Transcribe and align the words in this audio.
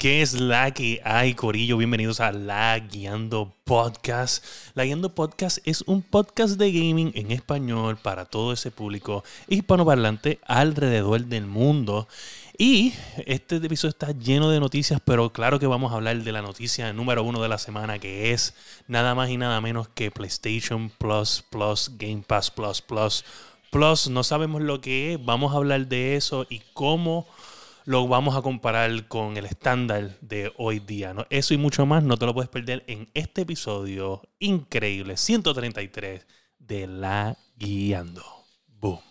¿Qué 0.00 0.22
es 0.22 0.40
la 0.40 0.70
que 0.70 1.02
hay, 1.04 1.34
Corillo? 1.34 1.76
Bienvenidos 1.76 2.20
a 2.20 2.32
La 2.32 2.78
Guiando 2.78 3.54
Podcast. 3.64 4.42
La 4.72 4.86
Guiando 4.86 5.14
Podcast 5.14 5.58
es 5.66 5.82
un 5.82 6.00
podcast 6.00 6.56
de 6.56 6.72
gaming 6.72 7.12
en 7.14 7.30
español 7.30 7.98
para 7.98 8.24
todo 8.24 8.54
ese 8.54 8.70
público 8.70 9.24
hispanoparlante 9.46 10.38
alrededor 10.46 11.26
del 11.26 11.44
mundo. 11.44 12.08
Y 12.56 12.94
este 13.26 13.56
episodio 13.56 13.90
está 13.90 14.12
lleno 14.12 14.48
de 14.48 14.58
noticias, 14.58 15.02
pero 15.04 15.34
claro 15.34 15.58
que 15.58 15.66
vamos 15.66 15.92
a 15.92 15.96
hablar 15.96 16.16
de 16.22 16.32
la 16.32 16.40
noticia 16.40 16.94
número 16.94 17.22
uno 17.22 17.42
de 17.42 17.50
la 17.50 17.58
semana, 17.58 17.98
que 17.98 18.32
es 18.32 18.54
nada 18.88 19.14
más 19.14 19.28
y 19.28 19.36
nada 19.36 19.60
menos 19.60 19.88
que 19.88 20.10
PlayStation 20.10 20.88
Plus, 20.88 21.44
Plus, 21.50 21.90
Game 21.98 22.22
Pass 22.26 22.50
Plus, 22.50 22.80
Plus, 22.80 23.22
Plus. 23.70 24.08
No 24.08 24.24
sabemos 24.24 24.62
lo 24.62 24.80
que 24.80 25.12
es, 25.12 25.22
vamos 25.22 25.52
a 25.52 25.58
hablar 25.58 25.88
de 25.88 26.16
eso 26.16 26.46
y 26.48 26.62
cómo 26.72 27.26
lo 27.84 28.06
vamos 28.08 28.36
a 28.36 28.42
comparar 28.42 29.08
con 29.08 29.36
el 29.36 29.46
estándar 29.46 30.18
de 30.20 30.52
hoy 30.56 30.78
día. 30.80 31.14
¿no? 31.14 31.26
Eso 31.30 31.54
y 31.54 31.56
mucho 31.56 31.86
más 31.86 32.02
no 32.02 32.16
te 32.16 32.26
lo 32.26 32.34
puedes 32.34 32.50
perder 32.50 32.84
en 32.86 33.08
este 33.14 33.42
episodio 33.42 34.22
increíble, 34.38 35.16
133 35.16 36.26
de 36.58 36.86
La 36.86 37.36
Guiando. 37.56 38.24
Boom. 38.66 39.09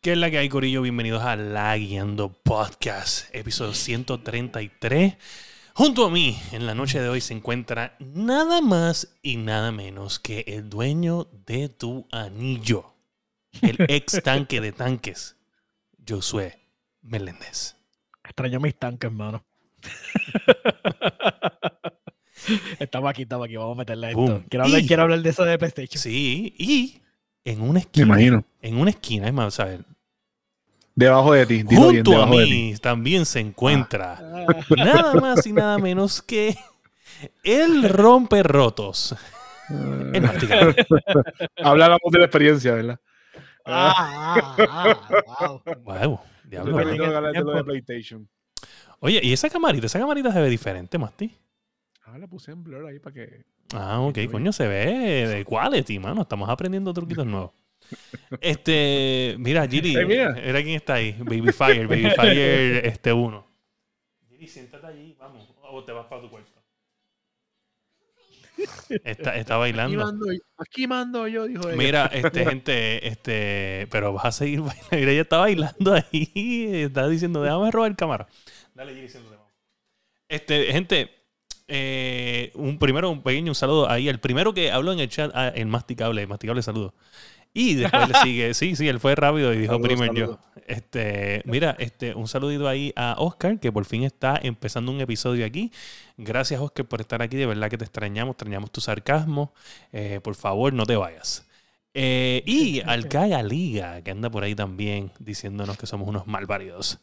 ¿Qué 0.00 0.12
es 0.12 0.18
la 0.18 0.30
que 0.30 0.38
hay, 0.38 0.48
Corillo? 0.48 0.82
Bienvenidos 0.82 1.22
a 1.24 1.34
La 1.36 1.76
Guiando 1.76 2.32
Podcast, 2.32 3.34
episodio 3.34 3.74
133. 3.74 5.16
Junto 5.74 6.06
a 6.06 6.10
mí, 6.10 6.38
en 6.52 6.66
la 6.66 6.74
noche 6.74 7.00
de 7.00 7.08
hoy, 7.08 7.20
se 7.20 7.34
encuentra 7.34 7.96
nada 7.98 8.60
más 8.60 9.16
y 9.22 9.36
nada 9.36 9.72
menos 9.72 10.18
que 10.20 10.44
el 10.46 10.68
dueño 10.70 11.28
de 11.46 11.68
tu 11.68 12.06
anillo, 12.12 12.94
el 13.62 13.76
ex 13.88 14.22
tanque 14.22 14.60
de 14.60 14.72
tanques, 14.72 15.36
Josué 16.08 16.58
Meléndez. 17.02 17.76
Extraño 18.24 18.60
mis 18.60 18.76
tanques, 18.78 19.08
hermano. 19.08 19.44
estaba 22.78 23.10
aquí, 23.10 23.22
estaba 23.22 23.46
aquí, 23.46 23.56
vamos 23.56 23.76
a 23.76 23.78
meterle 23.78 24.08
esto. 24.10 24.20
Boom. 24.20 24.44
Quiero 24.48 24.64
hablar, 24.64 24.80
Y- 24.80 24.86
quiero 24.86 25.02
hablar 25.02 25.22
de 25.22 25.30
eso 25.30 25.44
de 25.44 25.58
PlayStation. 25.58 26.00
Sí, 26.00 26.54
y 26.58 27.00
en 27.52 27.62
una 27.62 27.72
Me 27.74 27.78
esquina, 27.80 28.06
imagino. 28.06 28.44
en 28.62 28.76
una 28.78 28.90
esquina, 28.90 29.26
es 29.28 29.32
más, 29.32 29.54
¿sabes? 29.54 29.80
Debajo 30.94 31.32
de 31.32 31.46
ti. 31.46 31.62
dilo 31.62 31.88
bien, 31.88 32.04
Junto 32.04 32.10
a 32.12 32.14
debajo 32.14 32.38
de 32.38 32.44
ti. 32.44 32.50
mí 32.50 32.74
también 32.80 33.24
se 33.26 33.40
encuentra 33.40 34.18
Ah, 34.20 34.64
nada 34.76 35.14
más 35.14 35.46
y 35.46 35.52
nada 35.52 35.78
menos 35.78 36.20
que 36.22 36.56
el 37.44 37.88
rompe 37.88 38.42
rotos. 38.42 39.14
El 39.68 40.22
masticador. 40.22 40.74
Habláramos 41.62 42.10
de 42.10 42.18
la 42.18 42.24
experiencia, 42.24 42.74
¿verdad? 42.74 42.98
ah, 43.64 44.56
ah, 44.58 45.08
ah, 45.38 45.60
wow. 45.60 45.62
Wow, 45.84 46.20
diablo. 46.44 46.76
Oye, 49.00 49.20
¿y 49.22 49.32
esa 49.32 49.48
camarita? 49.50 49.86
Esa 49.86 49.98
camarita 49.98 50.32
se 50.32 50.40
ve 50.40 50.48
diferente, 50.48 50.98
Masti. 50.98 51.32
Ah, 52.04 52.18
la 52.18 52.26
puse 52.26 52.50
en 52.50 52.64
blur 52.64 52.86
ahí 52.86 52.98
para 52.98 53.14
que. 53.14 53.44
Ah, 53.74 54.00
ok, 54.00 54.18
coño, 54.30 54.52
se 54.52 54.66
ve 54.66 55.26
de 55.28 55.44
quality, 55.44 55.98
mano. 55.98 56.22
Estamos 56.22 56.48
aprendiendo 56.48 56.92
truquitos 56.94 57.26
nuevos. 57.26 57.50
Este, 58.40 59.36
mira, 59.38 59.66
Giri, 59.66 59.94
mira. 60.06 60.32
mira 60.32 60.62
quién 60.62 60.76
está 60.76 60.94
ahí. 60.94 61.12
Baby 61.18 61.52
Fire, 61.52 61.86
Baby 61.86 62.10
Fire, 62.10 62.86
este 62.86 63.12
uno. 63.12 63.46
Giri, 64.28 64.46
siéntate 64.46 64.86
allí, 64.86 65.14
vamos. 65.18 65.48
O 65.62 65.84
te 65.84 65.92
vas 65.92 66.06
para 66.06 66.22
tu 66.22 66.30
cuarto. 66.30 66.50
Está, 69.04 69.36
está 69.36 69.54
Aquí 69.54 69.60
bailando. 69.60 70.04
mando, 70.04 70.32
yo- 70.32 70.40
aquí 70.58 70.86
mando 70.86 71.28
yo, 71.28 71.44
dijo 71.46 71.68
ella. 71.68 71.76
Mira, 71.76 72.06
este, 72.06 72.44
gente, 72.44 73.06
este, 73.06 73.86
pero 73.90 74.12
vas 74.12 74.24
a 74.24 74.32
seguir 74.32 74.60
bailando. 74.62 74.88
Mira, 74.96 75.12
ella 75.12 75.22
está 75.22 75.36
bailando 75.38 75.94
ahí. 75.94 76.32
Está 76.84 77.08
diciendo, 77.08 77.42
déjame 77.42 77.70
robar 77.70 77.94
cámara. 77.96 78.26
Dale, 78.74 78.94
Giri, 78.94 79.08
siéntate. 79.08 79.36
vamos. 79.36 79.52
Este, 80.28 80.72
gente, 80.72 81.10
eh, 81.68 82.50
un 82.54 82.78
primero, 82.78 83.10
un 83.10 83.22
pequeño 83.22 83.54
saludo 83.54 83.90
ahí. 83.90 84.08
El 84.08 84.20
primero 84.20 84.54
que 84.54 84.72
habló 84.72 84.92
en 84.92 85.00
el 85.00 85.08
chat, 85.08 85.30
ah, 85.34 85.48
el 85.48 85.66
masticable, 85.66 86.26
masticable 86.26 86.62
saludo. 86.62 86.94
Y 87.52 87.74
después 87.74 88.08
le 88.08 88.14
sigue, 88.22 88.54
sí, 88.54 88.76
sí, 88.76 88.88
él 88.88 89.00
fue 89.00 89.14
rápido 89.14 89.52
y 89.52 89.58
dijo 89.58 89.74
Saludos, 89.74 89.88
primero 89.88 90.14
yo. 90.14 90.38
Este, 90.66 91.42
mira, 91.44 91.76
este, 91.78 92.14
un 92.14 92.28
saludito 92.28 92.68
ahí 92.68 92.92
a 92.96 93.16
Oscar, 93.18 93.58
que 93.58 93.72
por 93.72 93.84
fin 93.84 94.04
está 94.04 94.38
empezando 94.42 94.92
un 94.92 95.00
episodio 95.00 95.46
aquí. 95.46 95.72
Gracias, 96.16 96.60
Oscar, 96.60 96.86
por 96.86 97.00
estar 97.00 97.22
aquí. 97.22 97.36
De 97.36 97.46
verdad 97.46 97.70
que 97.70 97.78
te 97.78 97.84
extrañamos, 97.84 98.34
extrañamos 98.34 98.70
tu 98.70 98.80
sarcasmo. 98.80 99.52
Eh, 99.92 100.20
por 100.22 100.34
favor, 100.34 100.72
no 100.72 100.84
te 100.84 100.96
vayas. 100.96 101.46
Eh, 101.94 102.42
y 102.46 102.80
al 102.80 103.08
Liga, 103.48 104.02
que 104.02 104.10
anda 104.10 104.30
por 104.30 104.44
ahí 104.44 104.54
también 104.54 105.10
diciéndonos 105.18 105.76
que 105.78 105.86
somos 105.86 106.08
unos 106.08 106.26
malvaridos. 106.26 107.00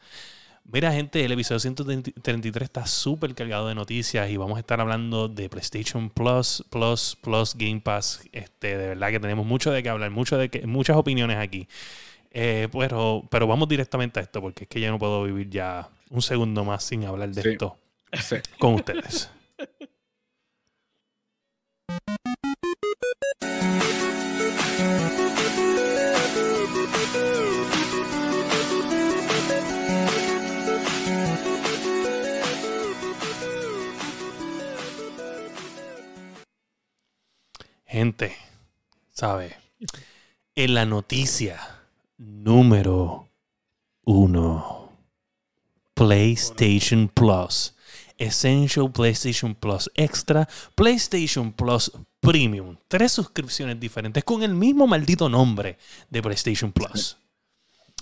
Mira, 0.71 0.91
gente, 0.91 1.23
el 1.23 1.31
episodio 1.31 1.59
133 1.59 2.63
está 2.65 2.85
súper 2.87 3.35
cargado 3.35 3.67
de 3.67 3.75
noticias 3.75 4.29
y 4.29 4.35
vamos 4.37 4.57
a 4.57 4.59
estar 4.61 4.81
hablando 4.81 5.27
de 5.27 5.47
PlayStation 5.47 6.09
Plus, 6.09 6.65
Plus, 6.71 7.15
Plus, 7.21 7.53
Game 7.55 7.81
Pass. 7.81 8.21
Este, 8.31 8.75
de 8.77 8.87
verdad 8.89 9.11
que 9.11 9.19
tenemos 9.19 9.45
mucho 9.45 9.71
de 9.71 9.83
qué 9.83 9.89
hablar, 9.89 10.09
mucho 10.09 10.37
de 10.37 10.49
que, 10.49 10.65
muchas 10.65 10.97
opiniones 10.97 11.37
aquí. 11.37 11.67
Eh, 12.31 12.67
pero, 12.71 13.23
pero 13.29 13.47
vamos 13.47 13.69
directamente 13.69 14.19
a 14.19 14.23
esto, 14.23 14.41
porque 14.41 14.63
es 14.63 14.69
que 14.69 14.79
ya 14.81 14.89
no 14.89 14.97
puedo 14.99 15.23
vivir 15.23 15.49
ya 15.49 15.87
un 16.09 16.21
segundo 16.21 16.65
más 16.65 16.83
sin 16.83 17.05
hablar 17.05 17.29
de 17.29 17.41
Sí. 17.43 17.49
esto 17.49 17.77
Sí. 18.13 18.37
con 18.57 18.73
ustedes. 18.73 19.29
Gente, 37.95 38.35
¿sabe? 39.09 39.55
En 40.53 40.73
la 40.73 40.85
noticia 40.85 41.57
número 42.17 43.29
uno, 44.03 44.91
PlayStation 45.93 47.07
Plus. 47.07 47.73
Essential 48.17 48.91
PlayStation 48.91 49.55
Plus 49.55 49.89
Extra, 49.95 50.45
PlayStation 50.75 51.53
Plus 51.53 51.89
Premium. 52.19 52.75
Tres 52.89 53.13
suscripciones 53.13 53.79
diferentes 53.79 54.25
con 54.25 54.43
el 54.43 54.53
mismo 54.53 54.87
maldito 54.87 55.29
nombre 55.29 55.77
de 56.09 56.21
PlayStation 56.21 56.73
Plus. 56.73 57.17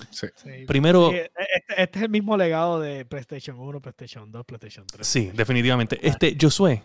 Sí. 0.10 0.26
Sí. 0.36 0.66
Primero, 0.66 1.12
Sí, 1.12 1.18
este, 1.18 1.84
este 1.84 2.00
es 2.00 2.04
el 2.06 2.10
mismo 2.10 2.36
legado 2.36 2.80
de 2.80 3.06
PlayStation 3.06 3.60
1, 3.60 3.80
PlayStation 3.80 4.32
2, 4.32 4.44
PlayStation 4.44 4.88
3. 4.88 5.06
sí, 5.06 5.30
definitivamente. 5.36 6.00
Este, 6.02 6.36
Josué, 6.42 6.82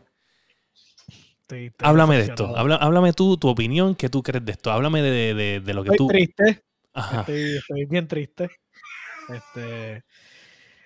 Estoy- 1.49 1.67
estoy 1.69 1.89
háblame 1.89 2.17
de 2.17 2.23
esto. 2.25 2.55
Habla- 2.55 2.77
háblame 2.77 3.15
tú, 3.15 3.39
tu 3.39 3.49
opinión, 3.49 3.95
¿qué 3.95 4.11
tú 4.11 4.23
crees 4.23 4.45
de 4.45 4.53
esto? 4.53 4.71
Háblame 4.71 5.01
de, 5.01 5.33
de- 5.35 5.61
de 5.61 5.75
lo 5.75 5.83
que 5.83 5.91
Estoy 5.93 5.97
tú. 5.97 6.09
triste. 6.09 6.63
Ajá. 6.93 7.21
Estoy, 7.21 7.57
estoy 7.57 7.85
bien 7.87 8.07
triste. 8.07 8.51
Este, 9.33 10.05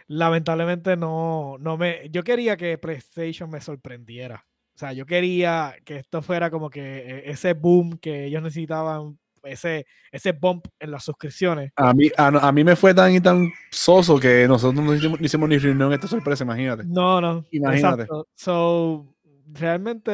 lamentablemente 0.09 0.97
no, 0.97 1.57
no 1.59 1.77
me. 1.77 2.09
Yo 2.11 2.23
quería 2.23 2.57
que 2.57 2.79
PlayStation 2.79 3.51
me 3.51 3.61
sorprendiera. 3.61 4.45
O 4.75 4.79
sea, 4.79 4.93
yo 4.93 5.05
quería 5.05 5.75
que 5.85 5.97
esto 5.97 6.23
fuera 6.23 6.51
como 6.51 6.71
que 6.71 6.81
eh, 6.99 7.23
ese 7.27 7.53
boom 7.55 7.99
que 7.99 8.25
ellos 8.27 8.43
necesitaban, 8.43 9.19
ese, 9.43 9.87
ese 10.11 10.33
bump 10.33 10.67
en 10.79 10.91
las 10.93 11.05
suscripciones. 11.05 11.73
A 11.77 11.93
mí, 11.93 12.09
a, 12.17 12.27
a 12.29 12.53
mí 12.53 12.65
me 12.65 12.75
fue 12.77 12.95
tan 12.95 13.13
y 13.15 13.21
tan 13.21 13.53
soso 13.71 14.19
que 14.19 14.47
nosotros 14.49 14.83
no 14.85 14.95
hicimos, 14.95 15.21
no 15.21 15.27
hicimos 15.27 15.49
ni 15.49 15.59
reunión 15.59 15.93
esta 15.93 16.07
sorpresa, 16.09 16.45
imagínate. 16.45 16.85
No, 16.87 17.21
no. 17.21 17.45
Imagínate. 17.51 18.03
Exacto. 18.03 18.29
So, 18.35 19.15
realmente, 19.53 20.11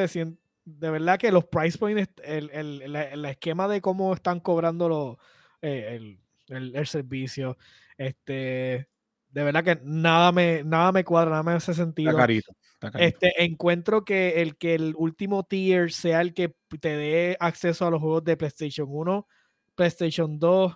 de 0.64 0.90
verdad 0.90 1.18
que 1.18 1.32
los 1.32 1.44
price 1.46 1.78
points, 1.78 2.08
el, 2.22 2.50
el, 2.50 2.82
el- 2.82 2.96
el 2.96 3.24
esquema 3.24 3.68
de 3.68 3.80
cómo 3.80 4.12
están 4.14 4.40
cobrando 4.40 4.88
los, 4.88 5.16
eh, 5.62 5.96
el, 5.96 6.20
el- 6.54 6.76
el 6.76 6.86
servicio, 6.86 7.56
este, 7.96 8.88
de 9.30 9.42
verdad 9.44 9.64
que 9.64 9.80
nada 9.84 10.32
me, 10.32 10.62
nada 10.64 10.92
me 10.92 11.04
cuadra, 11.04 11.30
nada 11.30 11.42
me 11.42 11.52
hace 11.52 11.72
Está 11.72 11.84
sentido. 11.84 12.16
carito. 12.16 12.52
está 12.74 12.90
carito. 12.90 13.18
Este, 13.24 13.44
encuentro 13.44 14.04
que 14.04 14.40
el 14.42 14.56
que 14.56 14.74
el 14.74 14.94
último 14.96 15.44
tier 15.44 15.92
sea 15.92 16.20
el 16.20 16.32
que 16.34 16.54
te 16.80 16.96
dé 16.96 17.36
acceso 17.40 17.86
a 17.86 17.90
los 17.90 18.00
juegos 18.00 18.24
de 18.24 18.36
PlayStation 18.36 18.88
1, 18.90 19.26
PlayStation 19.74 20.38
2, 20.38 20.74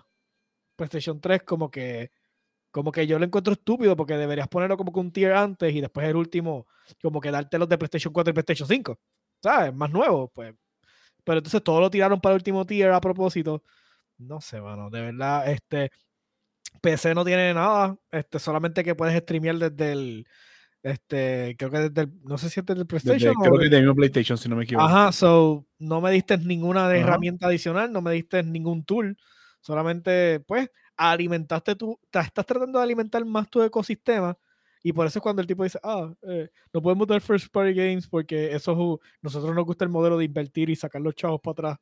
PlayStation 0.75 1.19
3, 1.21 1.43
como 1.43 1.69
que 1.71 2.11
como 2.73 2.91
que 2.91 3.05
yo 3.05 3.19
lo 3.19 3.25
encuentro 3.25 3.53
estúpido 3.53 3.95
porque 3.95 4.17
deberías 4.17 4.47
ponerlo 4.47 4.75
como 4.77 4.91
que 4.91 4.99
un 4.99 5.11
tier 5.11 5.33
antes 5.33 5.71
y 5.73 5.79
después 5.79 6.07
el 6.07 6.15
último, 6.15 6.65
como 7.03 7.21
que 7.21 7.29
darte 7.29 7.59
los 7.59 7.69
de 7.69 7.77
PlayStation 7.77 8.11
4 8.11 8.31
y 8.31 8.33
PlayStation 8.33 8.67
5, 8.67 8.97
¿sabes? 9.43 9.71
Más 9.75 9.91
nuevos, 9.91 10.31
pues. 10.33 10.55
pero 11.23 11.37
entonces 11.37 11.63
todo 11.63 11.79
lo 11.79 11.91
tiraron 11.91 12.19
para 12.19 12.33
el 12.33 12.39
último 12.39 12.65
tier 12.65 12.89
a 12.89 12.99
propósito. 12.99 13.63
No 14.17 14.41
sé, 14.41 14.59
mano, 14.59 14.89
de 14.89 15.01
verdad, 15.01 15.47
este 15.51 15.91
PC 16.81 17.13
no 17.13 17.23
tiene 17.23 17.53
nada, 17.53 17.95
este 18.09 18.39
solamente 18.39 18.83
que 18.83 18.95
puedes 18.95 19.15
streamear 19.21 19.55
desde 19.57 19.91
el 19.91 20.27
este, 20.81 21.55
creo 21.57 21.69
que 21.71 21.77
desde 21.89 22.01
el, 22.01 22.23
no 22.23 22.37
sé 22.37 22.49
si 22.49 22.59
es 22.59 22.65
desde 22.65 22.81
el 22.81 22.87
Desde- 22.87 23.05
PlayStation 23.05 23.35
creo 23.35 23.53
o 23.53 23.59
que 23.59 23.69
tengo 23.69 23.95
PlayStation, 23.95 24.37
si 24.37 24.49
no 24.49 24.55
me 24.55 24.63
equivoco. 24.63 24.87
Ajá, 24.87 25.11
so 25.11 25.65
no 25.77 26.01
me 26.01 26.11
diste 26.11 26.37
ninguna 26.39 26.89
de 26.89 26.97
Ajá. 26.99 27.07
herramienta 27.07 27.47
adicional, 27.47 27.93
no 27.93 28.01
me 28.01 28.11
diste 28.13 28.41
ningún 28.43 28.83
tool, 28.83 29.15
solamente 29.61 30.39
pues 30.41 30.69
alimentaste 30.97 31.75
ta- 32.11 32.21
estás 32.21 32.45
tratando 32.45 32.79
de 32.79 32.83
alimentar 32.83 33.23
más 33.25 33.49
tu 33.49 33.61
ecosistema 33.61 34.37
y 34.83 34.91
por 34.93 35.07
eso 35.07 35.19
es 35.19 35.23
cuando 35.23 35.41
el 35.41 35.47
tipo 35.47 35.63
dice, 35.63 35.79
ah, 35.83 36.13
eh, 36.23 36.49
no 36.73 36.81
podemos 36.81 37.07
dar 37.07 37.21
first 37.21 37.47
party 37.51 37.73
games 37.73 38.07
porque 38.07 38.53
eso 38.53 38.71
es 38.71 39.11
nosotros 39.21 39.55
nos 39.55 39.65
gusta 39.65 39.85
el 39.85 39.89
modelo 39.89 40.17
de 40.17 40.25
invertir 40.25 40.69
y 40.69 40.75
sacar 40.75 41.01
los 41.01 41.15
chavos 41.15 41.39
para 41.41 41.51
atrás, 41.53 41.77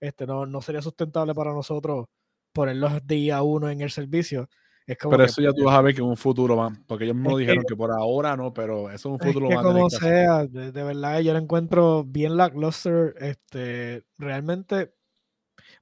este 0.00 0.26
no, 0.26 0.46
no 0.46 0.60
sería 0.62 0.80
sustentable 0.82 1.34
para 1.34 1.52
nosotros 1.52 2.06
ponerlos 2.52 3.04
día 3.06 3.42
uno 3.42 3.68
en 3.68 3.80
el 3.80 3.90
servicio. 3.90 4.48
Es 4.86 4.98
como 4.98 5.12
Pero 5.12 5.24
que, 5.24 5.30
eso 5.30 5.40
ya 5.42 5.52
tú 5.52 5.64
vas 5.64 5.74
a 5.76 5.80
ver 5.80 5.94
que 5.94 6.02
en 6.02 6.06
un 6.06 6.16
futuro 6.16 6.56
van. 6.56 6.84
Porque 6.86 7.04
ellos 7.04 7.16
mismos 7.16 7.32
Es 7.32 7.36
que- 7.36 7.40
dijeron 7.40 7.64
que 7.66 7.74
por 7.74 7.90
ahora 7.90 8.36
no, 8.36 8.52
pero 8.52 8.90
eso 8.90 9.08
en 9.08 9.14
un 9.14 9.20
Es 9.20 9.26
futuro 9.26 9.48
que 9.48 9.54
van 9.56 9.64
como 9.64 9.90
sea, 9.90 10.46
de, 10.46 10.72
de 10.72 10.82
verdad 10.84 11.20
yo 11.20 11.32
lo 11.32 11.38
encuentro 11.38 12.04
bien 12.04 12.36
lackluster. 12.36 13.14
Este, 13.18 14.04
realmente, 14.18 14.92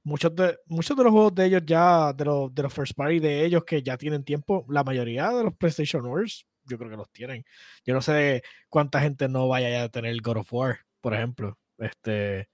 muchos 0.03 0.35
de, 0.35 0.57
muchos 0.67 0.95
de 0.97 1.03
los 1.03 1.11
juegos 1.11 1.35
de 1.35 1.45
ellos 1.45 1.61
ya, 1.65 2.13
de 2.13 2.25
los, 2.25 2.53
de 2.53 2.63
los 2.63 2.73
first 2.73 2.93
party 2.95 3.19
de 3.19 3.45
ellos 3.45 3.63
que 3.63 3.81
ya 3.81 3.97
tienen 3.97 4.23
tiempo, 4.23 4.65
la 4.69 4.83
mayoría 4.83 5.29
de 5.31 5.43
los 5.45 5.55
PlayStation 5.55 6.05
Wars, 6.05 6.45
yo 6.65 6.77
creo 6.77 6.89
que 6.89 6.97
los 6.97 7.09
tienen. 7.11 7.45
Yo 7.85 7.93
no 7.93 8.01
sé 8.01 8.43
cuánta 8.69 9.01
gente 9.01 9.27
no 9.27 9.47
vaya 9.47 9.69
ya 9.69 9.83
a 9.83 9.89
tener 9.89 10.11
el 10.11 10.21
God 10.21 10.37
of 10.37 10.53
War, 10.53 10.79
por 11.01 11.13
ejemplo. 11.13 11.57
Este, 11.77 12.47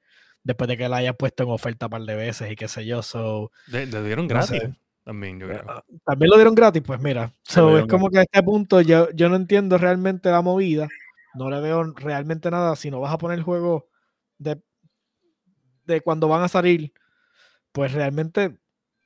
después 0.44 0.68
de 0.68 0.78
que 0.78 0.90
la 0.90 0.98
haya 0.98 1.13
puesto 1.13 1.44
en 1.44 1.50
oferta 1.50 1.86
un 1.88 1.92
par 1.92 2.01
de 2.01 2.16
veces 2.16 2.51
y 2.51 2.56
qué 2.56 2.68
sé 2.68 2.86
yo. 2.86 3.01
So, 3.04 3.51
Le, 3.68 3.86
le 3.86 4.04
dieron 4.04 4.25
No 4.25 4.30
gratis 4.30 4.62
sé. 4.62 4.74
también, 5.04 5.40
yo 5.40 5.48
creo. 5.48 5.63
Ah, 5.68 5.84
También 6.06 6.30
lo 6.31 6.38
dieron 6.38 6.56
gratis, 6.56 6.81
pues 6.86 7.00
mira. 7.00 7.31
So, 7.44 7.78
es 7.78 7.86
como 7.86 8.10
que 8.10 8.19
a 8.19 8.22
este 8.24 8.42
punto 8.42 8.81
yo, 8.81 9.10
yo 9.12 9.30
no 9.30 9.36
entiendo 9.36 9.78
realmente 9.78 10.31
la 10.31 10.42
movida. 10.42 10.88
No 11.36 11.50
le 11.50 11.60
veo 11.62 11.84
realmente 11.94 12.50
nada. 12.50 12.75
Si 12.75 12.90
no 12.90 13.00
vas 13.00 13.13
a 13.13 13.18
poner 13.19 13.38
el 13.38 13.44
juego 13.44 13.88
de, 14.40 14.60
de 15.86 16.01
cuando 16.01 16.28
van 16.28 16.42
a 16.42 16.48
salir, 16.48 16.92
pues 17.71 17.94
realmente 17.94 18.57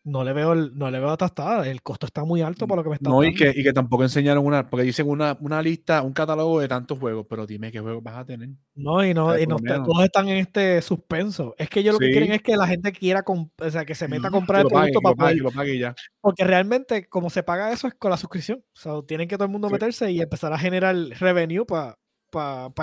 no 0.06 0.26
le 0.26 0.34
veo 0.34 0.54
no 0.54 0.92
le 0.92 1.00
veo 1.00 1.12
atastada. 1.12 1.66
El 1.66 1.82
costo 1.82 2.06
está 2.06 2.26
muy 2.26 2.42
alto 2.42 2.68
para 2.68 2.80
lo 2.80 2.84
que 2.84 2.90
me 2.90 2.96
está 2.96 3.10
No, 3.10 3.24
y 3.24 3.34
que, 3.34 3.54
y 3.56 3.64
que 3.64 3.72
tampoco 3.72 4.04
enseñaron 4.04 4.46
una, 4.46 4.70
porque 4.70 4.84
dicen 4.86 5.08
una, 5.08 5.38
una 5.40 5.62
lista, 5.62 6.02
un 6.02 6.12
catálogo 6.12 6.60
de 6.60 6.68
tantos 6.68 7.00
juegos, 7.00 7.26
pero 7.30 7.46
dime 7.48 7.72
qué 7.72 7.80
juegos 7.80 8.04
vas 8.04 8.18
a 8.18 8.26
tener. 8.26 8.50
No, 8.76 9.06
y 9.06 9.14
no, 9.14 9.32
sea, 9.32 9.42
y 9.42 9.48
no 9.48 9.58
lo 9.58 9.66
está- 9.66 9.82
todos 9.84 10.04
están 10.04 10.28
en 10.28 10.38
este 10.40 10.82
suspenso. 10.82 11.56
Es 11.58 11.70
que 11.70 11.80
ellos 11.80 11.94
lo 11.94 12.00
que 12.00 12.12
quieren 12.12 12.28
Sí. 12.30 12.36
es 12.36 12.42
que 12.42 12.58
la 12.58 12.68
gente 12.68 12.92
quiera, 12.92 13.24
o 13.26 13.70
sea, 13.72 13.86
que 13.86 13.96
se 13.96 14.10
meta 14.10 14.28
a 14.28 14.32
comprar 14.32 14.60
el 14.60 14.64
lo 14.66 14.70
pague, 14.72 14.92
producto 14.92 15.02
para 15.02 15.14
lo 15.14 15.18
pague, 15.18 15.36
que 15.38 15.42
lo 15.44 15.52
pague 15.52 15.76
y 15.76 15.80
ya. 15.80 15.96
Porque 16.20 16.44
realmente, 16.44 17.08
como 17.08 17.30
se 17.30 17.44
paga 17.44 17.72
eso, 17.72 17.88
es 17.88 17.94
con 17.94 18.12
la 18.12 18.18
suscripción. 18.18 18.60
O 18.76 18.80
sea, 18.80 18.94
tienen 19.08 19.30
que 19.30 19.38
todo 19.38 19.46
el 19.46 19.52
mundo 19.52 19.70
Sí. 19.70 19.74
meterse 19.74 20.12
y 20.12 20.20
empezar 20.20 20.52
a 20.52 20.60
generar 20.60 20.94
revenue 21.18 21.66
para 21.66 21.96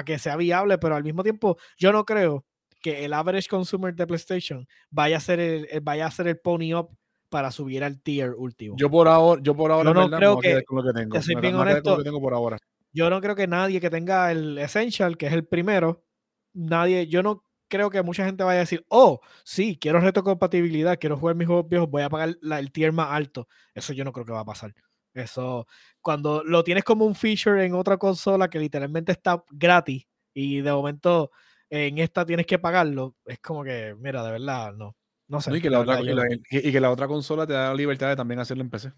que 0.07 0.19
sea 0.19 0.37
viable, 0.37 0.79
pero 0.79 0.97
al 0.97 1.05
mismo 1.05 1.23
tiempo, 1.23 1.59
yo 1.77 1.93
no 1.93 2.07
creo 2.07 2.47
que 2.81 3.05
el 3.05 3.13
average 3.13 3.49
consumer 3.49 3.95
de 3.95 4.07
PlayStation 4.07 4.67
vaya 4.91 5.19
a 5.19 5.21
ser 5.21 5.41
el, 5.41 5.69
el- 5.71 5.81
vaya 5.81 6.07
a 6.07 6.11
ser 6.11 6.29
el 6.29 6.39
pony 6.39 6.75
up 6.75 6.89
para 7.29 7.51
subir 7.53 7.85
al 7.85 8.01
tier 8.03 8.33
último. 8.37 8.75
Yo, 8.77 8.87
Yo 8.87 8.91
por 8.91 9.07
ahora, 9.09 9.41
yo 9.43 9.55
por 9.55 9.71
ahora, 9.71 9.91
Yo 9.91 9.95
no 9.95 10.01
verdad, 10.03 10.19
creo 10.19 10.39
que- 10.39 10.65
con 10.65 10.79
lo 10.79 10.83
que 10.93 10.99
tengo. 10.99 11.13
te 11.17 11.23
soy 11.23 11.35
bien 11.37 11.55
honesto. 11.55 11.97
que 11.99 12.05
tengo 12.05 12.21
por 12.21 12.35
ahora. 12.35 12.59
no 12.93 13.21
creo 13.21 13.37
que 13.37 13.47
nadie 13.47 13.81
que 13.81 13.91
tenga 13.91 14.33
el 14.33 14.59
Essential, 14.59 15.17
que 15.17 15.27
es 15.27 15.33
el 15.33 15.47
primero, 15.47 16.05
nadie, 16.53 17.07
yo 17.07 17.23
no 17.23 17.45
creo 17.69 17.89
que 17.89 18.03
mucha 18.03 18.25
gente 18.25 18.43
vaya 18.43 18.57
a 18.59 18.61
decir, 18.67 18.85
oh, 18.89 19.21
sí, 19.45 19.79
quiero 19.81 20.01
retrocompatibilidad, 20.01 20.99
quiero 20.99 21.17
jugar 21.17 21.37
mis 21.37 21.47
juegos 21.47 21.69
viejos, 21.69 21.89
voy 21.89 22.03
a 22.03 22.11
pagar 22.11 22.37
la- 22.41 22.59
el 22.59 22.73
tier 22.73 22.93
más 22.93 23.09
alto. 23.13 23.47
Eso 23.75 23.93
yo 23.93 24.03
no 24.05 24.13
creo 24.13 24.27
que 24.27 24.33
va 24.33 24.41
a 24.41 24.45
pasar. 24.45 24.75
Eso, 25.15 25.67
cuando 26.01 26.43
lo 26.45 26.65
tienes 26.65 26.83
como 26.85 27.05
un 27.05 27.15
feature 27.15 27.65
en 27.65 27.75
otra 27.75 27.97
consola 27.97 28.49
que 28.51 28.59
literalmente 28.59 29.13
está 29.13 29.45
gratis 29.51 30.05
y 30.35 30.61
de 30.61 30.73
momento 30.73 31.31
en 31.71 31.99
esta 31.99 32.27
tienes 32.27 32.47
que 32.47 32.59
pagarlo, 32.59 33.15
es 33.25 33.39
como 33.39 33.63
que, 33.65 33.95
mira, 33.99 34.23
de 34.25 34.33
verdad, 34.33 34.73
no. 34.75 34.97
No 35.29 35.41
sé. 35.41 35.51
No, 35.51 35.57
y, 35.57 35.61
que 35.61 35.71
la 35.71 35.81
otra, 35.81 36.01
verdad, 36.01 36.05
y, 36.05 36.09
yo- 36.09 36.15
la, 36.17 36.25
y- 36.61 36.69
y 36.69 36.73
que 36.73 36.81
la 36.81 36.91
otra 36.91 37.07
consola 37.07 37.47
te 37.47 37.53
da 37.53 37.69
la 37.69 37.75
libertad 37.75 38.09
de 38.09 38.17
también 38.17 38.41
hacerlo 38.41 38.63
en 38.65 38.71
PC. 38.71 38.93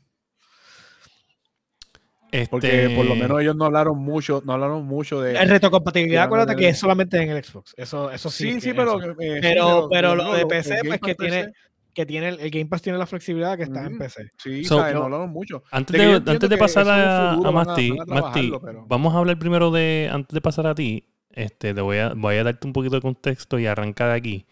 Porque 2.50 2.90
por 2.96 3.04
lo 3.04 3.12
Este, 3.12 3.22
menos 3.24 3.40
ellos 3.42 3.54
no 3.56 3.66
hablaron 3.66 3.98
mucho, 3.98 4.42
no 4.46 4.54
hablaron 4.54 4.86
mucho 4.86 5.20
de. 5.20 5.36
En 5.38 5.50
retrocompatibilidad, 5.50 6.24
acuérdate 6.24 6.56
que 6.56 6.69
es 6.69 6.78
solamente 6.78 7.20
en 7.20 7.28
el 7.28 7.44
Xbox. 7.44 7.74
Eso, 7.76 8.10
eso 8.10 8.30
sí. 8.30 8.52
sí, 8.54 8.60
sí, 8.62 8.72
pero. 8.72 8.98
eso. 8.98 9.10
eh, 9.20 9.34
sí, 9.34 9.38
Pero, 9.42 9.88
pero 9.90 10.14
lo 10.16 10.32
de 10.32 10.40
el 10.40 10.46
PC, 10.46 10.76
Game 10.76 10.88
pues 10.88 11.00
que 11.02 11.14
tiene, 11.14 11.52
que 11.92 12.06
tiene 12.06 12.28
el, 12.30 12.40
el 12.40 12.50
Game 12.50 12.64
Pass 12.66 12.80
tiene 12.80 12.96
la 12.98 13.04
flexibilidad 13.04 13.54
que 13.58 13.64
está 13.64 13.84
en. 13.84 13.98
PC. 13.98 14.30
Sí, 14.38 14.64
So, 14.64 14.76
no 14.76 15.02
hablaron 15.04 15.28
mucho. 15.28 15.62
Antes 15.70 15.94
de 16.00 16.30
antes 16.32 16.48
de 16.48 16.56
pasar 16.56 16.88
a, 16.88 17.32
a 17.32 17.50
Masti, 17.50 17.98
a 18.00 18.04
Masti, 18.06 18.52
pero- 18.64 18.86
vamos 18.88 19.14
a 19.14 19.18
hablar 19.18 19.38
primero 19.38 19.70
de, 19.70 20.08
antes 20.10 20.32
de 20.32 20.40
pasar 20.40 20.66
a 20.66 20.75
ti, 20.75 21.06
este, 21.34 21.75
te 21.75 21.81
voy 21.81 21.99
a, 21.99 22.14
voy 22.14 22.37
a 22.37 22.44
darte 22.44 22.67
un 22.67 22.73
poquito 22.73 22.96
de 22.96 23.02
contexto 23.02 23.58
y 23.58 23.67
arrancar 23.67 24.11
de 24.11 24.14
aquí. 24.17 24.46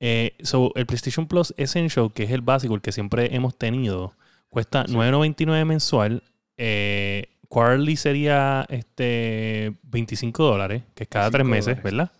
Eh, 0.00 0.36
so, 0.42 0.72
el 0.76 0.86
PlayStation 0.86 1.26
Plus 1.28 1.54
Essential, 1.56 2.12
que 2.12 2.24
es 2.24 2.30
el 2.30 2.40
básico, 2.42 2.74
el 2.74 2.80
que 2.82 2.92
siempre 2.92 3.34
hemos 3.34 3.56
tenido, 3.58 4.14
cuesta 4.50 4.86
Sí. 4.86 4.92
9.99 4.94 5.64
mensual. 5.64 6.22
Eh, 6.58 7.28
quarterly 7.48 7.96
sería 7.96 8.66
este 8.68 9.76
25 9.84 10.44
dólares, 10.44 10.82
que 10.94 11.04
es 11.04 11.08
cada 11.08 11.30
tres 11.30 11.46
25 11.46 11.48
meses, 11.48 11.82
dólares. 11.82 11.82
¿verdad? 11.82 12.12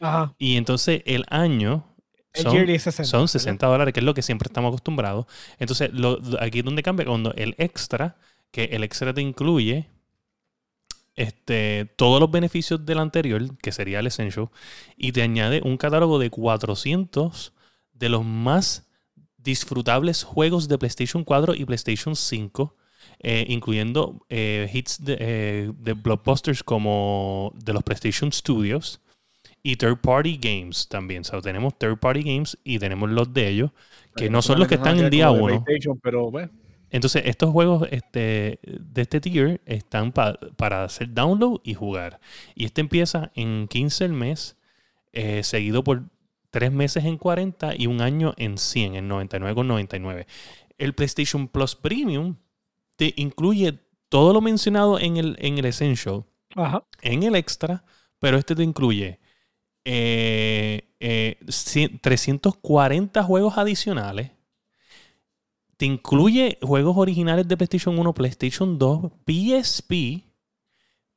Ajá. 0.00 0.34
Y 0.38 0.56
entonces 0.56 1.02
el 1.06 1.24
año 1.28 1.84
El 2.32 2.42
son, 2.42 2.68
es 2.68 2.82
60. 2.82 3.04
son 3.04 3.28
¿verdad? 3.28 3.28
60 3.28 3.66
dólares, 3.66 3.94
que 3.94 4.00
es 4.00 4.04
lo 4.06 4.14
que 4.14 4.22
siempre 4.22 4.48
estamos 4.48 4.68
acostumbrados. 4.70 5.26
Entonces, 5.58 5.90
lo- 5.92 6.18
aquí 6.40 6.60
es 6.60 6.64
donde 6.64 6.82
cambia 6.82 7.06
cuando 7.06 7.32
el 7.34 7.54
extra, 7.58 8.16
que 8.50 8.64
el 8.64 8.84
extra 8.84 9.14
te 9.14 9.20
incluye 9.22 9.88
este, 11.16 11.86
todos 11.96 12.20
los 12.20 12.30
beneficios 12.30 12.84
del 12.84 12.98
anterior, 12.98 13.56
que 13.58 13.72
sería 13.72 14.00
el 14.00 14.06
Essential, 14.06 14.48
y 14.96 15.12
te 15.12 15.22
añade 15.22 15.60
un 15.64 15.76
catálogo 15.76 16.18
de 16.18 16.30
400 16.30 17.52
de 17.92 18.08
los 18.08 18.24
más 18.24 18.88
disfrutables 19.38 20.24
juegos 20.24 20.68
de 20.68 20.78
PlayStation 20.78 21.22
4 21.22 21.54
y 21.54 21.64
PlayStation 21.64 22.16
5, 22.16 22.76
eh, 23.20 23.44
incluyendo 23.48 24.24
eh, 24.28 24.68
hits 24.72 25.04
de, 25.04 25.16
eh, 25.20 25.72
de 25.78 25.92
blockbusters 25.92 26.62
como 26.62 27.52
de 27.54 27.72
los 27.72 27.82
PlayStation 27.82 28.32
Studios 28.32 29.00
y 29.62 29.76
third 29.76 29.98
party 30.00 30.38
games 30.40 30.88
también. 30.88 31.22
O 31.22 31.24
sea, 31.24 31.40
tenemos 31.40 31.78
third 31.78 31.98
party 31.98 32.22
games 32.22 32.58
y 32.64 32.78
tenemos 32.78 33.10
los 33.10 33.32
de 33.32 33.48
ellos, 33.48 33.70
que 34.16 34.30
no 34.30 34.42
son 34.42 34.58
los 34.58 34.68
que 34.68 34.76
están 34.76 34.98
en 34.98 35.10
día 35.10 35.28
Como 35.28 35.48
de 35.48 35.54
1. 35.54 35.64
PlayStation, 35.64 36.00
Pero 36.02 36.30
bueno, 36.30 36.50
Entonces, 36.94 37.22
estos 37.26 37.50
juegos 37.50 37.88
este, 37.90 38.60
de 38.62 39.02
este 39.02 39.20
tier 39.20 39.60
están 39.66 40.12
pa- 40.12 40.38
para 40.56 40.84
hacer 40.84 41.12
download 41.12 41.60
y 41.64 41.74
jugar. 41.74 42.20
Y 42.54 42.64
este 42.66 42.80
empieza 42.82 43.32
en 43.34 43.66
15 43.66 44.04
el 44.04 44.12
mes, 44.12 44.56
eh, 45.12 45.42
seguido 45.42 45.82
por 45.82 46.04
3 46.50 46.70
meses 46.70 47.04
en 47.04 47.18
40 47.18 47.74
y 47.76 47.88
un 47.88 48.00
año 48.00 48.32
en 48.36 48.58
100, 48.58 48.94
en 48.94 49.08
99,99. 49.08 50.26
El 50.78 50.94
PlayStation 50.94 51.48
Plus 51.48 51.74
Premium 51.74 52.36
te 52.96 53.12
incluye 53.16 53.80
todo 54.08 54.32
lo 54.32 54.40
mencionado 54.40 55.00
en 55.00 55.16
el, 55.16 55.36
en 55.40 55.58
el 55.58 55.64
Essential, 55.64 56.22
Ajá. 56.54 56.84
en 57.02 57.24
el 57.24 57.34
Extra, 57.34 57.82
pero 58.20 58.36
este 58.38 58.54
te 58.54 58.62
incluye 58.62 59.18
eh, 59.84 60.94
eh, 61.00 61.36
cien- 61.48 62.00
340 62.00 63.22
juegos 63.24 63.58
adicionales. 63.58 64.30
Te 65.84 65.88
incluye 65.88 66.56
juegos 66.62 66.96
originales 66.96 67.46
de 67.46 67.58
PlayStation 67.58 67.98
1, 67.98 68.14
PlayStation 68.14 68.78
2, 68.78 69.12
PSP. 69.26 70.24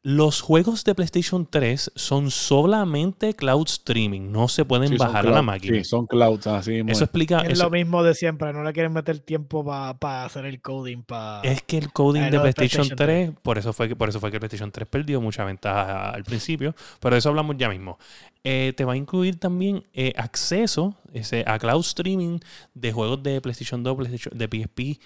Los 0.10 0.40
juegos 0.40 0.86
de 0.86 0.96
PlayStation 0.96 1.46
3 1.46 1.92
son 1.94 2.32
solamente 2.32 3.34
cloud 3.34 3.68
streaming, 3.68 4.32
no 4.32 4.48
se 4.48 4.64
pueden 4.64 4.88
sí, 4.88 4.96
bajar 4.96 5.28
a 5.28 5.32
la 5.32 5.42
máquina. 5.42 5.78
Sí, 5.80 5.84
son 5.84 6.08
clouds, 6.08 6.48
así 6.48 6.72
mismo 6.72 6.92
Eso 6.92 7.04
es. 7.04 7.10
explica. 7.10 7.42
Es 7.42 7.50
eso- 7.50 7.66
lo 7.66 7.70
mismo 7.72 8.02
de 8.04 8.16
siempre. 8.16 8.54
No 8.54 8.64
le 8.64 8.72
quieren 8.72 8.94
meter 8.94 9.20
tiempo 9.20 9.66
para 9.66 10.24
hacer 10.24 10.46
el 10.46 10.62
coding. 10.62 11.04
para 11.04 11.42
Es 11.42 11.62
que 11.62 11.78
el 11.78 11.92
coding 11.92 12.22
Ah, 12.22 12.30
de 12.30 12.40
PlayStation, 12.40 12.88
PlayStation 12.88 12.96
3, 12.96 13.32
por 13.42 13.58
eso 13.58 13.74
fue 13.74 13.90
que 13.90 13.98
por 13.98 14.08
eso 14.08 14.22
fue 14.22 14.32
que 14.32 14.38
el 14.38 14.40
PlayStation 14.40 14.72
3 14.72 14.88
perdió 14.88 15.20
mucha 15.20 15.44
ventaja 15.44 16.12
al 16.12 16.24
principio, 16.24 16.74
pero 17.02 17.16
de 17.16 17.20
eso 17.20 17.28
hablamos 17.28 17.58
ya 17.58 17.68
mismo. 17.68 17.98
Eh, 18.46 18.72
te 18.78 18.86
va 18.86 18.94
a 18.94 18.96
incluir 18.96 19.38
también 19.38 19.84
eh, 19.94 20.14
acceso 20.16 20.96
ese, 21.12 21.44
a 21.46 21.60
cloud 21.60 21.82
streaming 21.82 22.40
de 22.74 22.94
juegos 22.94 23.22
de 23.24 23.42
PlayStation 23.42 23.84
2, 23.84 23.98
PlayStation, 23.98 24.38
de 24.38 24.48
PSP 24.48 25.00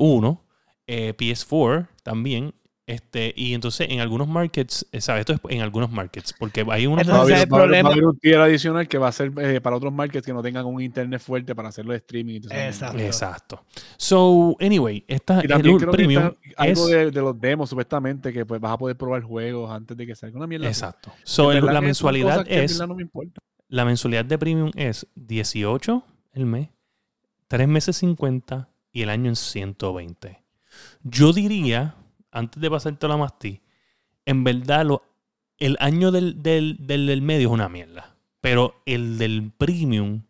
1, 0.00 0.42
eh, 0.88 1.14
PS4 1.16 1.86
también. 2.02 2.52
Este, 2.88 3.32
y 3.36 3.52
entonces 3.52 3.88
en 3.90 3.98
algunos 3.98 4.28
markets, 4.28 4.86
eh, 4.92 5.00
¿sabes? 5.00 5.20
Esto 5.28 5.32
es 5.32 5.40
en 5.48 5.60
algunos 5.60 5.90
markets, 5.90 6.32
porque 6.38 6.64
hay 6.70 6.86
unos 6.86 7.00
Entonces, 7.04 7.12
Va 7.12 7.20
a, 7.20 7.24
ese 7.24 7.32
haber, 7.32 7.36
es 7.38 7.42
el 7.42 7.52
va 7.52 7.56
a 7.58 7.60
haber- 7.62 7.72
va 7.74 7.78
a 7.78 7.82
problema. 7.82 7.88
haber 7.90 8.04
un 8.04 8.18
tier 8.20 8.38
adicional 8.38 8.86
que 8.86 8.98
va 8.98 9.08
a 9.08 9.12
ser 9.12 9.32
eh, 9.40 9.60
para 9.60 9.74
otros 9.74 9.92
markets 9.92 10.24
que 10.24 10.32
no 10.32 10.40
tengan 10.40 10.64
un 10.66 10.80
internet 10.80 11.20
fuerte 11.20 11.52
para 11.56 11.70
hacerlo 11.70 11.90
de 11.92 11.98
streaming. 11.98 12.34
y 12.36 12.40
todo 12.42 12.52
eso. 12.54 12.60
Exacto. 12.64 12.98
Exacto. 13.02 13.64
So, 13.96 14.56
anyway, 14.60 15.04
esta 15.08 15.44
Y 15.44 15.48
también 15.48 15.74
el 15.74 15.80
creo 15.80 15.90
que 15.90 15.96
premium 15.96 16.22
está 16.44 16.62
algo 16.62 16.84
es 16.84 16.90
de, 16.90 17.10
de 17.10 17.20
los 17.20 17.40
demos, 17.40 17.68
supuestamente, 17.68 18.32
que 18.32 18.46
pues 18.46 18.60
vas 18.60 18.72
a 18.72 18.78
poder 18.78 18.96
probar 18.96 19.20
juegos 19.22 19.68
antes 19.68 19.96
de 19.96 20.06
que 20.06 20.14
salga 20.14 20.36
una 20.36 20.46
mierda. 20.46 20.68
exacto. 20.68 21.12
So, 21.24 21.50
el- 21.50 21.64
la 21.66 21.80
que 21.80 21.86
mensualidad 21.86 22.44
que 22.46 22.62
es 22.62 22.78
no 22.78 22.94
me 22.94 23.04
la 23.68 23.84
mensualidad 23.84 24.24
de 24.24 24.38
premium 24.38 24.70
es 24.76 25.08
18 25.16 26.04
el 26.34 26.46
mes, 26.46 26.68
3 27.48 27.66
meses 27.66 27.96
50 27.96 28.68
y 28.92 29.02
el 29.02 29.10
año 29.10 29.28
en 29.28 29.34
120. 29.34 30.40
Yo 31.02 31.32
diría, 31.32 31.96
antes 32.36 32.60
de 32.60 32.70
pasarte 32.70 33.08
la 33.08 33.16
masti, 33.16 33.60
en 34.26 34.44
verdad 34.44 34.86
lo, 34.86 35.02
el 35.58 35.76
año 35.80 36.10
del, 36.12 36.42
del, 36.42 36.76
del, 36.80 37.06
del 37.06 37.22
medio 37.22 37.48
es 37.48 37.54
una 37.54 37.68
mierda. 37.68 38.16
Pero 38.40 38.82
el 38.86 39.18
del 39.18 39.52
premium, 39.52 40.22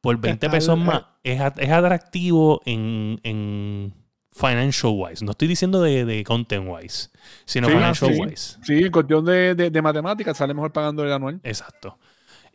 por 0.00 0.18
20 0.18 0.46
Está 0.46 0.50
pesos 0.50 0.78
más, 0.78 1.04
es, 1.22 1.40
es 1.58 1.70
atractivo 1.70 2.60
en, 2.64 3.20
en 3.22 3.92
financial 4.32 4.92
wise. 4.96 5.24
No 5.24 5.32
estoy 5.32 5.48
diciendo 5.48 5.82
de, 5.82 6.04
de 6.04 6.24
content 6.24 6.66
wise, 6.68 7.10
sino 7.44 7.68
Sí, 7.68 7.74
financial 7.74 8.14
sí. 8.14 8.20
wise. 8.20 8.58
Sí, 8.62 8.74
en 8.84 8.90
cuestión 8.90 9.24
de, 9.24 9.54
de, 9.54 9.70
de 9.70 9.82
matemáticas 9.82 10.36
sale 10.36 10.54
mejor 10.54 10.72
pagando 10.72 11.04
el 11.04 11.12
anual. 11.12 11.42
Exacto. 11.42 11.98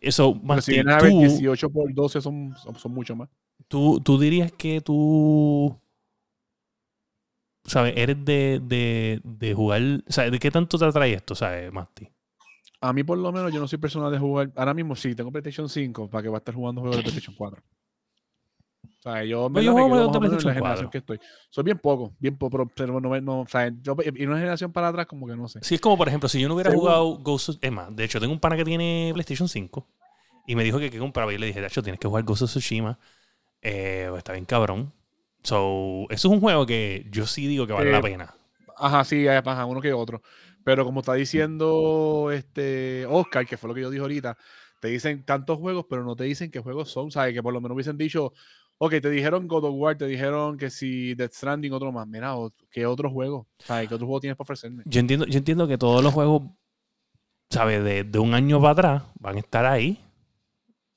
Eso, 0.01 0.39
Pero 0.47 0.61
si 0.61 0.83
tú, 0.97 1.19
18 1.19 1.69
por 1.69 1.93
12 1.93 2.21
son, 2.21 2.55
son, 2.57 2.75
son 2.75 2.93
mucho 2.93 3.15
más. 3.15 3.29
tú, 3.67 3.99
tú 4.03 4.19
dirías 4.19 4.51
que 4.51 4.81
tú, 4.81 5.77
¿sabes? 7.65 7.93
Eres 7.97 8.23
de, 8.25 8.61
de, 8.63 9.21
de 9.23 9.53
jugar, 9.53 9.81
¿sabes? 10.07 10.31
¿De 10.31 10.39
qué 10.39 10.51
tanto 10.51 10.77
te 10.77 10.85
atrae 10.85 11.13
esto, 11.13 11.35
¿sabes, 11.35 11.71
Masti? 11.71 12.09
A 12.79 12.93
mí, 12.93 13.03
por 13.03 13.17
lo 13.17 13.31
menos, 13.33 13.51
yo 13.51 13.59
no 13.59 13.67
soy 13.67 13.79
persona 13.79 14.09
de 14.09 14.17
jugar. 14.19 14.51
Ahora 14.55 14.73
mismo 14.73 14.95
sí, 14.95 15.13
tengo 15.15 15.29
PlayStation 15.31 15.67
5 15.69 16.09
para 16.09 16.23
que 16.23 16.29
va 16.29 16.37
a 16.37 16.39
estar 16.39 16.55
jugando 16.55 16.79
juegos 16.81 16.97
de 16.99 17.03
PlayStation 17.03 17.35
4. 17.35 17.61
O 18.99 19.01
sea, 19.01 19.23
yo, 19.23 19.49
Pues 19.51 19.65
yo 19.65 19.73
me 19.73 19.85
juego 19.85 19.85
quedo 19.85 20.03
más 20.03 20.07
o 20.07 20.21
menos 20.21 20.37
en 20.39 20.45
la 20.45 20.53
generación 20.53 20.89
4. 20.89 20.89
que 20.89 20.97
estoy. 20.99 21.19
Soy 21.49 21.63
bien 21.63 21.77
poco, 21.79 22.15
bien 22.19 22.37
poco, 22.37 22.51
pero, 22.51 22.67
pero 22.75 22.99
no, 22.99 23.09
me- 23.09 23.21
no, 23.21 23.41
o 23.41 23.47
sea, 23.47 23.69
yo, 23.81 23.95
y 24.15 24.25
una 24.25 24.37
generación 24.37 24.71
para 24.71 24.87
atrás, 24.89 25.05
como 25.07 25.27
que 25.27 25.35
no 25.35 25.47
sé. 25.47 25.61
Sí, 25.61 25.75
es 25.75 25.81
como, 25.81 25.97
por 25.97 26.07
ejemplo, 26.07 26.29
si 26.29 26.39
yo 26.39 26.47
no 26.47 26.53
hubiera 26.55 26.71
jugado 26.71 27.17
Ghost 27.17 27.49
of... 27.49 27.57
Es 27.61 27.71
más, 27.71 27.95
de 27.95 28.03
hecho, 28.03 28.19
tengo 28.19 28.33
un 28.33 28.39
pana 28.39 28.55
que 28.57 28.65
tiene 28.65 29.09
PlayStation 29.13 29.49
5 29.49 29.87
y 30.47 30.55
me 30.55 30.63
dijo 30.63 30.79
que 30.79 30.91
qué 30.91 30.99
compraba. 30.99 31.31
Y 31.31 31.35
yo 31.35 31.39
le 31.39 31.47
dije, 31.47 31.61
de 31.61 31.67
hecho, 31.67 31.83
tienes 31.83 31.99
que 31.99 32.07
jugar 32.07 32.23
Ghost 32.23 32.43
of 32.43 32.49
Tsushima. 32.51 32.99
Eh, 33.61 34.11
está 34.17 34.33
bien 34.33 34.45
cabrón. 34.45 34.93
So, 35.45 36.07
eso 36.09 36.27
es 36.27 36.33
un 36.33 36.39
juego 36.39 36.65
que 36.65 37.05
yo 37.11 37.25
sí 37.25 37.47
digo 37.47 37.67
que 37.67 37.73
vale 37.73 37.89
Eh, 37.89 37.93
la 37.93 38.01
pena. 38.01 38.33
Ajá, 38.77 39.03
sí, 39.03 39.27
ajá, 39.27 39.65
uno 39.65 39.79
que 39.79 39.93
otro. 39.93 40.21
Pero 40.63 40.83
como 40.83 41.01
está 41.01 41.13
diciendo 41.13 42.29
este 42.33 43.05
Oscar, 43.05 43.45
que 43.45 43.55
fue 43.57 43.67
lo 43.67 43.75
que 43.75 43.81
yo 43.81 43.89
dije 43.89 44.01
ahorita, 44.01 44.37
te 44.81 44.87
dicen 44.87 45.23
tantos 45.23 45.59
juegos, 45.59 45.85
pero 45.89 46.03
no 46.03 46.15
te 46.15 46.23
dicen 46.23 46.49
qué 46.49 46.59
juegos 46.59 46.89
son. 46.89 47.11
¿Sabes? 47.11 47.33
Que 47.33 47.43
por 47.43 47.53
lo 47.53 47.61
menos 47.61 47.75
hubiesen 47.75 47.97
dicho, 47.97 48.33
ok, 48.79 48.95
te 49.01 49.09
dijeron 49.09 49.47
God 49.47 49.65
of 49.65 49.75
War, 49.75 49.97
te 49.97 50.07
dijeron 50.07 50.57
que 50.57 50.69
si 50.69 51.13
Death 51.13 51.33
Stranding, 51.33 51.71
otro 51.73 51.91
más. 51.91 52.07
Mira, 52.07 52.33
¿qué 52.71 52.85
otro 52.85 53.09
juego? 53.11 53.47
¿Sabes? 53.59 53.87
¿Qué 53.87 53.95
otro 53.95 54.07
juego 54.07 54.19
tienes 54.19 54.37
para 54.37 54.45
ofrecerme? 54.45 54.83
Yo 54.85 54.99
entiendo, 54.99 55.25
yo 55.27 55.37
entiendo 55.37 55.67
que 55.67 55.77
todos 55.77 56.03
los 56.03 56.13
juegos, 56.13 56.43
¿sabes? 57.49 57.83
De, 57.83 58.03
de 58.03 58.19
un 58.19 58.33
año 58.33 58.59
para 58.59 58.71
atrás 58.71 59.03
van 59.19 59.35
a 59.35 59.39
estar 59.39 59.65
ahí. 59.65 59.99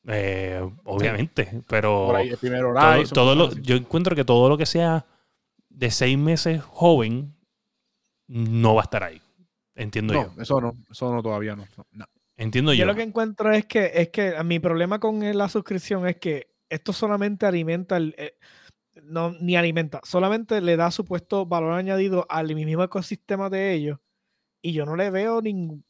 Eh, 0.06 0.60
obviamente. 0.84 1.62
Pero 1.68 2.06
Por 2.06 2.16
ahí, 2.16 2.28
el 2.30 2.36
primer 2.38 2.60
todo, 2.62 2.70
Horizon. 2.90 3.14
todo 3.14 3.34
lo- 3.34 3.54
yo 3.56 3.76
encuentro 3.76 4.14
que 4.16 4.24
todo 4.24 4.48
lo 4.48 4.56
que 4.56 4.66
sea 4.66 5.06
de 5.68 5.90
seis 5.90 6.16
meses 6.18 6.62
joven 6.62 7.34
no 8.26 8.74
va 8.74 8.82
a 8.82 8.84
estar 8.84 9.02
ahí. 9.02 9.20
Entiendo 9.74 10.14
yo. 10.14 10.32
No, 10.34 10.42
eso 10.42 10.60
no, 10.60 10.72
eso 10.90 11.12
no 11.14 11.22
todavía 11.22 11.54
no. 11.56 11.64
no, 11.76 11.86
no. 11.92 12.06
Entiendo 12.36 12.72
yo. 12.72 12.80
Yo 12.80 12.86
lo 12.86 12.94
que 12.94 13.02
encuentro 13.02 13.52
es 13.52 13.66
que, 13.66 13.90
es 13.94 14.08
que 14.10 14.42
mi 14.44 14.58
problema 14.60 14.98
con 14.98 15.20
la 15.36 15.48
suscripción 15.48 16.06
es 16.06 16.16
que 16.16 16.54
esto 16.68 16.92
solamente 16.92 17.46
alimenta 17.46 17.96
el. 17.96 18.14
eh, 18.18 18.38
no, 19.02 19.30
ni 19.40 19.56
alimenta, 19.56 20.00
solamente 20.02 20.60
le 20.60 20.76
da 20.76 20.90
supuesto 20.90 21.46
valor 21.46 21.72
añadido 21.72 22.26
al 22.28 22.52
mismo 22.54 22.82
ecosistema 22.82 23.48
de 23.48 23.72
ellos. 23.72 23.98
Y 24.60 24.72
yo 24.72 24.84
no 24.84 24.96
le 24.96 25.10
veo 25.10 25.40
ningún. 25.40 25.84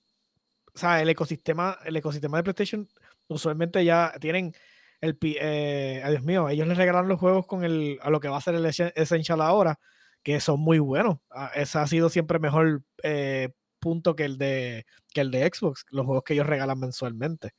O 0.75 0.79
sea, 0.79 1.01
el 1.03 1.09
ecosistema, 1.09 1.79
el 1.85 1.97
ecosistema 1.97 2.37
de 2.37 2.43
PlayStation 2.45 2.87
usualmente 3.29 3.85
ya 3.85 4.13
tienen 4.21 4.55
el. 5.01 5.17
Eh, 5.23 6.03
Dios 6.11 6.23
mío, 6.23 6.49
ellos 6.49 6.67
les 6.67 6.77
regalan 6.77 7.09
los 7.09 7.21
juegos 7.21 7.47
con 7.47 7.65
el, 7.65 7.99
a 8.03 8.11
lo 8.11 8.21
que 8.21 8.29
va 8.29 8.39
a 8.39 8.41
ser 8.41 8.55
el 8.55 8.65
Essen- 8.67 8.93
Essential 8.97 9.41
ahora, 9.41 9.79
que 10.23 10.41
son 10.41 10.61
muy 10.61 10.79
buenos. 10.79 11.19
Ah, 11.31 11.51
Ese 11.55 11.79
ha 11.79 11.87
sido 11.87 12.09
siempre 12.09 12.39
mejor 12.39 12.83
eh, 13.03 13.51
punto 13.81 14.17
que 14.17 14.25
el 14.25 14.39
de 14.39 14.87
que 15.15 15.21
el 15.21 15.31
de 15.31 15.49
Xbox, 15.53 15.85
los 15.91 16.05
juegos 16.07 16.25
que 16.25 16.35
ellos 16.35 16.47
regalan 16.47 16.81
mensualmente. 16.81 17.53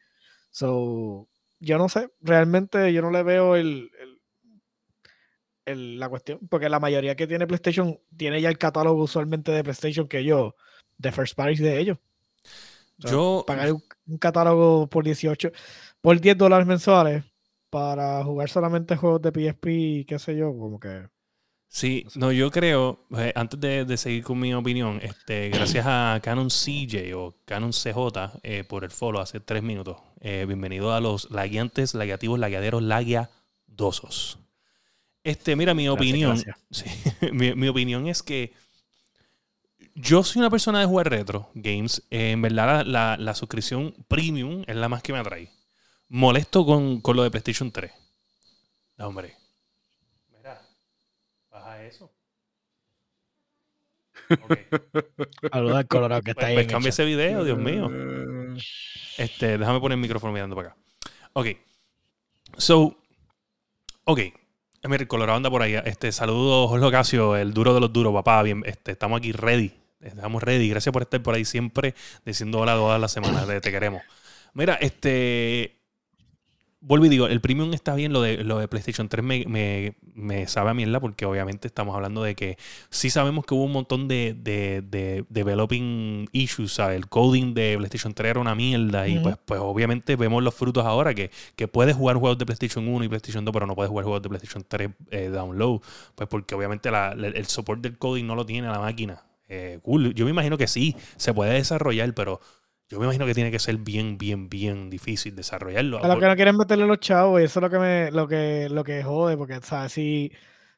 So, 0.52 1.28
yo 1.60 1.78
no 1.78 1.90
sé, 1.90 2.10
realmente 2.22 2.92
yo 2.94 3.02
no 3.02 3.12
le 3.12 3.24
veo 3.24 3.56
el, 3.56 3.92
el- 5.66 6.00
la 6.00 6.10
cuestión, 6.10 6.40
porque 6.50 6.70
la 6.70 6.80
mayoría 6.80 7.16
que 7.16 7.28
tiene 7.28 7.48
PlayStation 7.48 8.00
tiene 8.18 8.42
ya 8.42 8.50
el 8.50 8.58
catálogo 8.58 9.04
usualmente 9.04 9.52
de 9.52 9.64
PlayStation 9.64 10.08
que 10.08 10.24
yo, 10.24 10.56
de 10.98 11.12
first 11.12 11.36
parties 11.36 11.60
de 11.60 11.80
ellos. 11.80 11.98
O 13.00 13.01
sea, 13.01 13.12
Yo, 13.12 13.46
Pagar 13.46 13.72
un, 13.74 13.84
un 14.08 14.18
catálogo 14.18 14.88
por 14.89 15.03
18, 15.06 15.51
por 16.01 16.20
10 16.20 16.38
dólares 16.38 16.68
mensuales 16.68 17.24
para 17.70 18.24
jugar 18.24 18.50
solamente 18.50 18.96
juegos 18.98 19.22
de 19.22 19.32
PSP 19.32 19.68
y 19.68 20.06
qué 20.06 20.20
sé 20.20 20.36
yo, 20.38 20.48
como 20.58 20.79
que... 20.79 21.08
sí, 21.68 22.06
no, 22.15 22.32
yo 22.32 22.51
creo, 22.51 23.06
eh, 23.18 23.32
antes 23.36 23.60
de, 23.60 23.86
de 23.86 23.98
seguir 23.98 24.24
con 24.24 24.39
mi 24.39 24.53
opinión, 24.53 25.00
este, 25.01 25.50
gracias 25.53 25.86
a 25.88 26.20
Canon 26.24 26.50
CJ 26.50 27.13
o 27.15 27.36
Canon 27.46 27.72
CJ 27.72 28.39
eh, 28.44 28.63
por 28.63 28.84
el 28.84 28.91
follow 28.91 29.22
hace 29.22 29.39
tres 29.39 29.63
minutos. 29.63 29.98
Eh, 30.22 30.46
bienvenido 30.48 30.94
a 30.94 31.00
los 31.01 31.29
laguiantes, 31.32 31.94
lagueativos, 31.94 32.39
lagueaderos, 32.39 32.82
laguiadosos. 32.84 34.39
Este, 35.24 35.56
mira, 35.56 35.74
mi 35.74 35.88
Gracias, 35.91 35.94
opinión. 35.98 36.44
gracias. 36.46 36.58
Sí, 36.72 36.86
mi, 37.34 37.53
mi 37.56 37.68
opinión 37.68 38.08
es 38.08 38.24
que 38.24 38.53
yo 40.01 40.24
soy 40.24 40.39
una 40.39 40.50
persona 40.50 40.79
de 40.79 40.86
jugar 40.86 41.10
retro 41.10 41.50
games. 41.56 42.03
Eh, 42.10 42.32
en 42.32 42.41
verdad, 42.41 42.84
la, 42.86 43.15
la- 43.15 43.18
la 43.18 43.36
suscripción 43.36 43.94
premium 44.08 44.63
es 44.68 44.75
la 44.75 44.89
más 44.89 45.01
que 45.03 45.13
me 45.13 45.20
atrae. 45.20 45.50
Molesto 46.08 46.65
con, 46.65 47.01
con 47.01 47.15
lo 47.15 47.24
de 47.24 47.32
PlayStation 47.32 47.72
3. 47.72 47.91
No, 48.98 49.08
hombre. 49.08 49.36
Mira, 50.36 50.62
baja 51.51 51.84
eso. 51.84 52.12
Ok. 54.41 54.58
Saludos 55.51 55.77
al 55.77 55.88
Colorado 55.88 56.22
que 56.22 56.32
está 56.32 56.41
Pues, 56.41 56.50
ahí. 56.50 56.56
pues 56.56 56.68
cambia 56.68 56.89
ese 56.89 57.06
video, 57.06 57.44
Dios 57.44 57.58
mío. 57.58 57.89
Eh, 57.91 58.58
Este, 59.18 59.58
déjame 59.58 59.79
poner 59.79 59.96
el 59.98 60.01
micrófono 60.01 60.34
mirando 60.34 60.56
para 60.56 60.70
acá. 60.70 60.77
Ok. 61.34 61.48
So, 62.58 62.98
ok. 64.06 64.20
Mira, 64.84 65.01
el 65.01 65.08
Colorado 65.08 65.38
anda 65.38 65.50
por 65.50 65.62
ahí. 65.62 65.75
Este, 65.86 66.12
saludos, 66.12 66.70
Jorge 66.70 66.86
Ocasio, 66.86 67.36
el 67.36 67.53
duro 67.53 67.74
de 67.74 67.82
los 67.82 67.91
duros, 67.91 68.13
papá. 68.13 68.41
Bien, 68.44 68.63
este, 68.65 68.91
estamos 68.94 69.18
aquí 69.18 69.32
ready. 69.32 69.74
Estamos 70.01 70.41
ready. 70.44 70.70
Gracias 70.70 70.91
por 70.94 71.01
estar 71.01 71.22
por 71.22 71.36
ahí 71.36 71.46
siempre 71.46 71.94
diciendo 72.25 72.60
hola 72.60 72.74
todas 72.74 73.00
las 73.01 73.12
semanas. 73.12 73.46
Te, 73.48 73.72
queremos. 73.72 74.01
Mira, 74.53 74.75
este. 74.75 75.75
Vuelvo 76.82 77.06
y 77.08 77.10
digo, 77.10 77.27
el 77.27 77.41
premium 77.41 77.74
está 77.74 77.94
bien, 77.94 78.13
lo 78.13 78.22
de, 78.22 78.41
lo 78.46 78.58
de 78.58 78.70
PlayStation 78.70 79.10
3 79.10 79.22
me, 79.25 79.44
me, 79.48 79.98
me 80.15 80.48
sabe 80.48 80.70
a 80.70 80.74
mierda 80.74 81.01
porque 81.01 81.25
obviamente 81.25 81.68
estamos 81.68 81.94
hablando 81.94 82.24
de 82.24 82.36
que 82.36 82.58
sí 82.89 83.10
sabemos 83.10 83.46
que 83.46 83.53
hubo 83.53 83.65
un 83.65 83.74
montón 83.74 84.08
de, 84.08 84.34
de, 84.34 84.82
de 84.82 85.25
developing 85.27 86.29
issues, 86.32 86.72
¿sabes? 86.72 86.96
El 86.96 87.10
coding 87.10 87.53
de 87.53 87.75
PlayStation 87.77 88.13
3 88.13 88.29
era 88.29 88.39
una 88.39 88.56
mierda 88.56 89.10
y 89.10 89.15
pues, 89.24 89.36
pues 89.44 89.60
obviamente 89.62 90.15
vemos 90.15 90.41
los 90.41 90.56
frutos 90.56 90.86
ahora 90.86 91.13
que, 91.13 91.32
que 91.58 91.68
puedes 91.68 91.98
jugar 91.98 92.15
juegos 92.15 92.38
de 92.38 92.46
PlayStation 92.46 92.88
1 92.88 93.03
y 93.03 93.10
PlayStation 93.10 93.44
2 93.44 93.51
pero 93.51 93.68
no 93.68 93.75
puedes 93.75 93.89
jugar 93.89 94.06
juegos 94.06 94.22
de 94.22 94.29
PlayStation 94.29 94.63
3 94.65 94.89
eh, 95.12 95.27
download, 95.27 95.82
pues 96.15 96.29
porque 96.29 96.56
obviamente 96.56 96.89
la- 96.91 97.13
la- 97.13 97.27
el 97.27 97.46
support 97.48 97.82
del 97.82 97.98
coding 97.98 98.24
no 98.25 98.36
lo 98.36 98.46
tiene 98.46 98.70
la 98.70 98.79
máquina. 98.79 99.22
Eh, 99.50 99.79
cool. 99.82 100.13
Yo 100.13 100.25
me 100.25 100.32
imagino 100.32 100.58
que 100.58 100.68
sí, 100.68 100.96
se 101.18 101.34
puede 101.34 101.53
desarrollar, 101.53 102.13
pero 102.13 102.39
yo 102.88 103.00
me 103.00 103.06
imagino 103.06 103.25
que 103.25 103.34
tiene 103.34 103.51
que 103.51 103.60
ser 103.60 103.77
bien, 103.77 104.18
bien, 104.18 104.48
bien 104.50 104.89
difícil 104.89 105.36
desarrollarlo. 105.36 106.03
A 106.03 106.08
lo 106.08 106.20
que 106.20 106.27
no 106.27 106.36
quieren 106.36 106.56
meterle 106.56 106.86
los 106.86 107.00
chavos, 107.00 107.41
y 107.41 107.46
eso 107.46 107.60
es 107.60 107.63
lo 107.63 107.70
que 107.70 107.79
me, 107.79 108.12
lo 108.12 108.27
que, 108.27 108.68
lo 108.70 108.84
que 108.84 109.03
jode, 109.03 109.36
porque, 109.38 109.60
¿sabes? 109.62 109.91
Si 109.91 110.32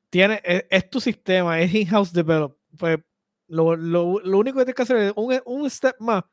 tiene, 0.09 0.41
es, 0.43 0.65
es 0.69 0.89
tu 0.89 0.99
sistema, 0.99 1.59
es 1.59 1.73
in-house 1.73 2.11
develop, 2.13 2.57
pues 2.77 2.97
lo, 3.47 3.75
lo- 3.75 4.19
lo 4.21 4.37
único 4.39 4.57
que 4.59 4.65
tienes 4.65 4.75
que 4.75 4.81
hacer 4.83 4.97
es 4.97 5.13
un, 5.15 5.39
un 5.45 5.69
step 5.69 5.95
más 5.99 6.23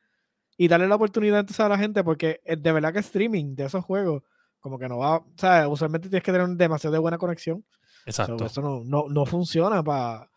y 0.56 0.68
darle 0.68 0.88
la 0.88 0.96
oportunidad 0.96 1.40
entonces 1.40 1.60
a 1.64 1.68
la 1.68 1.78
gente, 1.78 2.02
porque 2.04 2.40
eh, 2.44 2.56
de 2.56 2.72
verdad 2.72 2.92
que 2.92 3.00
streaming 3.00 3.54
de 3.54 3.64
esos 3.66 3.84
juegos, 3.84 4.22
como 4.60 4.78
que 4.78 4.88
no 4.88 4.98
va, 4.98 5.24
¿sabes? 5.36 5.68
Usualmente 5.70 6.08
tienes 6.08 6.24
que 6.24 6.32
tener 6.32 6.48
demasiado 6.48 6.92
de 6.94 6.98
buena 7.00 7.18
conexión. 7.18 7.64
So, 8.04 8.06
Exacto. 8.06 8.44
eso 8.46 8.62
no, 8.62 8.82
no, 8.84 9.04
no 9.08 9.26
funciona 9.26 9.82
pa- 9.82 10.28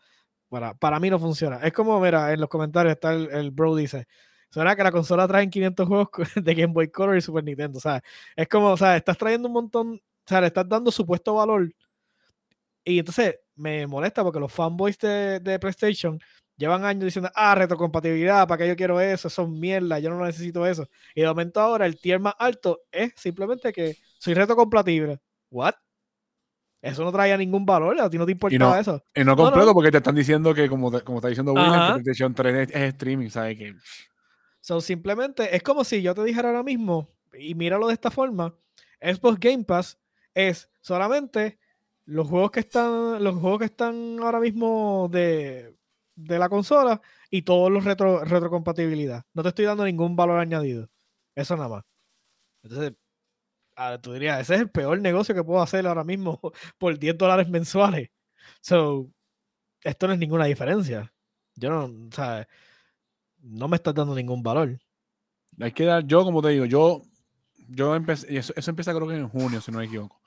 para, 0.52 0.74
para 0.74 1.00
mí 1.00 1.08
no 1.08 1.18
funciona. 1.18 1.56
Es 1.62 1.72
como, 1.72 1.98
mira, 1.98 2.30
en 2.30 2.38
los 2.38 2.48
comentarios 2.50 2.92
está 2.92 3.14
el, 3.14 3.50
bro 3.50 3.74
dice, 3.74 4.06
suena 4.50 4.76
que 4.76 4.82
la 4.82 4.92
consola 4.92 5.26
trae 5.26 5.48
500 5.48 5.88
juegos 5.88 6.08
de 6.36 6.54
Game 6.54 6.74
Boy 6.74 6.90
Color 6.90 7.16
y 7.16 7.22
Super 7.22 7.42
Nintendo, 7.42 7.80
¿sabes? 7.80 8.02
Es 8.36 8.48
como, 8.48 8.68
o 8.68 8.76
sea, 8.76 8.96
estás 8.96 9.16
trayendo 9.16 9.48
un 9.48 9.54
montón, 9.54 9.94
o 9.94 10.28
sea, 10.28 10.42
le 10.42 10.48
estás 10.48 10.68
dando 10.68 10.90
supuesto 10.90 11.34
valor. 11.34 11.72
Y 12.84 12.98
entonces 12.98 13.36
me 13.54 13.86
molesta 13.86 14.22
porque 14.22 14.40
los 14.40 14.52
fanboys 14.52 14.98
de, 14.98 15.40
de 15.40 15.58
PlayStation 15.58 16.20
llevan 16.58 16.84
años 16.84 17.04
diciendo, 17.06 17.30
ah, 17.34 17.54
retrocompatibilidad, 17.54 18.46
¿para 18.46 18.58
qué 18.58 18.68
yo 18.68 18.76
quiero 18.76 19.00
eso? 19.00 19.28
Eso 19.28 19.42
es 19.44 19.48
mierda, 19.48 20.00
yo 20.00 20.10
no 20.10 20.22
necesito 20.22 20.66
eso. 20.66 20.86
Y 21.14 21.22
de 21.22 21.28
momento 21.28 21.60
ahora 21.60 21.86
el 21.86 21.98
tier 21.98 22.20
más 22.20 22.34
alto 22.38 22.82
es 22.90 23.14
simplemente 23.16 23.72
que 23.72 23.96
soy 24.18 24.34
retrocompatible. 24.34 25.18
¿What? 25.50 25.74
Eso 26.82 27.04
no 27.04 27.12
traía 27.12 27.36
ningún 27.36 27.64
valor, 27.64 27.98
a 28.00 28.10
ti 28.10 28.18
no 28.18 28.26
te 28.26 28.32
importaba 28.32 28.78
eso. 28.80 29.02
Y 29.14 29.22
no 29.24 29.36
completo 29.36 29.66
no. 29.68 29.72
porque 29.74 29.92
te 29.92 29.98
están 29.98 30.16
diciendo 30.16 30.52
que, 30.52 30.68
como, 30.68 30.90
te- 30.90 31.02
como 31.02 31.18
está 31.18 31.28
diciendo 31.28 31.52
William, 31.52 31.86
que 31.96 32.02
PlayStation 32.02 32.34
3 32.34 32.68
es, 32.70 32.74
es 32.76 32.82
streaming, 32.94 33.28
¿sabes? 33.30 33.56
Que, 33.56 33.74
So, 34.60 34.80
simplemente 34.80 35.54
es 35.56 35.62
como 35.62 35.84
si 35.84 36.02
yo 36.02 36.14
te 36.14 36.22
dijera 36.24 36.48
ahora 36.48 36.62
mismo, 36.62 37.08
y 37.38 37.54
míralo 37.54 37.86
de 37.86 37.94
esta 37.94 38.10
forma, 38.10 38.54
Xbox 39.00 39.38
Game 39.40 39.64
Pass 39.64 39.98
es 40.34 40.68
solamente 40.80 41.58
los 42.04 42.28
juegos 42.28 42.50
que 42.50 42.60
están, 42.60 43.22
los 43.22 43.36
juegos 43.36 43.60
que 43.60 43.64
están 43.66 44.18
ahora 44.20 44.40
mismo 44.40 45.08
de, 45.10 45.76
de 46.16 46.38
la 46.38 46.48
consola 46.48 47.00
y 47.30 47.42
todos 47.42 47.70
los 47.70 47.84
retro, 47.84 48.24
retrocompatibilidad. 48.24 49.24
No 49.34 49.42
te 49.42 49.48
estoy 49.50 49.64
dando 49.64 49.84
ningún 49.84 50.14
valor 50.16 50.38
añadido. 50.40 50.88
Eso 51.34 51.56
nada 51.56 51.68
más. 51.68 51.84
Entonces, 52.62 52.92
ah, 53.76 53.98
tú 54.00 54.12
dirías, 54.12 54.40
ese 54.40 54.54
es 54.54 54.60
el 54.60 54.70
peor 54.70 55.00
negocio 55.00 55.34
que 55.34 55.44
puedo 55.44 55.62
hacer 55.62 55.86
ahora 55.86 56.04
mismo 56.04 56.40
por 56.78 56.98
10 56.98 57.16
dólares 57.18 57.48
mensuales. 57.48 58.10
So, 58.60 59.08
esto 59.82 60.06
no 60.06 60.12
es 60.12 60.18
ninguna 60.18 60.46
diferencia. 60.46 61.12
Yo 61.56 61.70
no, 61.70 61.84
o 61.84 62.12
sea, 62.12 62.46
no 63.40 63.68
me 63.68 63.76
estás 63.76 63.94
dando 63.94 64.14
ningún 64.14 64.42
valor. 64.42 64.78
Hay 65.60 65.72
que 65.72 65.84
dar, 65.84 66.06
yo 66.06 66.24
como 66.24 66.40
te 66.42 66.48
digo, 66.48 66.64
yo, 66.64 67.02
yo 67.68 67.94
empecé, 67.94 68.36
eso, 68.36 68.52
eso 68.56 68.70
empieza 68.70 68.94
creo 68.94 69.06
que 69.06 69.16
en 69.16 69.28
junio, 69.28 69.60
si 69.60 69.70
no 69.70 69.78
me 69.78 69.84
equivoco. 69.84 70.20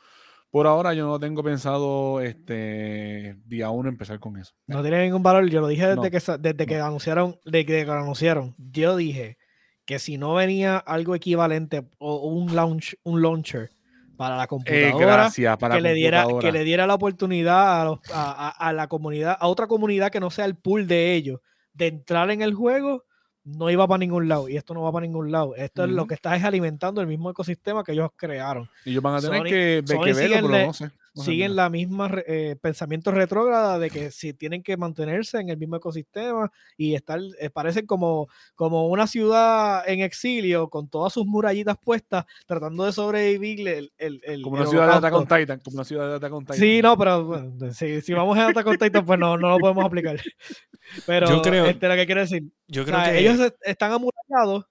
Por 0.51 0.67
ahora 0.67 0.93
yo 0.93 1.05
no 1.07 1.19
tengo 1.19 1.43
pensado 1.43 2.21
este 2.21 3.35
día 3.45 3.69
uno 3.71 3.89
empezar 3.89 4.19
con 4.19 4.37
eso. 4.37 4.53
No 4.67 4.81
tiene 4.81 5.03
ningún 5.03 5.21
valor. 5.23 5.49
Yo 5.49 5.59
lo 5.59 5.67
dije 5.67 5.87
desde 5.87 5.95
No, 5.95 6.01
que 6.03 6.19
desde 6.39 6.65
que 6.65 6.77
no. 6.77 6.85
anunciaron, 6.85 7.39
de 7.43 7.65
que 7.65 7.83
lo 7.83 7.93
anunciaron. 7.93 8.55
Yo 8.57 8.95
dije 8.95 9.37
que 9.85 9.99
si 9.99 10.17
no 10.17 10.33
venía 10.33 10.77
algo 10.77 11.15
equivalente 11.15 11.83
o 11.99 12.27
un 12.27 12.55
launch, 12.55 12.95
un 13.03 13.21
launcher 13.21 13.69
para 14.17 14.37
la 14.37 14.43
Eh, 14.45 14.47
computadora, 14.47 15.05
gracias 15.05 15.57
para 15.57 15.75
que 15.75 15.81
le 15.81 15.93
diera, 15.93 16.25
que 16.39 16.51
le 16.51 16.63
diera 16.63 16.87
la 16.87 16.93
oportunidad 16.95 17.81
a, 17.81 17.85
los- 17.85 17.99
a- 18.13 18.47
a- 18.47 18.69
a 18.69 18.73
la 18.73 18.87
comunidad, 18.87 19.37
a 19.39 19.47
otra 19.47 19.67
comunidad 19.67 20.11
que 20.11 20.19
no 20.19 20.29
sea 20.31 20.45
el 20.45 20.55
pool 20.55 20.87
de 20.87 21.13
ellos, 21.13 21.39
de 21.73 21.87
entrar 21.87 22.31
en 22.31 22.41
el 22.41 22.53
juego, 22.53 23.03
no 23.43 23.69
iba 23.69 23.85
para 23.87 23.99
ningún 23.99 24.27
lado. 24.27 24.49
Y 24.49 24.57
esto 24.57 24.73
no 24.73 24.81
va 24.81 24.91
para 24.91 25.05
ningún 25.05 25.31
lado. 25.31 25.55
Esto 25.55 25.83
es 25.83 25.89
lo 25.91 26.07
que 26.07 26.15
está 26.15 26.35
es 26.35 26.43
alimentando 26.43 27.01
el 27.01 27.07
mismo 27.07 27.29
ecosistema 27.29 27.83
que 27.83 27.91
ellos 27.91 28.09
crearon. 28.15 28.67
Y 28.85 28.91
ellos 28.91 29.03
van 29.03 29.15
a 29.15 29.21
tener 29.21 29.37
Sony- 29.41 29.43
que, 29.49 29.83
que 29.85 30.13
verlo, 30.13 30.35
pero 30.37 30.47
le- 30.47 30.65
no 30.67 30.73
sé. 30.73 30.89
Siguen 31.23 31.55
la 31.55 31.69
misma 31.69 32.11
eh, 32.27 32.55
pensamiento 32.61 33.09
retrógrada 33.11 33.79
de 33.79 33.89
que 33.89 34.11
si 34.11 34.33
tienen 34.33 34.61
que 34.61 34.75
mantenerse 34.77 35.39
en 35.39 35.49
el 35.49 35.57
mismo 35.57 35.77
ecosistema 35.77 36.51
y 36.77 36.93
estar, 36.95 37.19
eh, 37.39 37.49
parecen 37.49 37.85
como, 37.85 38.27
como 38.55 38.87
una 38.89 39.07
ciudad 39.07 39.87
en 39.87 40.01
exilio 40.01 40.69
con 40.69 40.89
todas 40.89 41.13
sus 41.13 41.25
murallitas 41.25 41.77
puestas, 41.77 42.25
tratando 42.45 42.83
de 42.85 42.91
sobrevivir 42.91 43.67
el, 43.67 43.93
el, 43.97 44.21
el- 44.25 44.41
Como 44.41 44.57
el 44.57 44.61
una 44.63 44.69
ciudad 44.69 44.87
de 44.87 44.93
Attack 44.95 45.13
on. 45.13 45.27
Titan. 45.27 45.59
Como 45.61 45.75
una 45.75 45.85
ciudad 45.85 46.09
de 46.09 46.15
Attack 46.15 46.33
on 46.33 46.43
Titan. 46.45 46.57
Sí, 46.57 46.81
no, 46.81 46.97
pero 46.97 47.23
bueno, 47.25 47.71
si, 47.73 48.01
si 48.01 48.13
vamos 48.13 48.37
a 48.37 48.47
Attack 48.49 48.67
on 48.67 48.77
Titan, 48.77 49.05
pues 49.05 49.17
no, 49.19 49.37
no 49.37 49.49
lo 49.49 49.57
podemos 49.59 49.85
aplicar. 49.85 50.17
Pero 51.07 51.27
Yo 51.27 51.41
creo- 51.41 51.65
este, 51.65 51.87
lo 51.87 51.95
que 51.95 52.05
quiero 52.05 52.21
decir, 52.21 52.43
Yo 52.67 52.83
o 52.83 52.85
creo 52.85 52.99
sea, 52.99 53.11
que 53.13 53.19
ellos 53.19 53.39
est- 53.39 53.55
están 53.63 53.91
amurallados 53.91 54.65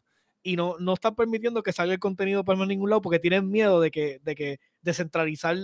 y 0.45 0.57
no, 0.57 0.77
no 0.79 0.93
están 0.95 1.15
permitiendo 1.15 1.63
que 1.63 1.73
salga 1.73 1.93
el 1.95 1.99
contenido 1.99 2.45
por 2.45 2.57
ningún 2.69 2.91
lado 2.91 3.03
porque 3.03 3.19
tienen 3.19 3.51
miedo 3.51 3.81
de 3.81 3.91
que, 3.91 4.21
de 4.23 4.35
que 4.35 4.61
descentralizar 4.83 5.57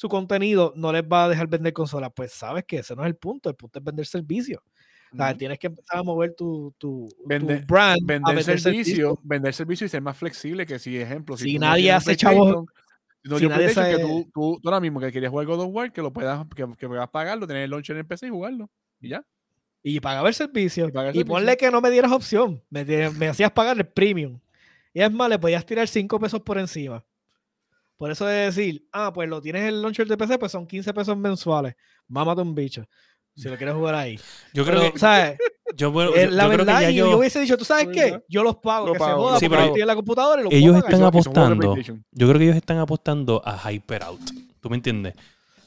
su 0.00 0.08
contenido 0.08 0.72
no 0.76 0.92
les 0.94 1.02
va 1.02 1.24
a 1.24 1.28
dejar 1.28 1.46
vender 1.46 1.74
consolas. 1.74 2.10
Pues 2.16 2.32
sabes 2.32 2.64
que 2.64 2.78
ese 2.78 2.96
no 2.96 3.02
es 3.02 3.08
el 3.08 3.16
punto, 3.16 3.50
el 3.50 3.54
punto 3.54 3.78
es 3.78 3.84
vender 3.84 4.06
servicio. 4.06 4.62
O 5.12 5.16
sea, 5.16 5.28
Ujú. 5.28 5.36
tienes 5.36 5.58
que 5.58 5.66
empezar 5.66 5.98
a 5.98 6.02
mover 6.02 6.34
tu, 6.34 6.74
tu, 6.78 7.06
tu 7.18 7.28
Vender- 7.28 7.66
brand 7.66 8.00
a 8.00 8.06
Vender 8.06 8.36
vender 8.36 8.60
servicio, 8.60 9.18
vender 9.22 9.52
servicio 9.52 9.84
y 9.84 9.90
ser 9.90 10.00
más 10.00 10.16
flexible 10.16 10.64
que 10.64 10.78
si, 10.78 10.96
ejemplo, 10.96 11.36
Si 11.36 11.58
nadie 11.58 11.92
hace 11.92 12.16
chavos- 12.16 12.64
no 13.24 13.36
si 13.36 13.40
tienes 13.40 13.48
nadie 13.50 13.64
PlayStation, 13.74 13.96
que 13.96 14.02
sabe- 14.02 14.24
tú, 14.24 14.30
tú, 14.32 14.60
tú 14.62 14.68
ahora 14.70 14.80
mismo 14.80 15.00
que 15.00 15.12
querías 15.12 15.30
jugar 15.30 15.46
God 15.46 15.60
of 15.60 15.68
War, 15.70 15.92
que 15.92 16.00
lo 16.00 16.10
puedas, 16.12 16.46
que, 16.56 16.66
que 16.78 16.88
puedas 16.88 17.08
pagarlo, 17.10 17.46
tener 17.46 17.64
el 17.64 17.70
launcher 17.70 17.94
en 17.96 18.00
el 18.00 18.06
PC 18.06 18.28
y 18.28 18.30
jugarlo. 18.30 18.70
Y 19.02 19.10
ya. 19.10 19.22
Y 19.82 20.00
pagaba 20.00 20.28
el 20.28 20.34
servicio. 20.34 20.90
Y 21.12 21.24
ponle 21.24 21.58
que 21.58 21.70
no 21.70 21.82
me 21.82 21.90
dieras 21.90 22.12
opción. 22.12 22.62
Me, 22.70 22.84
me 23.10 23.28
hacías 23.28 23.50
pagar 23.52 23.76
el 23.76 23.86
premium. 23.86 24.38
Y 24.94 25.02
es 25.02 25.12
más, 25.12 25.28
le 25.28 25.38
podías 25.38 25.66
tirar 25.66 25.86
5 25.88 26.18
pesos 26.18 26.40
por 26.40 26.56
encima. 26.58 27.04
Por 28.00 28.10
eso 28.10 28.24
de 28.24 28.46
decir, 28.46 28.88
ah, 28.92 29.12
pues 29.12 29.28
lo 29.28 29.42
tienes 29.42 29.60
en 29.60 29.68
el 29.68 29.82
launcher 29.82 30.08
de 30.08 30.16
PC, 30.16 30.38
pues 30.38 30.50
son 30.50 30.66
15 30.66 30.94
pesos 30.94 31.14
mensuales. 31.18 31.74
Mámate 32.08 32.40
un 32.40 32.54
bicho. 32.54 32.82
Si 33.36 33.46
lo 33.46 33.58
quieres 33.58 33.74
jugar 33.74 33.94
ahí. 33.94 34.18
yo 34.54 34.64
creo 34.64 34.80
Pero, 34.80 34.92
que 34.94 34.98
¿sabes? 34.98 35.36
yo, 35.76 35.92
bueno, 35.92 36.12
Eh, 36.16 36.24
yo- 36.24 36.30
la 36.30 36.44
yo 36.44 36.48
creo 36.48 36.50
que 36.60 36.64
verdad, 36.64 36.80
ya 36.80 36.90
y 36.90 36.94
yo, 36.94 37.10
yo- 37.10 37.18
hubiese 37.18 37.40
dicho, 37.40 37.58
¿tú 37.58 37.66
sabes 37.66 37.88
qué? 37.92 38.22
Yo 38.26 38.42
los 38.42 38.56
pago, 38.56 38.86
Lo 38.86 38.92
que 38.94 38.98
pago, 39.00 39.10
se 39.10 39.16
joda, 39.20 39.32
lo 39.34 39.48
porque 39.50 39.64
estoy 39.66 39.80
en 39.82 39.86
la 39.86 39.94
computadora 39.96 40.40
y 40.40 40.44
lo 40.44 40.50
Ellos 40.50 40.76
están 40.78 41.02
apostando. 41.02 41.76
Yo 41.76 42.26
creo 42.28 42.38
que 42.38 42.44
ellos 42.44 42.56
están 42.56 42.78
apostando 42.78 43.42
a 43.44 43.70
Hyper 43.70 44.02
Out. 44.04 44.20
¿Tú 44.60 44.70
me 44.70 44.76
entiendes? 44.76 45.14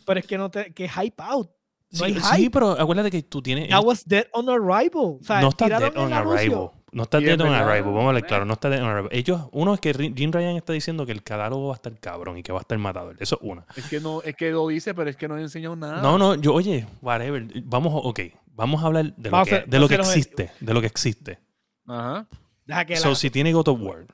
Pero 0.03 0.19
es 0.19 0.25
que 0.25 0.35
no 0.39 0.49
te, 0.49 0.73
que 0.73 0.89
hype 0.89 1.21
out. 1.21 1.51
No 1.91 1.99
Sí, 1.99 2.03
hay 2.05 2.19
sí, 2.45 2.49
pero 2.49 2.71
acuérdate 2.71 3.11
que 3.11 3.21
tú 3.21 3.43
tienes. 3.43 3.69
That 3.69 3.83
was 3.83 4.03
dead 4.07 4.25
on 4.33 4.49
arrival. 4.49 4.89
O 4.95 5.19
sea, 5.21 5.39
no 5.39 5.49
está 5.49 5.67
dead 5.69 5.95
on 5.95 6.11
arrival. 6.11 6.71
No 6.93 7.03
está 7.03 7.19
dead 7.19 7.39
on 7.41 7.47
arrival. 7.53 7.83
Vamos 7.91 8.05
a 8.05 8.07
hablar 8.09 8.25
claro, 8.27 8.45
no 8.45 8.53
está 8.53 8.69
dead 8.69 8.81
on 8.81 8.89
arrival. 8.89 9.09
Ellos, 9.11 9.41
uno 9.51 9.73
es 9.73 9.79
que 9.79 9.93
Jim 10.15 10.31
Ryan 10.31 10.55
está 10.55 10.73
diciendo 10.73 11.05
que 11.05 11.11
el 11.11 11.23
catálogo 11.23 11.67
va 11.67 11.73
a 11.73 11.75
estar 11.75 11.97
cabrón 11.99 12.37
y 12.37 12.43
que 12.43 12.51
va 12.51 12.59
a 12.59 12.61
estar 12.61 12.77
matador. 12.77 13.15
Eso 13.19 13.35
es 13.41 13.41
una. 13.49 13.65
Es 13.75 13.87
que 13.89 13.99
no, 13.99 14.21
es 14.21 14.35
que 14.35 14.51
lo 14.51 14.67
dice, 14.67 14.93
pero 14.93 15.09
es 15.09 15.15
que 15.15 15.27
no 15.27 15.37
he 15.37 15.41
enseñado 15.41 15.75
nada. 15.75 16.01
No, 16.01 16.17
no, 16.17 16.35
yo, 16.35 16.53
oye, 16.53 16.85
whatever. 17.01 17.45
Vamos, 17.63 17.93
ok. 18.05 18.19
Vamos 18.55 18.83
a 18.83 18.87
hablar 18.87 19.15
de 19.15 19.29
lo 19.29 19.31
Vamos 19.31 19.47
que, 19.49 19.55
hacer- 19.55 19.67
de 19.69 19.79
lo 19.79 19.87
que 19.89 19.95
existe. 19.95 20.51
De 20.59 20.73
lo 20.73 20.81
que 20.81 20.87
existe. 20.87 21.39
Ajá. 21.87 22.27
Deja 22.65 22.85
que 22.85 22.95
So, 22.97 23.09
la- 23.09 23.15
si 23.15 23.29
tiene 23.29 23.51
God 23.51 23.67
of 23.69 23.79
War, 23.81 24.05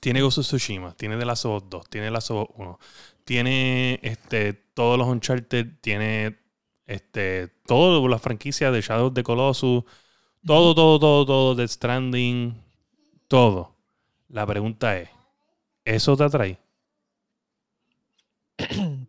tiene 0.00 0.20
Ghost 0.20 0.38
of 0.38 0.46
Tsushima, 0.46 0.94
tiene 0.96 1.16
The 1.18 1.24
Last 1.24 1.44
of 1.46 1.62
Us 1.64 1.68
2, 1.70 1.88
tiene 1.90 2.06
The 2.06 2.10
Last 2.12 2.30
of 2.30 2.48
Us 2.48 2.56
1, 2.56 2.78
tiene 3.24 3.98
este, 4.02 4.52
todos 4.52 4.96
los 4.98 5.08
Uncharted, 5.08 5.66
tiene 5.80 6.38
este, 6.86 7.48
todas 7.66 8.08
las 8.08 8.22
franquicias 8.22 8.72
de 8.72 8.80
Shadow 8.80 9.06
of 9.08 9.14
the 9.14 9.22
Colossus, 9.24 9.82
todo, 10.46 10.74
todo, 10.74 10.98
todo, 10.98 11.26
todo, 11.26 11.54
Death 11.54 11.70
Stranding, 11.70 12.54
todo. 13.28 13.76
La 14.28 14.46
pregunta 14.46 14.98
es, 14.98 15.08
¿eso 15.84 16.16
te 16.16 16.24
atrae? 16.24 16.58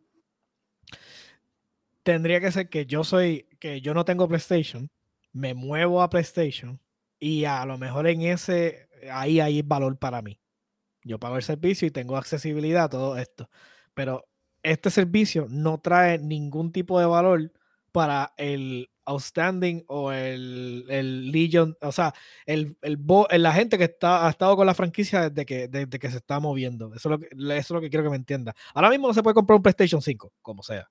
tendría 2.08 2.40
que 2.40 2.54
ser 2.54 2.70
que 2.70 2.86
yo 2.86 3.04
soy, 3.04 3.50
que 3.60 3.82
yo 3.82 3.94
no 3.94 4.06
tengo 4.06 4.30
PlayStation, 4.30 4.90
me 5.34 5.54
muevo 5.54 6.02
a 6.02 6.10
PlayStation 6.10 6.80
y 7.20 7.44
a 7.44 7.66
lo 7.66 7.78
mejor 7.78 8.08
en 8.08 8.22
ese, 8.22 8.88
ahí 9.12 9.42
hay 9.42 9.62
valor 9.62 9.98
para 9.98 10.22
mí. 10.22 10.40
Yo 11.04 11.20
pago 11.20 11.36
el 11.36 11.44
servicio 11.44 11.86
y 11.86 11.92
tengo 11.92 12.16
accesibilidad 12.16 12.86
a 12.86 12.90
todo 12.90 13.18
esto. 13.18 13.50
Pero 13.94 14.26
este 14.64 14.90
servicio 14.90 15.48
no 15.50 15.80
trae 15.80 16.18
ningún 16.18 16.72
tipo 16.72 16.98
de 16.98 17.08
valor 17.08 17.52
para 17.92 18.34
el 18.38 18.90
outstanding 19.08 19.84
o 19.88 20.12
el, 20.12 20.86
el 20.90 21.32
Legion, 21.32 21.76
o 21.82 21.92
sea, 21.92 22.14
el, 22.46 22.78
el 22.82 22.98
bo- 22.98 23.28
la 23.32 23.54
gente 23.54 23.78
que 23.78 23.86
está, 23.86 24.28
ha 24.28 24.30
estado 24.30 24.56
con 24.56 24.68
la 24.68 24.74
franquicia 24.76 25.30
desde 25.30 25.46
que, 25.46 25.68
desde 25.68 25.98
que 26.00 26.12
se 26.12 26.18
está 26.18 26.40
moviendo. 26.40 26.94
Eso 26.94 27.10
es, 27.10 27.12
lo 27.12 27.20
que, 27.20 27.28
eso 27.58 27.58
es 27.58 27.70
lo 27.72 27.82
que 27.82 27.90
quiero 27.90 28.04
que 28.04 28.10
me 28.12 28.16
entienda. 28.18 28.54
Ahora 28.74 28.90
mismo 28.90 29.08
no 29.08 29.14
se 29.14 29.24
puede 29.24 29.34
comprar 29.34 29.56
un 29.58 29.64
PlayStation 29.64 30.02
5, 30.02 30.34
como 30.42 30.62
sea. 30.64 30.90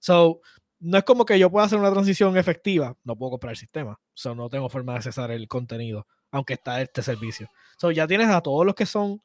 So, 0.00 0.40
no 0.78 0.98
es 0.98 1.04
como 1.04 1.24
que 1.24 1.38
yo 1.38 1.50
pueda 1.50 1.66
hacer 1.66 1.78
una 1.78 1.90
transición 1.92 2.36
efectiva. 2.36 2.96
No 3.04 3.16
puedo 3.16 3.30
comprar 3.32 3.50
el 3.52 3.56
sistema. 3.56 3.98
So, 4.14 4.34
no 4.34 4.48
tengo 4.48 4.68
forma 4.68 4.92
de 4.92 4.98
accesar 4.98 5.30
el 5.30 5.48
contenido, 5.48 6.06
aunque 6.30 6.54
está 6.54 6.80
este 6.82 7.02
servicio. 7.02 7.48
So, 7.78 7.90
ya 7.90 8.06
tienes 8.06 8.28
a 8.28 8.40
todos 8.42 8.64
los 8.64 8.74
que 8.74 8.86
son 8.86 9.22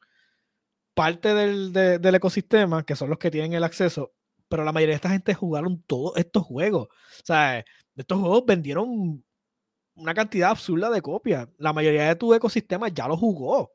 parte 0.94 1.34
del, 1.34 1.72
de- 1.72 1.98
del 1.98 2.14
ecosistema, 2.16 2.84
que 2.84 2.96
son 2.96 3.08
los 3.10 3.18
que 3.18 3.30
tienen 3.30 3.52
el 3.54 3.64
acceso, 3.64 4.12
pero 4.48 4.64
la 4.64 4.72
mayoría 4.72 4.92
de 4.92 4.96
esta 4.96 5.08
gente 5.10 5.34
jugaron 5.34 5.82
todos 5.86 6.16
estos 6.16 6.44
juegos. 6.44 6.88
O 6.88 7.24
sea, 7.24 7.64
estos 8.02 8.18
juegos 8.20 8.44
vendieron 8.46 9.24
una 9.94 10.14
cantidad 10.14 10.50
absurda 10.50 10.90
de 10.90 11.02
copias. 11.02 11.48
La 11.58 11.72
mayoría 11.72 12.08
de 12.08 12.16
tu 12.16 12.32
ecosistema 12.34 12.88
ya 12.88 13.08
lo 13.08 13.16
jugó. 13.16 13.60
O 13.62 13.70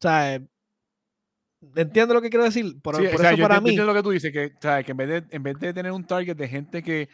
sea, 0.00 0.34
¿entiendes 1.76 2.14
lo 2.14 2.20
que 2.20 2.30
quiero 2.30 2.44
decir? 2.44 2.80
Por, 2.82 2.96
Sí, 2.96 3.02
por 3.04 3.14
o 3.14 3.18
sea, 3.18 3.28
eso 3.30 3.38
yo 3.38 3.44
para 3.44 3.60
mí, 3.60 3.76
lo 3.76 3.94
que 3.94 4.02
tú 4.02 4.10
dices, 4.10 4.32
que, 4.32 4.46
o 4.46 4.60
sea, 4.60 4.82
que 4.82 4.90
en, 4.90 4.96
vez 4.96 5.08
de, 5.08 5.36
en 5.36 5.42
vez 5.42 5.58
de 5.58 5.72
tener 5.72 5.92
un 5.92 6.04
target 6.06 6.36
de 6.36 6.48
gente 6.48 6.82
que. 6.82 7.08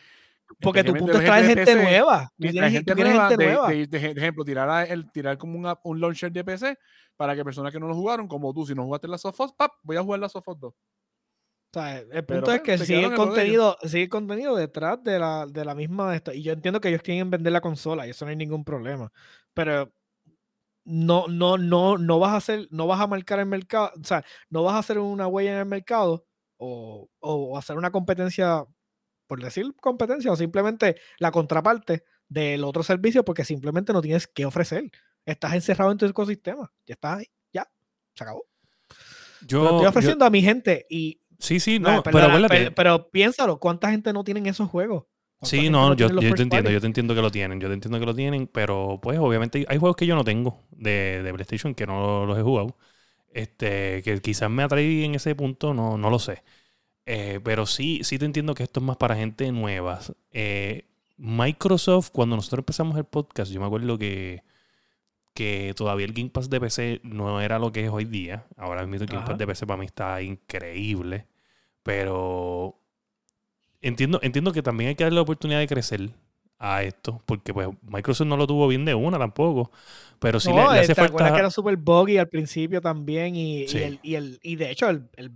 porque 0.60 0.82
tu 0.82 0.94
punto 0.94 1.18
es 1.18 1.24
traer 1.24 1.46
gente 1.46 1.64
PC, 1.64 1.82
nueva. 1.82 2.32
Tú 2.38 2.48
tienes, 2.48 2.72
gente 2.72 2.94
tú 2.94 3.00
nueva, 3.00 3.28
gente 3.28 3.44
de, 3.44 3.50
nueva. 3.50 3.68
de- 3.68 3.86
de- 3.86 3.98
de 4.14 4.20
ejemplo, 4.20 4.44
tirar, 4.44 4.68
a- 4.68 4.84
el, 4.84 5.10
tirar 5.12 5.38
como 5.38 5.76
un, 5.84 6.00
launcher 6.00 6.32
de 6.32 6.44
PC 6.44 6.76
para 7.16 7.36
que 7.36 7.44
personas 7.44 7.72
que 7.72 7.78
no 7.78 7.86
lo 7.86 7.94
jugaron, 7.94 8.26
como 8.26 8.52
tú, 8.52 8.66
si 8.66 8.74
no 8.74 8.84
jugaste 8.84 9.06
la 9.08 9.18
Sofos, 9.18 9.52
¡pap! 9.52 9.72
voy 9.82 9.96
a 9.96 10.02
jugar 10.02 10.20
la 10.20 10.28
Sofos 10.28 10.58
2. 10.58 10.74
O 11.72 11.78
sea, 11.78 11.98
el 11.98 12.08
Pero, 12.08 12.40
punto 12.40 12.52
es 12.52 12.60
pues, 12.60 12.80
que 12.80 12.86
sigue 12.86 13.04
el, 13.04 13.14
contenido, 13.14 13.76
sigue 13.84 14.08
contenido 14.08 14.56
detrás 14.56 15.02
de 15.04 15.20
la, 15.20 15.46
de 15.46 15.64
la 15.64 15.74
misma 15.76 16.10
de 16.10 16.16
esto. 16.16 16.32
Y 16.32 16.42
yo 16.42 16.52
entiendo 16.52 16.80
que 16.80 16.88
ellos 16.88 17.02
quieren 17.02 17.30
vender 17.30 17.52
la 17.52 17.60
consola 17.60 18.06
y 18.06 18.10
eso 18.10 18.24
no 18.24 18.30
hay 18.30 18.36
ningún 18.36 18.64
problema. 18.64 19.12
Pero 19.54 19.92
no, 20.84 21.28
no, 21.28 21.58
no, 21.58 21.96
no 21.96 22.18
vas 22.18 22.32
a 22.32 22.36
hacer, 22.36 22.66
no 22.72 22.88
vas 22.88 23.00
a 23.00 23.06
marcar 23.06 23.38
el 23.38 23.46
mercado, 23.46 23.92
o 24.00 24.04
sea, 24.04 24.24
no 24.48 24.64
vas 24.64 24.74
a 24.74 24.78
hacer 24.78 24.98
una 24.98 25.28
huella 25.28 25.52
en 25.52 25.58
el 25.58 25.66
mercado 25.66 26.26
o, 26.56 27.08
o 27.20 27.56
hacer 27.58 27.76
una 27.76 27.92
competencia, 27.92 28.64
por 29.28 29.40
decir 29.40 29.72
competencia, 29.80 30.32
o 30.32 30.36
simplemente 30.36 30.96
la 31.18 31.30
contraparte 31.30 32.02
del 32.28 32.64
otro 32.64 32.82
servicio 32.82 33.24
porque 33.24 33.44
simplemente 33.44 33.92
no 33.92 34.02
tienes 34.02 34.26
que 34.26 34.44
ofrecer. 34.44 34.90
Estás 35.24 35.54
encerrado 35.54 35.92
en 35.92 35.98
tu 35.98 36.06
ecosistema. 36.06 36.72
Ya 36.84 36.94
estás 36.94 37.18
ahí, 37.18 37.26
ya, 37.52 37.70
se 38.14 38.24
acabó. 38.24 38.44
Yo, 39.46 39.62
Lo 39.62 39.70
estoy 39.70 39.82
yo- 39.84 39.88
ofreciendo 39.90 40.24
a 40.24 40.30
mi 40.30 40.42
gente 40.42 40.86
y 40.90 41.20
sí, 41.40 41.60
sí, 41.60 41.78
no, 41.78 42.02
no, 42.02 42.02
pero 42.12 42.18
perdona, 42.18 42.26
acuérdate. 42.26 42.70
pe- 42.70 42.70
pero 42.72 43.10
piénsalo, 43.10 43.58
¿cuánta 43.60 43.90
gente 43.90 44.12
no 44.12 44.24
tienen 44.24 44.46
esos 44.46 44.68
juegos? 44.70 45.04
¿Cuánta 45.38 45.48
Sí, 45.48 45.60
no, 45.70 45.94
yo, 45.94 46.08
tiene 46.08 46.20
yo 46.20 46.34
te 46.34 46.42
entiendo, 46.42 46.70
yo 46.70 46.80
te 46.80 46.86
entiendo 46.86 47.14
que 47.14 47.22
lo 47.22 47.30
tienen, 47.30 47.60
yo 47.60 47.68
te 47.68 47.74
entiendo 47.74 47.98
que 47.98 48.04
lo 48.06 48.14
tienen, 48.14 48.46
pero 48.46 49.00
pues 49.02 49.18
obviamente 49.18 49.64
hay 49.68 49.78
juegos 49.78 49.96
que 49.96 50.06
yo 50.06 50.14
no 50.14 50.22
tengo 50.24 50.60
de, 50.70 51.22
de 51.22 51.32
PlayStation 51.32 51.74
que 51.74 51.86
no 51.86 52.26
los 52.26 52.38
he 52.38 52.42
jugado. 52.42 52.76
Este, 53.32 54.02
que 54.04 54.20
quizás 54.22 54.50
me 54.50 54.62
atraí 54.64 55.04
en 55.04 55.14
ese 55.16 55.34
punto, 55.36 55.74
no, 55.74 55.98
no 55.98 56.10
lo 56.10 56.18
sé. 56.18 56.42
Eh, 57.06 57.40
pero 57.44 57.66
sí, 57.66 58.00
sí 58.04 58.18
te 58.18 58.26
entiendo 58.26 58.54
que 58.54 58.64
esto 58.64 58.80
es 58.80 58.86
más 58.86 58.96
para 58.98 59.16
gente 59.16 59.52
nueva. 59.52 60.00
Eh, 60.32 60.86
Microsoft, 61.18 62.10
cuando 62.12 62.36
nosotros 62.36 62.60
empezamos 62.60 62.96
el 62.98 63.04
podcast, 63.06 63.52
yo 63.52 63.60
me 63.60 63.66
acuerdo 63.66 63.98
que, 63.98 64.42
que 65.34 65.74
todavía 65.76 66.06
el 66.06 66.12
Game 66.12 66.30
Pass 66.30 66.50
de 66.50 66.60
PC 66.60 67.00
no 67.04 67.40
era 67.40 67.58
lo 67.58 67.72
que 67.72 67.84
es 67.84 67.90
hoy 67.90 68.04
día. 68.04 68.46
Ahora 68.56 68.86
mismo 68.86 69.04
el 69.04 69.08
Game 69.08 69.24
Pass 69.24 69.38
de 69.38 69.46
PC 69.46 69.66
para 69.66 69.78
mí 69.80 69.86
está 69.86 70.22
increíble. 70.22 71.26
Pero 71.82 72.80
entiendo, 73.80 74.20
entiendo 74.22 74.52
que 74.52 74.62
también 74.62 74.88
hay 74.88 74.94
que 74.94 75.04
darle 75.04 75.16
la 75.16 75.22
oportunidad 75.22 75.60
de 75.60 75.66
crecer 75.66 76.10
a 76.60 76.82
esto, 76.82 77.22
porque 77.24 77.54
pues 77.54 77.68
Microsoft 77.82 78.28
no 78.28 78.36
lo 78.36 78.46
tuvo 78.46 78.68
bien 78.68 78.84
de 78.84 78.94
una 78.94 79.18
tampoco, 79.18 79.72
pero 80.18 80.38
sí 80.38 80.52
le, 80.52 80.60
hace 80.60 80.88
¿te 80.88 80.94
falta... 80.94 81.32
que 81.32 81.38
era 81.38 81.50
super 81.50 81.74
buggy 81.78 82.18
al 82.18 82.28
principio 82.28 82.82
también 82.82 83.34
y, 83.34 83.64
y, 84.02 84.14
el, 84.14 84.38
y, 84.42 84.56
de 84.56 84.70
hecho 84.70 84.90
el, 84.90 85.08
el, 85.16 85.32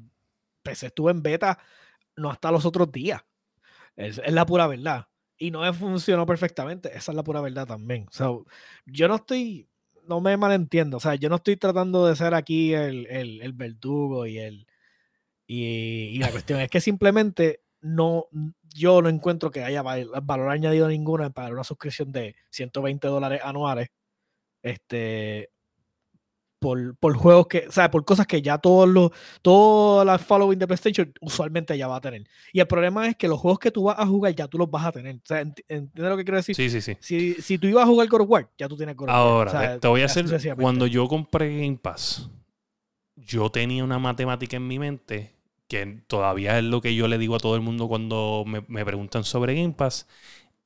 PC 0.63 0.87
estuvo 0.87 1.11
en 1.11 1.23
beta 1.23 1.59
no 2.17 2.31
hasta 2.31 2.51
los 2.51 2.67
otros 2.67 2.93
días, 2.93 3.23
es, 3.97 4.21
es, 4.23 4.33
la 4.35 4.45
pura 4.45 4.67
verdad, 4.67 5.09
y 5.39 5.51
no 5.51 5.73
funcionó 5.73 6.27
perfectamente, 6.27 6.91
esa 6.95 7.13
es 7.13 7.17
la 7.17 7.25
pura 7.25 7.41
verdad 7.41 7.67
también, 7.67 8.07
o 8.21 8.45
yo 8.85 9.09
no 9.09 9.15
estoy, 9.17 9.67
no 10.07 10.21
me 10.21 10.37
malentiendo, 10.37 10.99
o 10.99 11.01
sea, 11.01 11.15
yo 11.15 11.31
no 11.31 11.37
estoy 11.37 11.57
tratando 11.57 12.07
de 12.07 12.17
ser 12.17 12.35
aquí 12.35 12.75
el, 12.75 13.07
el, 13.07 13.41
el 13.41 13.53
verdugo 13.55 14.27
y 14.27 14.39
el... 14.39 14.67
Y, 15.47 15.65
y 16.13 16.19
la 16.19 16.31
cuestión 16.31 16.61
es 16.61 16.71
que 16.71 16.81
simplemente 16.81 17.61
no, 17.81 18.27
yo 18.75 19.03
no 19.03 19.09
encuentro 19.09 19.51
que 19.51 19.63
haya 19.63 19.83
valor 19.83 20.51
añadido 20.51 20.89
ninguno 20.89 21.25
en 21.25 21.33
pagar 21.33 21.53
una 21.53 21.65
suscripción 21.65 22.13
de 22.13 22.35
120 22.51 23.07
dólares 23.09 23.41
anuales 23.45 23.91
este, 24.63 25.51
por, 26.59 26.97
por, 26.97 27.15
juegos 27.15 27.47
que, 27.47 27.67
o 27.69 27.73
sea, 27.73 27.91
por 27.91 28.07
cosas 28.07 28.27
que 28.27 28.41
ya 28.41 28.57
todos 28.57 28.89
los, 28.89 29.11
todas 29.43 30.07
las 30.07 30.23
following 30.23 30.59
de 30.59 30.67
PlayStation 30.67 31.13
usualmente 31.21 31.77
ya 31.77 31.87
va 31.87 31.97
a 31.97 32.01
tener. 32.01 32.25
Y 32.55 32.61
el 32.61 32.67
problema 32.67 33.07
es 33.07 33.17
que 33.17 33.29
los 33.29 33.39
juegos 33.39 33.59
que 33.59 33.71
tú 33.71 33.85
vas 33.85 33.99
a 33.99 34.07
jugar 34.07 34.35
ya 34.35 34.49
tú 34.49 34.57
los 34.57 34.71
vas 34.71 34.87
a 34.87 34.93
tener. 34.93 35.17
O 35.17 35.21
sea, 35.23 35.41
¿entiendes 35.41 35.91
lo 35.95 36.17
que 36.17 36.25
quiero 36.25 36.39
decir? 36.39 36.57
Sí, 36.57 36.71
sí, 36.71 36.81
sí. 36.81 36.97
Si, 37.01 37.35
si 37.35 37.59
tú 37.59 37.67
ibas 37.67 37.85
a 37.85 37.87
jugar 37.87 38.09
God 38.09 38.23
of 38.23 38.31
War, 38.31 38.51
ya 38.57 38.67
tú 38.67 38.79
tienes 38.79 38.97
God 38.97 39.11
of 39.11 39.15
War. 39.15 39.49
Ahora, 39.49 39.79
te 39.79 39.89
voy 39.89 40.01
a 40.01 40.07
hacer, 40.07 40.25
cuando 40.57 40.87
yo 40.87 41.07
compré 41.07 41.61
Game 41.61 41.77
Pass, 41.77 42.31
yo 43.17 43.51
tenía 43.51 43.85
una 43.85 43.99
matemática 43.99 44.57
en 44.57 44.67
mi 44.67 44.79
mente 44.79 45.35
que 45.69 46.03
todavía 46.07 46.59
es 46.59 46.65
lo 46.65 46.81
que 46.81 46.95
yo 46.95 47.09
le 47.09 47.19
digo 47.19 47.37
a 47.37 47.41
todo 47.41 47.57
el 47.57 47.63
mundo 47.63 47.89
cuando 47.89 48.45
me, 48.47 48.85
preguntan 48.85 49.25
sobre 49.25 49.55
Game 49.55 49.73
Pass, 49.73 50.07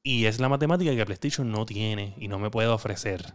y 0.02 0.26
es 0.26 0.40
la 0.40 0.48
matemática 0.48 0.94
que 0.94 1.04
PlayStation 1.04 1.50
no 1.50 1.66
tiene 1.66 2.14
y 2.18 2.28
no 2.28 2.38
me 2.38 2.50
puede 2.50 2.68
ofrecer. 2.68 3.34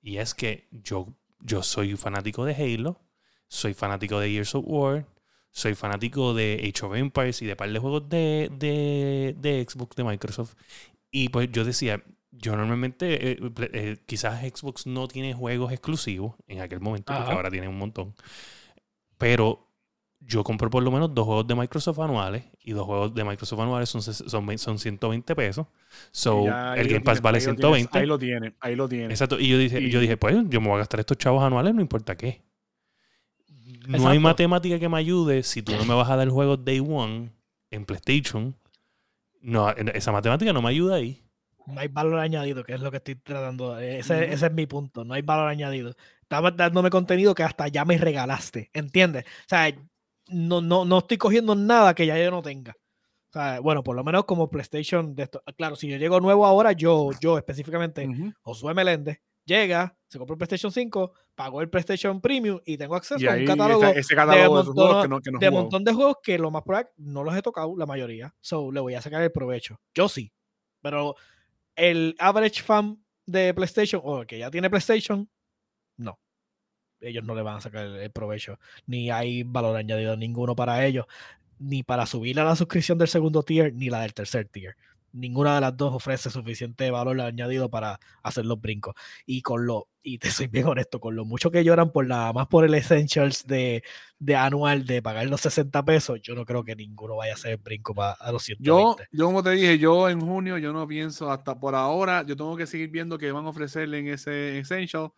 Y 0.00 0.18
es 0.18 0.34
que 0.34 0.68
yo, 0.70 1.08
yo 1.40 1.62
soy 1.62 1.96
fanático 1.96 2.44
de 2.44 2.54
Halo, 2.54 3.00
soy 3.48 3.74
fanático 3.74 4.20
de 4.20 4.30
Gears 4.30 4.54
of 4.54 4.64
War, 4.66 5.06
soy 5.50 5.74
fanático 5.74 6.34
de 6.34 6.60
Age 6.62 6.86
of 6.86 6.94
Empires 6.96 7.42
y 7.42 7.46
de 7.46 7.56
par 7.56 7.70
de 7.72 7.78
juegos 7.78 8.08
de, 8.08 8.50
de, 8.58 9.66
Xbox, 9.68 9.96
de 9.96 10.04
Microsoft. 10.04 10.54
Y 11.10 11.28
pues 11.28 11.50
yo 11.52 11.64
decía, 11.64 12.02
yo 12.36 12.56
normalmente, 12.56 13.32
eh, 13.32 13.38
eh, 13.72 13.96
quizás 14.06 14.40
Xbox 14.42 14.86
no 14.86 15.08
tiene 15.08 15.34
juegos 15.34 15.72
exclusivos 15.72 16.34
en 16.46 16.60
aquel 16.60 16.80
momento, 16.80 17.12
porque 17.14 17.32
ahora 17.32 17.50
tiene 17.50 17.68
un 17.68 17.78
montón. 17.78 18.14
Pero 19.18 19.70
yo 20.20 20.42
compro 20.42 20.70
por 20.70 20.82
lo 20.82 20.90
menos 20.90 21.14
dos 21.14 21.26
juegos 21.26 21.46
de 21.46 21.54
Microsoft 21.54 21.98
anuales 22.00 22.44
y 22.60 22.72
dos 22.72 22.86
juegos 22.86 23.14
de 23.14 23.24
Microsoft 23.24 23.60
anuales 23.60 23.88
son, 23.88 24.02
son, 24.02 24.58
son 24.58 24.78
120 24.78 25.36
pesos. 25.36 25.66
So, 26.10 26.46
el 26.74 26.88
Game 26.88 27.00
Pass 27.00 27.20
vale 27.20 27.40
120. 27.40 27.98
ahí 27.98 28.06
lo 28.06 28.18
tiene, 28.18 28.54
ahí 28.60 28.74
lo 28.74 28.88
tiene. 28.88 29.06
Exacto. 29.06 29.38
Y 29.38 29.48
yo 29.48 29.58
dije, 29.58 29.88
yo 29.88 30.00
dije, 30.00 30.16
pues 30.16 30.36
yo 30.48 30.60
me 30.60 30.68
voy 30.68 30.76
a 30.76 30.78
gastar 30.78 31.00
estos 31.00 31.18
chavos 31.18 31.42
anuales, 31.42 31.74
no 31.74 31.80
importa 31.80 32.16
qué. 32.16 32.42
No 33.86 34.08
hay 34.08 34.18
matemática 34.18 34.78
que 34.78 34.88
me 34.88 34.98
ayude 34.98 35.42
si 35.42 35.62
tú 35.62 35.72
no 35.76 35.84
me 35.84 35.94
vas 35.94 36.08
a 36.08 36.16
dar 36.16 36.28
juegos 36.28 36.64
Day 36.64 36.80
One 36.80 37.30
en 37.70 37.84
PlayStation. 37.84 38.56
No, 39.42 39.70
esa 39.70 40.10
matemática 40.10 40.52
no 40.54 40.62
me 40.62 40.70
ayuda 40.70 40.96
ahí. 40.96 41.23
No 41.66 41.80
hay 41.80 41.88
valor 41.88 42.18
añadido, 42.18 42.64
que 42.64 42.74
es 42.74 42.80
lo 42.80 42.90
que 42.90 42.98
estoy 42.98 43.16
tratando. 43.16 43.78
Ese, 43.78 44.32
ese 44.32 44.46
es 44.46 44.52
mi 44.52 44.66
punto. 44.66 45.04
No 45.04 45.14
hay 45.14 45.22
valor 45.22 45.48
añadido. 45.48 45.94
Estabas 46.20 46.56
dándome 46.56 46.90
contenido 46.90 47.34
que 47.34 47.42
hasta 47.42 47.68
ya 47.68 47.84
me 47.84 47.98
regalaste. 47.98 48.70
¿Entiendes? 48.72 49.24
O 49.24 49.48
sea, 49.48 49.74
no, 50.28 50.60
no, 50.60 50.84
no 50.84 50.98
estoy 50.98 51.18
cogiendo 51.18 51.54
nada 51.54 51.94
que 51.94 52.06
ya 52.06 52.18
yo 52.18 52.30
no 52.30 52.42
tenga. 52.42 52.76
O 53.28 53.32
sea, 53.32 53.60
bueno, 53.60 53.82
por 53.82 53.96
lo 53.96 54.04
menos 54.04 54.24
como 54.24 54.48
PlayStation 54.48 55.14
de 55.14 55.24
esto. 55.24 55.42
Claro, 55.56 55.76
si 55.76 55.88
yo 55.88 55.96
llego 55.96 56.20
nuevo 56.20 56.46
ahora, 56.46 56.72
yo, 56.72 57.10
yo 57.20 57.36
específicamente, 57.36 58.08
Josué 58.42 58.74
Meléndez, 58.74 59.20
llega, 59.44 59.96
se 60.06 60.18
compra 60.18 60.34
el 60.34 60.38
PlayStation 60.38 60.70
5, 60.70 61.12
pagó 61.34 61.60
el 61.60 61.68
PlayStation 61.68 62.20
Premium 62.20 62.60
y 62.64 62.78
tengo 62.78 62.94
acceso 62.94 63.28
a 63.28 63.34
un 63.34 63.44
catálogo, 63.44 63.82
de, 63.82 65.50
montón, 65.50 65.84
de, 65.84 65.92
juegos 65.92 66.18
que 66.22 66.38
lo 66.38 66.50
más 66.50 66.62
probable 66.62 66.90
no 66.98 67.24
los 67.24 67.36
he 67.36 67.42
tocado, 67.42 67.76
la 67.76 67.86
mayoría. 67.86 68.34
So, 68.40 68.70
le 68.70 68.80
voy 68.80 68.94
a 68.94 69.02
sacar 69.02 69.22
el 69.22 69.32
provecho. 69.32 69.80
Yo 69.94 70.08
sí. 70.08 70.32
Pero 70.80 71.16
el 71.76 72.14
average 72.18 72.62
fan 72.62 73.02
de 73.26 73.54
PlayStation, 73.54 74.00
o 74.04 74.24
que 74.26 74.38
ya 74.38 74.50
tiene 74.50 74.70
PlayStation, 74.70 75.28
no 75.96 76.18
ellos 77.04 77.24
no 77.24 77.34
le 77.34 77.42
van 77.42 77.56
a 77.56 77.60
sacar 77.60 77.86
el, 77.86 78.10
provecho, 78.10 78.58
ni 78.86 79.10
hay 79.10 79.42
valor 79.42 79.76
añadido 79.76 80.16
ninguno 80.16 80.56
para 80.56 80.84
ellos, 80.84 81.06
ni 81.58 81.82
para 81.82 82.06
subir 82.06 82.38
a 82.40 82.44
la 82.44 82.56
suscripción 82.56 82.98
del 82.98 83.08
segundo 83.08 83.42
tier, 83.42 83.74
ni 83.74 83.90
la 83.90 84.00
del 84.00 84.14
tercer 84.14 84.48
tier. 84.48 84.76
Ninguna 85.14 85.54
de 85.54 85.60
las 85.60 85.76
dos 85.76 85.94
ofrece 85.94 86.28
suficiente 86.28 86.90
valor 86.90 87.20
añadido 87.20 87.70
para 87.70 87.98
hacer 88.22 88.44
los 88.44 88.60
brincos. 88.60 88.94
Y 89.24 89.42
con 89.42 89.64
lo, 89.64 89.88
y 90.02 90.18
te 90.18 90.30
soy 90.30 90.48
bien 90.48 90.66
honesto, 90.66 91.00
con 91.00 91.16
lo 91.16 91.24
mucho 91.24 91.50
que 91.50 91.64
lloran 91.64 91.90
por 91.92 92.06
nada 92.06 92.32
más 92.32 92.46
por 92.48 92.64
el 92.64 92.74
Essentials 92.74 93.46
de, 93.46 93.82
de 94.18 94.36
anual 94.36 94.84
de 94.84 95.00
pagar 95.00 95.26
los 95.26 95.40
60 95.40 95.84
pesos, 95.84 96.20
yo 96.20 96.34
no 96.34 96.44
creo 96.44 96.64
que 96.64 96.76
ninguno 96.76 97.16
vaya 97.16 97.32
a 97.32 97.36
hacer 97.36 97.52
el 97.52 97.56
brinco 97.58 97.94
para 97.94 98.12
a 98.12 98.32
los 98.32 98.42
120. 98.42 99.02
Yo, 99.12 99.18
yo 99.18 99.26
como 99.26 99.42
te 99.42 99.50
dije, 99.50 99.78
yo 99.78 100.08
en 100.08 100.20
junio 100.20 100.58
yo 100.58 100.72
no 100.72 100.86
pienso, 100.86 101.30
hasta 101.30 101.58
por 101.58 101.74
ahora, 101.74 102.22
yo 102.22 102.36
tengo 102.36 102.56
que 102.56 102.66
seguir 102.66 102.90
viendo 102.90 103.16
que 103.16 103.32
van 103.32 103.46
a 103.46 103.50
ofrecerle 103.50 104.00
en 104.00 104.08
ese 104.08 104.58
Essential 104.58 105.12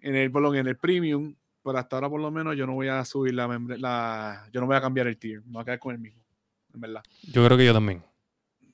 en 0.00 0.16
el, 0.16 0.32
en 0.56 0.66
el 0.66 0.76
premium, 0.76 1.34
pero 1.62 1.78
hasta 1.78 1.96
ahora 1.96 2.10
por 2.10 2.20
lo 2.20 2.30
menos 2.30 2.56
yo 2.56 2.66
no 2.66 2.74
voy 2.74 2.88
a 2.88 3.04
subir 3.04 3.34
la, 3.34 3.46
la 3.78 4.48
yo 4.52 4.60
no 4.60 4.66
voy 4.66 4.76
a 4.76 4.80
cambiar 4.80 5.06
el 5.06 5.16
tier, 5.16 5.42
me 5.44 5.52
voy 5.52 5.62
a 5.62 5.64
quedar 5.64 5.78
con 5.78 5.94
el 5.94 6.00
mismo, 6.00 6.22
en 6.74 6.80
verdad. 6.80 7.02
Yo 7.22 7.44
creo 7.44 7.56
que 7.56 7.64
yo 7.64 7.72
también. 7.72 8.02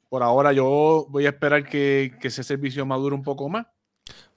Por 0.09 0.23
ahora 0.23 0.53
yo 0.53 1.07
voy 1.11 1.27
a 1.27 1.31
esperar 1.31 1.64
que, 1.64 2.14
que 2.21 2.29
ese 2.29 2.42
servicio 2.42 2.87
madure 2.87 3.14
un 3.14 3.23
poco 3.23 3.49
más. 3.49 3.66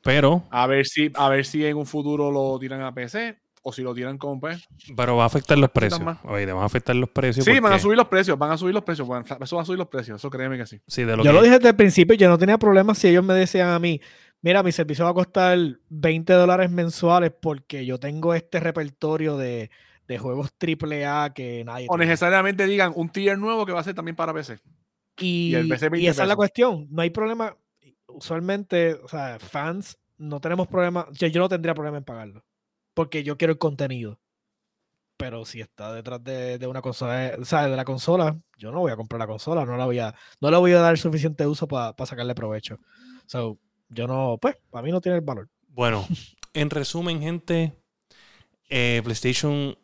Pero. 0.04 0.44
A 0.50 0.68
ver 0.68 0.86
si, 0.86 1.12
a 1.16 1.30
ver 1.30 1.46
si 1.46 1.66
en 1.66 1.78
un 1.78 1.86
futuro 1.86 2.32
lo 2.32 2.58
tiran 2.60 2.82
a 2.82 2.94
PC 2.94 3.38
o 3.64 3.72
si 3.72 3.82
lo 3.84 3.94
tiran 3.94 4.18
con 4.18 4.40
pues. 4.40 4.68
Pero 4.96 5.16
va 5.16 5.24
a 5.24 5.28
afectar 5.28 5.58
los 5.58 5.70
precios. 5.70 6.02
Oye, 6.24 6.46
van 6.46 6.64
a 6.64 6.66
afectar 6.66 6.96
los 6.96 7.10
precios. 7.10 7.46
Sí, 7.46 7.60
van 7.60 7.74
a 7.74 7.80
subir 7.80 7.98
los 7.98 8.08
precios, 8.08 8.38
van 8.38 8.52
a 8.52 8.58
subir 8.58 8.74
los 8.74 8.84
precios. 8.84 9.08
eso 9.42 9.56
va 9.56 9.62
a 9.62 9.66
subir 9.66 9.78
los 9.78 9.88
precios, 9.88 10.20
eso 10.20 10.30
créeme 10.30 10.58
que 10.58 10.66
sí. 10.66 10.82
sí 10.88 11.02
yo 11.06 11.16
lo 11.32 11.42
dije 11.42 11.58
desde 11.58 11.70
el 11.70 11.76
principio, 11.76 12.16
yo 12.16 12.30
no 12.30 12.38
tenía 12.38 12.58
problemas 12.58 12.98
si 12.98 13.10
ellos 13.10 13.24
me 13.24 13.34
decían 13.34 13.70
a 13.70 13.80
mí, 13.80 14.02
mira, 14.42 14.64
mi 14.64 14.72
servicio 14.72 15.06
va 15.06 15.12
a 15.12 15.16
costar 15.16 15.58
20 15.90 16.34
dólares 16.34 16.72
mensuales 16.72 17.32
porque 17.40 17.86
yo 17.86 18.00
tengo 18.00 18.34
este 18.34 18.60
repertorio 18.60 19.38
de, 19.38 19.70
juegos 20.20 20.52
AAA 20.60 21.34
que 21.34 21.64
nadie. 21.64 21.88
O 21.90 21.98
necesariamente 21.98 22.66
digan 22.66 22.92
un 22.96 23.10
tier 23.10 23.38
nuevo 23.38 23.66
que 23.66 23.72
va 23.72 23.80
a 23.80 23.84
ser 23.84 23.94
también 23.94 24.16
para 24.16 24.34
PC. 24.34 24.60
Y, 25.22 25.56
esa 25.56 26.24
es 26.24 26.28
la 26.28 26.36
cuestión. 26.36 26.88
No 26.90 27.02
hay 27.02 27.10
problema. 27.10 27.56
Usualmente, 28.08 28.96
o 28.96 29.08
sea, 29.08 29.40
fans 29.40 29.98
no 30.18 30.40
tenemos 30.42 30.68
problema. 30.68 31.08
Yo, 31.14 31.28
yo 31.28 31.40
no 31.40 31.50
tendría 31.50 31.74
problema 31.74 31.98
en 31.98 32.04
pagarlo. 32.04 32.44
Porque 32.94 33.24
yo 33.24 33.38
quiero 33.38 33.54
el 33.54 33.58
contenido. 33.58 34.20
Pero 35.18 35.46
si 35.46 35.62
está 35.62 35.94
detrás 35.94 36.24
de, 36.24 36.66
una 36.68 36.82
consola, 36.82 37.34
o 37.40 37.46
sea, 37.46 37.68
de 37.68 37.76
la 37.76 37.86
consola, 37.86 38.40
yo 38.58 38.72
no 38.72 38.80
voy 38.80 38.92
a 38.92 38.96
comprar 38.96 39.20
la 39.20 39.28
consola, 39.28 39.66
no 39.66 39.78
la 39.78 39.86
voy 39.86 40.00
a, 40.00 40.16
no 40.40 40.50
le 40.50 40.58
voy 40.58 40.72
a 40.72 40.80
dar 40.80 40.98
suficiente 40.98 41.46
uso 41.46 41.68
para 41.68 41.94
sacarle 42.08 42.34
provecho. 42.34 42.80
So, 43.28 43.60
yo 43.90 44.08
no, 44.08 44.40
pues, 44.42 44.58
para 44.72 44.84
mí 44.84 44.92
no 44.92 45.00
tiene 45.00 45.20
el 45.20 45.24
valor. 45.24 45.48
Bueno, 45.68 46.08
en 46.54 46.72
resumen, 46.72 47.22
gente, 47.22 47.74
eh, 48.68 49.02
PlayStation 49.04 49.78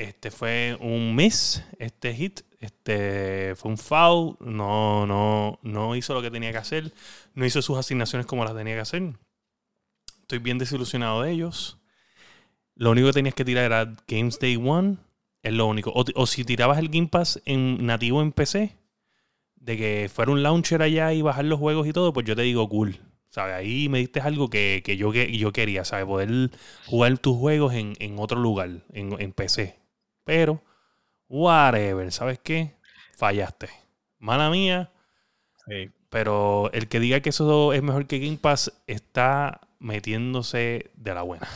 este 0.00 0.30
fue 0.30 0.76
un 0.80 1.14
miss, 1.14 1.62
este 1.78 2.14
hit, 2.14 2.40
este 2.60 3.54
fue 3.56 3.70
un 3.70 3.78
foul, 3.78 4.36
no, 4.40 5.06
no, 5.06 5.58
no 5.62 5.96
hizo 5.96 6.14
lo 6.14 6.22
que 6.22 6.30
tenía 6.30 6.52
que 6.52 6.58
hacer, 6.58 6.92
no 7.34 7.44
hizo 7.44 7.62
sus 7.62 7.78
asignaciones 7.78 8.26
como 8.26 8.44
las 8.44 8.54
tenía 8.54 8.74
que 8.74 8.80
hacer. 8.80 9.14
Estoy 10.20 10.38
bien 10.38 10.58
desilusionado 10.58 11.22
de 11.22 11.32
ellos. 11.32 11.78
Lo 12.76 12.92
único 12.92 13.08
que 13.08 13.14
tenías 13.14 13.34
que 13.34 13.44
tirar 13.44 13.64
era 13.64 13.96
Games 14.06 14.38
Day 14.38 14.56
One, 14.56 14.98
es 15.42 15.52
lo 15.52 15.66
único. 15.66 15.90
O, 15.90 16.04
o 16.14 16.26
si 16.26 16.44
tirabas 16.44 16.78
el 16.78 16.88
Game 16.88 17.08
Pass 17.08 17.42
en 17.44 17.84
nativo 17.84 18.22
en 18.22 18.32
PC, 18.32 18.76
de 19.56 19.76
que 19.76 20.10
fuera 20.12 20.32
un 20.32 20.42
launcher 20.42 20.82
allá 20.82 21.12
y 21.12 21.22
bajar 21.22 21.44
los 21.44 21.58
juegos 21.58 21.86
y 21.86 21.92
todo, 21.92 22.12
pues 22.12 22.26
yo 22.26 22.34
te 22.34 22.42
digo 22.42 22.68
cool. 22.68 22.98
¿Sabes? 23.28 23.54
Ahí 23.54 23.88
me 23.88 23.98
diste 23.98 24.20
algo 24.20 24.50
que, 24.50 24.82
yo, 24.98 25.12
que 25.12 25.36
yo 25.36 25.52
quería, 25.52 25.84
¿sabes? 25.84 26.04
Poder 26.04 26.50
jugar 26.86 27.16
tus 27.18 27.36
juegos 27.36 27.74
en, 27.74 28.18
otro 28.18 28.40
lugar, 28.40 28.84
en, 28.92 29.32
PC. 29.32 29.78
Pero, 30.24 30.64
whatever, 31.30 32.12
¿sabes 32.12 32.38
qué? 32.40 32.74
Fallaste. 33.16 33.70
Mala 34.18 34.50
mía. 34.50 34.90
Sí. 35.66 35.90
Pero 36.10 36.70
el 36.72 36.88
que 36.88 37.00
diga 37.00 37.20
que 37.20 37.30
eso 37.30 37.72
es 37.72 37.82
mejor 37.82 38.06
que 38.06 38.18
Game 38.18 38.36
Pass 38.36 38.72
está 38.86 39.60
metiéndose 39.78 40.90
de 40.94 41.14
la 41.14 41.22
buena. 41.22 41.48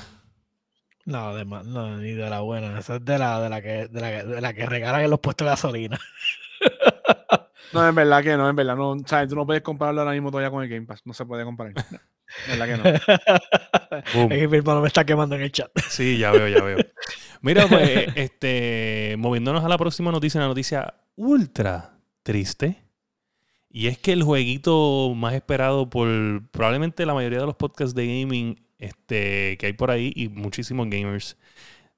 No, 1.05 1.35
de 1.35 1.45
ma- 1.45 1.63
no, 1.63 1.99
ni 1.99 2.13
de 2.13 2.31
la 2.31 2.41
buena. 2.41 2.79
Esa 2.79 2.97
es 2.97 3.05
de 3.05 3.19
la, 3.19 3.41
de 3.41 3.51
la 3.51 3.61
que, 3.61 3.89
de 3.89 4.01
la, 4.01 4.11
que- 4.11 4.25
de 4.25 4.41
la 4.41 4.55
que 4.55 4.65
regalan 4.65 5.03
en 5.03 5.11
los 5.11 5.21
puestos 5.21 5.45
de 5.45 5.51
gasolina. 5.51 5.99
No, 7.73 7.89
en 7.89 7.95
verdad 7.95 8.23
que 8.23 8.37
no, 8.37 8.49
en 8.49 8.55
verdad 8.55 8.77
no. 8.77 8.91
O 8.91 8.99
sea, 9.05 9.27
tú 9.27 9.35
no 9.35 9.45
puedes 9.45 9.61
compararlo 9.63 10.01
ahora 10.03 10.13
mismo 10.13 10.31
todavía 10.31 10.49
con 10.51 10.63
el 10.63 10.69
Game 10.69 10.87
Pass. 10.87 11.01
No 11.05 11.13
se 11.13 11.27
puede 11.27 11.43
comparar. 11.45 11.75
No, 11.75 11.99
en 12.53 12.59
verdad 12.59 12.67
que 12.67 12.77
no. 12.77 13.99
Boom. 14.15 14.31
Es 14.33 14.39
que 14.39 14.47
mi 14.49 14.59
hermano 14.59 14.81
me 14.81 14.87
está 14.87 15.05
quemando 15.05 15.35
en 15.35 15.43
el 15.43 15.51
chat. 15.51 15.73
Sí, 15.89 16.17
ya 16.17 16.31
veo, 16.31 16.47
ya 16.47 16.63
veo. 16.63 16.79
Mira, 17.45 17.67
pues, 17.69 18.09
este, 18.17 19.17
moviéndonos 19.19 19.63
a 19.63 19.69
la 19.69 19.77
próxima 19.77 20.11
noticia, 20.11 20.41
una 20.41 20.49
noticia 20.49 20.95
ultra 21.15 21.99
triste. 22.23 22.83
Y 23.69 23.89
es 23.89 23.99
que 23.99 24.13
el 24.13 24.23
jueguito 24.23 25.13
más 25.15 25.35
esperado 25.35 25.91
por 25.91 26.09
probablemente 26.51 27.05
la 27.05 27.13
mayoría 27.13 27.41
de 27.41 27.47
los 27.47 27.57
podcasts 27.57 27.95
de 27.95 28.07
gaming 28.07 28.65
este, 28.79 29.59
que 29.59 29.67
hay 29.67 29.73
por 29.75 29.91
ahí 29.91 30.11
y 30.17 30.29
muchísimos 30.29 30.89
gamers, 30.89 31.37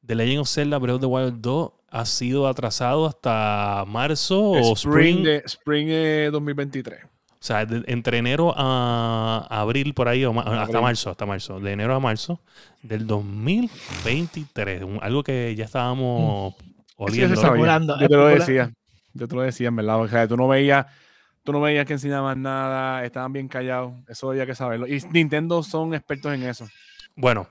The 0.05 0.17
Legend 0.17 0.41
of 0.41 0.49
Zelda 0.49 0.79
Breath 0.79 0.97
of 0.97 1.01
the 1.01 1.07
Wild 1.07 1.41
2 1.41 1.73
ha 1.91 2.07
sido 2.07 2.49
atrasado 2.49 3.07
hasta 3.07 3.85
marzo 3.87 4.51
o 4.51 4.73
Spring, 4.73 5.19
spring. 5.19 5.25
de, 5.25 5.43
Spring 5.47 5.89
eh, 5.91 6.29
2023. 6.33 7.01
O 7.39 7.45
sea, 7.47 7.65
de- 7.67 7.85
entre 7.87 8.19
enero 8.19 8.53
a 8.57 9.47
abril 9.51 9.95
por 9.95 10.09
ahí, 10.09 10.25
o 10.25 10.33
ma- 10.33 10.43
hasta 10.43 10.63
Abril. 10.63 10.81
marzo, 10.81 11.11
hasta 11.11 11.27
marzo, 11.27 11.61
de 11.61 11.73
enero 11.73 11.95
a 11.95 12.01
marzo 12.01 12.41
del 12.83 13.07
2023. 13.07 14.83
un- 14.83 14.99
algo 15.03 15.23
que 15.23 15.55
ya 15.55 15.65
estábamos 15.67 16.55
ya 16.59 16.65
oliendo. 16.97 17.37
sabía. 17.37 17.49
Especulando, 17.51 18.01
Yo 18.01 18.09
te 18.09 18.17
lo 18.17 18.27
decía. 18.27 18.73
Yo 19.15 19.29
te 19.29 19.35
lo 19.35 19.43
decía, 19.43 19.69
en 19.69 19.77
verdad. 19.77 20.01
O 20.01 20.09
sea, 20.09 20.27
tú 20.29 20.37
no 20.37 20.49
veías, 20.49 20.87
tú 21.45 21.53
no 21.53 21.61
veías 21.61 21.87
que 21.87 21.95
enseñaban 21.95 22.43
nada, 22.43 23.05
estaban 23.05 23.33
bien 23.33 23.49
callados. 23.49 23.93
Eso 24.09 24.31
había 24.31 24.47
que 24.47 24.55
saberlo. 24.55 24.87
Y 24.87 25.01
Nintendo 25.13 25.63
son 25.63 25.95
expertos 25.95 26.33
en 26.35 26.43
eso. 26.43 26.67
Bueno, 27.15 27.49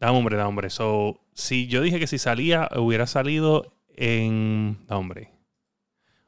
da 0.00 0.12
hombre, 0.12 0.36
da 0.36 0.46
hombre. 0.48 0.70
So, 0.70 1.20
si 1.34 1.66
yo 1.68 1.80
dije 1.82 1.98
que 1.98 2.06
si 2.06 2.18
salía, 2.18 2.68
hubiera 2.76 3.06
salido 3.06 3.72
en. 3.96 4.78
Da 4.86 4.96
hombre. 4.96 5.30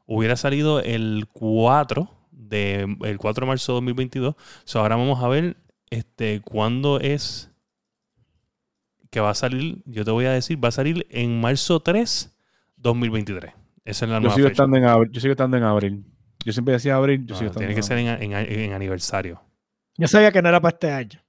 Hubiera 0.06 0.36
salido 0.36 0.80
el 0.80 1.26
4 1.32 2.10
de 2.38 2.96
el 3.02 3.18
4 3.18 3.44
de 3.44 3.48
marzo 3.48 3.72
de 3.72 3.76
2022. 3.76 4.34
So, 4.64 4.80
ahora 4.80 4.96
vamos 4.96 5.22
a 5.22 5.28
ver 5.28 5.56
este 5.90 6.40
cuándo 6.40 7.00
es 7.00 7.50
que 9.10 9.20
va 9.20 9.30
a 9.30 9.34
salir. 9.34 9.82
Yo 9.86 10.04
te 10.04 10.10
voy 10.10 10.24
a 10.26 10.32
decir, 10.32 10.62
va 10.62 10.68
a 10.68 10.72
salir 10.72 11.06
en 11.10 11.40
marzo 11.40 11.80
3, 11.80 12.34
2023. 12.76 13.52
Esa 13.84 14.04
es 14.04 14.10
la 14.10 14.16
Yo 14.16 14.20
nueva 14.20 14.34
sigo, 14.34 14.48
fecha. 14.48 14.52
estando 14.62 14.76
en 14.76 14.84
abril, 14.84 15.10
yo 15.12 15.20
sigo 15.20 15.32
estando 15.32 15.56
en 15.56 15.62
abril. 15.64 16.04
Yo 16.44 16.52
siempre 16.52 16.74
decía 16.74 16.94
abril, 16.96 17.24
yo 17.26 17.34
No, 17.34 17.38
sigo 17.38 17.48
estando 17.50 17.58
tiene 17.60 17.72
en 17.72 17.76
que 17.76 17.82
ser 17.82 17.98
en, 17.98 18.06
en- 18.34 18.60
en 18.60 18.72
aniversario. 18.72 19.42
Yo 19.96 20.06
sabía 20.08 20.30
que 20.30 20.40
no 20.42 20.48
era 20.50 20.60
para 20.60 20.74
este 20.74 20.90
año. 20.92 21.20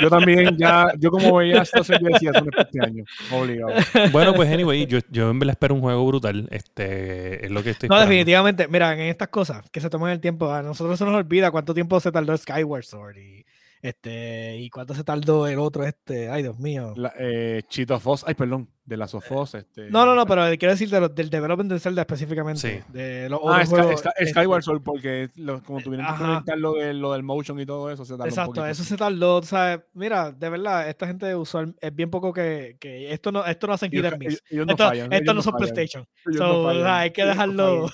Yo 0.00 0.10
también, 0.10 0.56
ya, 0.56 0.92
yo 0.98 1.10
como 1.10 1.36
veía 1.36 1.62
esto, 1.62 1.82
yo 1.82 2.08
decía, 2.08 2.30
esto 2.30 2.44
no 2.44 2.50
es 2.50 2.56
para 2.56 2.62
este 2.62 2.84
año. 2.84 3.04
Obligado. 3.32 3.72
Bueno, 4.12 4.34
pues 4.34 4.50
anyway, 4.52 4.86
yo, 4.86 4.98
yo 5.10 5.30
en 5.30 5.38
verdad 5.38 5.52
espero 5.52 5.74
un 5.74 5.80
juego 5.80 6.06
brutal. 6.06 6.48
Este 6.50 7.44
es 7.46 7.50
lo 7.50 7.62
que 7.62 7.70
estoy 7.70 7.88
No, 7.88 7.94
esperando. 7.96 8.10
definitivamente. 8.10 8.68
Mira, 8.68 8.92
en 8.94 9.00
estas 9.00 9.28
cosas 9.28 9.68
que 9.70 9.80
se 9.80 9.90
toman 9.90 10.10
el 10.12 10.20
tiempo, 10.20 10.50
a 10.52 10.62
nosotros 10.62 10.98
se 10.98 11.04
nos 11.04 11.14
olvida 11.14 11.50
cuánto 11.50 11.74
tiempo 11.74 12.00
se 12.00 12.10
tardó 12.12 12.36
Skyward 12.36 12.84
Sword 12.84 13.16
y, 13.18 13.44
este, 13.88 14.56
y 14.58 14.70
cuánto 14.70 14.94
se 14.94 15.04
tardó 15.04 15.46
el 15.46 15.58
otro, 15.58 15.84
este. 15.84 16.30
Ay, 16.30 16.42
Dios 16.42 16.58
mío. 16.58 16.94
La, 16.96 17.12
eh, 17.18 17.62
Cheeto 17.68 18.00
Foss, 18.00 18.24
ay, 18.26 18.34
perdón, 18.34 18.70
de 18.86 18.96
la 18.96 19.06
Sofos. 19.08 19.54
Este, 19.54 19.90
No, 19.90 20.06
no, 20.06 20.14
no, 20.14 20.24
pero 20.26 20.42
quiero 20.58 20.72
decir 20.72 20.88
de 20.88 21.00
lo- 21.00 21.08
del 21.10 21.28
development 21.28 21.70
de 21.70 21.78
Zelda 21.78 22.02
específicamente. 22.02 22.60
Sí. 22.60 22.92
De 22.92 23.28
los 23.28 23.40
Ah, 23.44 23.60
Sky- 23.64 23.70
juegos, 23.70 24.00
Sky- 24.00 24.08
este, 24.18 24.30
Skyward 24.32 24.62
Sword, 24.62 24.82
porque 24.82 25.28
lo- 25.36 25.62
como 25.62 25.80
tuvieron 25.82 26.06
que 26.06 26.12
Ajá. 26.12 26.26
conectar 26.26 26.58
lo, 26.58 26.72
de, 26.74 26.94
lo 26.94 27.12
del 27.12 27.22
motion 27.22 27.60
y 27.60 27.66
todo 27.66 27.90
eso, 27.90 28.04
se 28.06 28.12
tardó 28.14 28.24
Exacto, 28.26 28.66
eso 28.66 28.84
se 28.84 28.96
tardó, 28.96 29.40
tú 29.42 29.48
¿sabes? 29.48 29.80
Mira, 29.92 30.32
de 30.32 30.48
verdad, 30.48 30.88
esta 30.88 31.06
gente 31.06 31.34
usual 31.34 31.74
es 31.80 31.94
bien 31.94 32.10
poco 32.10 32.32
que, 32.32 32.76
que 32.80 33.12
esto 33.12 33.32
no 33.32 33.44
esto 33.44 33.66
no 33.66 33.74
hacen 33.74 33.90
hit 33.90 34.04
and 34.04 34.18
miss. 34.18 34.28
ellos- 34.28 34.42
ellos 34.50 34.66
no 34.66 34.72
Esto, 34.72 34.84
fallan. 34.84 35.12
esto 35.12 35.34
no 35.34 35.42
son 35.42 35.52
fallan, 35.52 35.68
PlayStation. 35.74 36.06
So, 36.32 36.32
no 36.42 36.58
o 36.62 36.72
sea, 36.74 36.98
hay 37.00 37.10
que 37.10 37.24
dejarlo. 37.24 37.88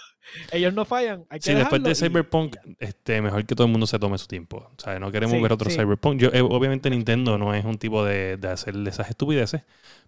Ellos 0.52 0.72
no 0.74 0.84
fallan. 0.84 1.24
Hay 1.30 1.40
que 1.40 1.46
Sí, 1.50 1.54
después 1.54 1.82
de 1.82 1.90
y- 1.90 1.94
Cyberpunk, 1.94 2.56
este, 2.78 3.20
mejor 3.22 3.44
que 3.46 3.54
todo 3.54 3.66
el 3.66 3.70
mundo 3.72 3.86
se 3.86 3.98
tome 3.98 4.18
su 4.18 4.26
tiempo. 4.26 4.58
O 4.76 4.80
sea, 4.80 4.98
no 4.98 5.10
queremos 5.10 5.36
Sí, 5.36 5.42
ver 5.42 5.52
otro 5.52 5.70
sí. 5.70 5.76
Cyberpunk. 5.76 6.20
Yo, 6.20 6.28
eh, 6.32 6.40
obviamente 6.40 6.90
Nintendo 6.90 7.38
no 7.38 7.54
es 7.54 7.64
un 7.64 7.78
tipo 7.78 8.04
de, 8.04 8.36
de 8.36 8.48
hacer 8.48 8.74
esas 8.86 9.10
estupideces, 9.10 9.62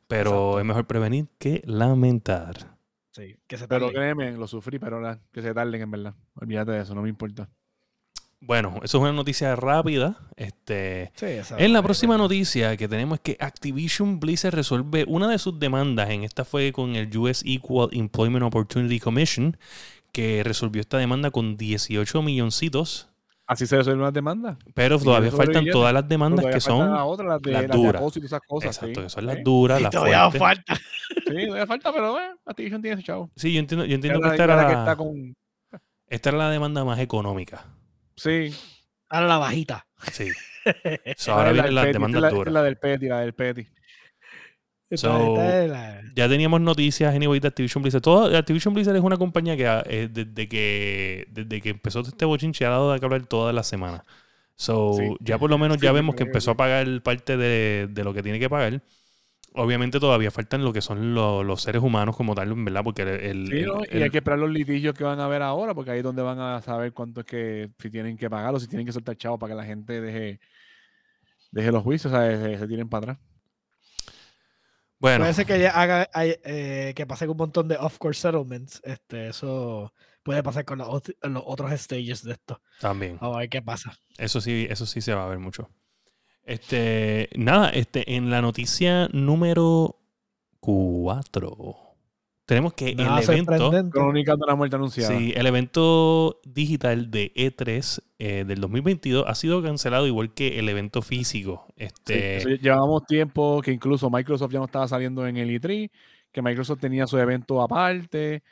pero 0.08 0.30
Exacto. 0.30 0.58
es 0.60 0.64
mejor 0.66 0.86
prevenir 0.86 1.26
que 1.38 1.62
lamentar. 1.66 2.76
Sí, 3.10 3.36
que 3.46 3.58
se 3.58 3.68
Pero 3.68 3.86
tarde. 3.86 3.94
créeme, 3.98 4.32
lo 4.32 4.46
sufrí, 4.48 4.78
pero 4.78 5.00
que 5.32 5.42
se 5.42 5.52
tarden 5.52 5.82
en 5.82 5.90
verdad. 5.90 6.14
Olvídate 6.34 6.72
de 6.72 6.80
eso, 6.82 6.94
no 6.94 7.02
me 7.02 7.08
importa. 7.10 7.48
Bueno, 8.44 8.80
eso 8.82 8.98
es 8.98 9.02
una 9.02 9.12
noticia 9.12 9.54
rápida. 9.54 10.16
Este, 10.34 11.12
Sí, 11.14 11.26
en 11.58 11.72
la 11.72 11.80
próxima 11.82 12.18
noticia 12.18 12.76
que 12.76 12.88
tenemos 12.88 13.18
es 13.18 13.20
que 13.22 13.36
Activision 13.38 14.18
Blizzard 14.18 14.54
resuelve 14.54 15.04
una 15.06 15.28
de 15.28 15.38
sus 15.38 15.60
demandas. 15.60 16.10
En 16.10 16.24
esta 16.24 16.44
fue 16.44 16.72
con 16.72 16.96
el 16.96 17.16
US 17.16 17.44
Equal 17.46 17.90
Employment 17.92 18.42
Opportunity 18.44 18.98
Commission, 18.98 19.56
que 20.12 20.42
resolvió 20.44 20.80
esta 20.80 20.98
demanda 20.98 21.30
con 21.30 21.56
18 21.56 22.22
milloncitos. 22.22 23.08
Así 23.46 23.66
se 23.66 23.76
resuelven 23.76 24.04
las 24.04 24.12
demandas. 24.12 24.56
Pero 24.74 24.98
Sí, 24.98 25.04
todavía 25.04 25.28
eso 25.28 25.36
faltan 25.36 25.66
todas 25.66 25.92
las 25.92 26.08
demandas 26.08 26.46
que 26.46 26.60
son 26.60 26.90
las 26.90 27.02
otras, 27.04 27.28
las 27.28 27.42
de, 27.42 27.50
las 27.52 27.62
las 27.62 27.70
de 27.70 27.76
duras. 27.76 28.00
acoso 28.00 28.18
y 28.20 28.24
esas 28.24 28.40
cosas. 28.46 28.76
Exacto, 28.76 29.00
sí. 29.00 29.04
que 29.04 29.10
son 29.10 29.26
las 29.26 29.36
Sí. 29.36 29.42
duras, 29.42 29.80
Y 29.80 29.82
las 29.82 29.92
todavía 29.92 30.30
fuertes. 30.30 30.38
falta. 30.38 30.74
Sí, 31.26 31.46
todavía 31.46 31.66
falta, 31.66 31.92
pero 31.92 32.18
eh, 32.20 32.30
Activision 32.46 32.80
tiene 32.82 32.94
ese 32.94 33.02
chavo. 33.04 33.30
Sí, 33.36 33.52
yo 33.52 33.58
entiendo, 33.60 33.84
yo 33.84 33.94
entiendo 33.94 34.18
Es 34.20 34.22
que 34.22 34.28
la- 34.28 34.34
esta 34.34 34.44
es 34.44 34.48
la 34.48 34.54
era, 34.54 34.66
que 34.68 34.72
la, 34.74 34.78
está 34.80 34.96
con... 34.96 35.36
esta 36.08 36.28
era 36.30 36.38
la 36.38 36.50
demanda 36.50 36.84
más 36.84 36.98
económica. 37.00 37.64
Sí. 38.16 38.54
Ahora 39.08 39.26
la 39.26 39.38
bajita. 39.38 39.86
Sí. 40.12 40.28
So, 41.16 41.32
ahora 41.32 41.50
es 41.50 41.56
la 41.56 41.62
vienen 41.64 41.74
las 41.74 41.86
demandas 41.92 42.18
es 42.18 42.22
la, 42.22 42.30
duras. 42.30 42.46
es 42.46 42.52
la 42.52 42.62
del 42.62 42.76
Petty, 42.76 43.06
la 43.08 43.20
del 43.20 43.34
Petty. 43.34 43.66
So, 44.98 45.34
la- 45.36 46.00
Ya 46.14 46.28
teníamos 46.28 46.60
noticias 46.60 47.14
anyway 47.14 47.40
de 47.40 47.48
Activision 47.48 47.82
Blizzard. 47.82 48.02
Todo, 48.02 48.36
Activision 48.36 48.74
Blizzard 48.74 48.96
es 48.96 49.02
una 49.02 49.16
compañía 49.16 49.56
que 49.56 49.66
ah, 49.66 49.82
eh, 49.86 50.08
desde 50.12 50.48
que 50.48 51.26
desde 51.30 51.60
que 51.60 51.70
empezó 51.70 52.00
este 52.00 52.24
bochinche 52.24 52.66
ha 52.66 52.70
dado 52.70 52.92
de 52.92 52.98
que 53.00 53.06
hablar 53.06 53.24
todas 53.26 53.54
las 53.54 53.66
semanas. 53.66 54.02
So, 54.56 54.92
Sí. 54.94 55.16
ya 55.20 55.38
por 55.38 55.48
lo 55.50 55.56
menos 55.58 55.78
Sí, 55.78 55.84
ya 55.84 55.90
sí, 55.90 55.94
vemos 55.94 56.14
que 56.14 56.24
empezó 56.24 56.50
a 56.52 56.56
pagar 56.56 56.86
parte 57.02 57.36
de, 57.36 57.88
de 57.90 58.04
lo 58.04 58.12
que 58.12 58.22
tiene 58.22 58.38
que 58.38 58.50
pagar. 58.50 58.82
Obviamente 59.54 60.00
todavía 60.00 60.30
faltan 60.30 60.64
lo 60.64 60.72
que 60.72 60.80
son 60.80 61.14
lo- 61.14 61.42
los 61.44 61.60
seres 61.62 61.82
humanos 61.82 62.16
como 62.16 62.34
tal, 62.34 62.52
¿verdad? 62.54 62.82
Porque 62.84 63.02
el, 63.02 63.08
el- 63.08 63.46
Sí, 63.48 63.58
el- 63.58 63.66
¿no? 63.66 63.80
el- 63.88 64.00
y 64.00 64.02
hay 64.02 64.10
que 64.10 64.18
esperar 64.18 64.38
los 64.38 64.50
litigios 64.50 64.94
que 64.94 65.04
van 65.04 65.20
a 65.20 65.28
ver 65.28 65.42
ahora, 65.42 65.74
porque 65.74 65.90
ahí 65.90 65.98
es 65.98 66.04
donde 66.04 66.22
van 66.22 66.38
a 66.38 66.60
saber 66.62 66.92
cuánto 66.92 67.20
es 67.20 67.26
que, 67.26 67.70
si 67.78 67.90
tienen 67.90 68.16
que 68.16 68.30
pagar 68.30 68.54
o 68.54 68.60
si 68.60 68.66
tienen 68.66 68.86
que 68.86 68.92
soltar 68.92 69.16
chavos 69.16 69.38
para 69.40 69.52
que 69.52 69.56
la 69.56 69.64
gente 69.64 70.00
deje, 70.00 70.40
deje 71.50 71.70
los 71.72 71.82
juicios, 71.82 72.12
o 72.12 72.16
sea, 72.16 72.38
se, 72.40 72.58
se 72.58 72.66
tiren 72.68 72.88
para 72.88 73.12
atrás. 73.12 73.18
Bueno, 75.02 75.24
Puede 75.24 75.34
ser 75.34 75.44
que 75.46 75.58
ya 75.60 75.70
haga 75.70 76.08
eh, 76.14 76.92
que 76.96 77.06
pase 77.06 77.26
con 77.26 77.32
un 77.32 77.38
montón 77.38 77.68
de 77.68 77.76
off-course 77.76 78.20
settlements. 78.22 78.80
Este, 78.84 79.28
eso 79.28 79.92
puede 80.22 80.42
pasar 80.42 80.64
con 80.64 80.78
los, 80.78 80.88
ot- 80.88 81.16
los 81.28 81.42
otros 81.44 81.70
stages 81.78 82.22
de 82.22 82.32
esto. 82.32 82.62
también. 82.80 83.18
A 83.20 83.28
ver 83.36 83.48
qué 83.50 83.60
pasa. 83.60 83.92
Eso 84.16 84.40
sí, 84.40 84.66
eso 84.70 84.86
sí 84.86 85.00
se 85.00 85.12
va 85.12 85.24
a 85.24 85.28
ver 85.28 85.38
mucho. 85.40 85.68
Este, 86.44 87.28
nada, 87.36 87.68
este, 87.70 88.14
en 88.14 88.30
la 88.30 88.40
noticia 88.40 89.08
número 89.12 89.98
4 90.60 91.91
tenemos 92.46 92.74
que 92.74 92.94
Nada 92.94 93.20
el 93.20 93.24
evento. 93.30 93.70
Crónica 93.90 94.34
de 94.36 94.46
la 94.46 94.54
muerte 94.54 94.76
anunciada. 94.76 95.16
sí, 95.18 95.32
el 95.36 95.46
evento 95.46 96.40
digital 96.44 97.10
de 97.10 97.32
E3 97.34 98.02
eh, 98.18 98.44
del 98.46 98.60
2022 98.60 99.24
ha 99.26 99.34
sido 99.34 99.62
cancelado 99.62 100.06
igual 100.06 100.34
que 100.34 100.58
el 100.58 100.68
evento 100.68 101.02
físico. 101.02 101.66
Este, 101.76 102.38
eso 102.38 102.48
lle- 102.48 102.60
llevábamos 102.60 103.06
tiempo 103.06 103.60
que 103.62 103.72
incluso 103.72 104.10
Microsoft 104.10 104.52
ya 104.52 104.58
no 104.58 104.66
estaba 104.66 104.88
saliendo 104.88 105.26
en 105.26 105.36
el 105.36 105.50
E3, 105.50 105.90
que 106.32 106.42
Microsoft 106.42 106.80
tenía 106.80 107.06
su 107.06 107.18
evento 107.18 107.60
aparte, 107.62 108.42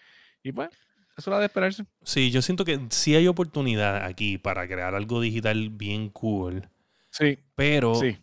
y 0.42 0.52
pues, 0.52 0.70
eso 1.16 1.30
era 1.30 1.40
de 1.40 1.46
esperarse. 1.46 1.84
sí, 2.02 2.30
yo 2.30 2.40
siento 2.42 2.64
que 2.64 2.78
sí 2.90 3.14
hay 3.14 3.26
oportunidad 3.26 4.04
aquí 4.04 4.38
para 4.38 4.66
crear 4.66 4.94
algo 4.94 5.20
digital 5.20 5.68
bien 5.70 6.08
cool, 6.10 6.68
Sí, 7.10 7.38
pero 7.56 7.94
sí. 7.96 8.16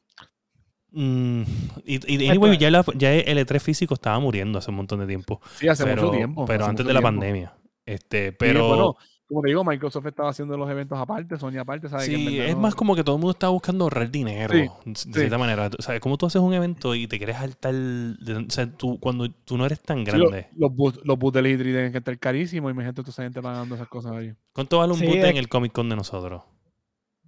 Mm, 0.92 1.42
y, 1.86 2.14
y 2.26 2.30
anyway, 2.30 2.58
ya, 2.58 2.72
la- 2.72 2.86
ya 2.96 3.14
el 3.14 3.38
E3 3.38 3.60
físico 3.60 3.94
estaba 3.94 4.20
muriendo 4.20 4.60
hace 4.60 4.70
un 4.72 4.78
montón 4.78 5.00
de 5.00 5.08
tiempo. 5.08 5.42
Sí, 5.56 5.68
hace 5.68 5.84
pero, 5.84 6.04
mucho 6.04 6.16
tiempo. 6.16 6.46
Pero 6.46 6.66
antes 6.66 6.86
de 6.86 6.94
la 6.94 7.00
tiempo. 7.00 7.20
pandemia. 7.20 7.54
Este, 7.86 8.30
Sí, 8.32 8.36
pero 8.38 8.68
bueno, 8.68 8.96
como 9.30 9.42
te 9.42 9.48
digo, 9.50 9.64
Microsoft 9.64 10.06
estaba 10.06 10.30
haciendo 10.30 10.58
los 10.58 10.70
eventos 10.70 10.98
aparte, 10.98 11.38
Sony 11.38 11.58
aparte, 11.60 11.90
¿sabes? 11.90 12.08
Que 12.10 12.16
sí, 12.16 12.26
verdad 12.38 12.48
es 12.50 12.56
no- 12.56 12.62
más 12.62 12.76
como 12.76 12.96
que 12.96 13.04
todo 13.04 13.16
el 13.16 13.22
mundo 13.22 13.32
está 13.32 13.50
buscando 13.50 13.84
ahorrar 13.86 14.10
dinero. 14.10 14.54
Sí, 14.54 14.60
de 14.86 14.96
sí. 14.96 15.14
cierta 15.14 15.38
manera. 15.38 15.70
O 15.78 15.82
sea, 15.82 16.00
como 16.00 16.18
tú 16.18 16.26
haces 16.26 16.42
un 16.42 16.54
evento 16.54 16.96
y 16.96 17.08
te 17.08 17.18
quieres 17.18 17.36
saltar. 17.38 17.74
de- 17.74 18.46
o 18.48 18.50
sea, 18.50 18.70
tú, 18.72 19.00
cuando 19.00 19.30
tú 19.30 19.58
no 19.58 19.66
eres 19.66 19.82
tan 19.82 20.06
Sí, 20.06 20.12
lo- 20.18 20.30
grande. 20.30 20.48
los, 20.56 20.74
booths, 20.74 21.00
los 21.04 21.18
del 21.34 21.46
E3 21.46 21.64
tienen 21.64 21.92
que 21.92 21.98
estar 22.00 22.18
carísimos. 22.20 22.72
Imagínate 22.72 23.02
toda 23.02 23.12
esa 23.12 23.24
gente 23.24 23.42
pagando 23.42 23.76
esas 23.76 23.88
cosas 23.90 24.14
ahí. 24.14 24.34
¿Cuánto 24.54 24.78
vale 24.80 24.94
un 24.94 25.00
Sí, 25.00 25.06
boot 25.06 25.18
es 25.18 25.24
en 25.26 25.34
que- 25.34 25.40
el 25.40 25.50
Comic 25.50 25.72
Con 25.74 25.90
de 25.90 25.96
nosotros? 25.98 26.44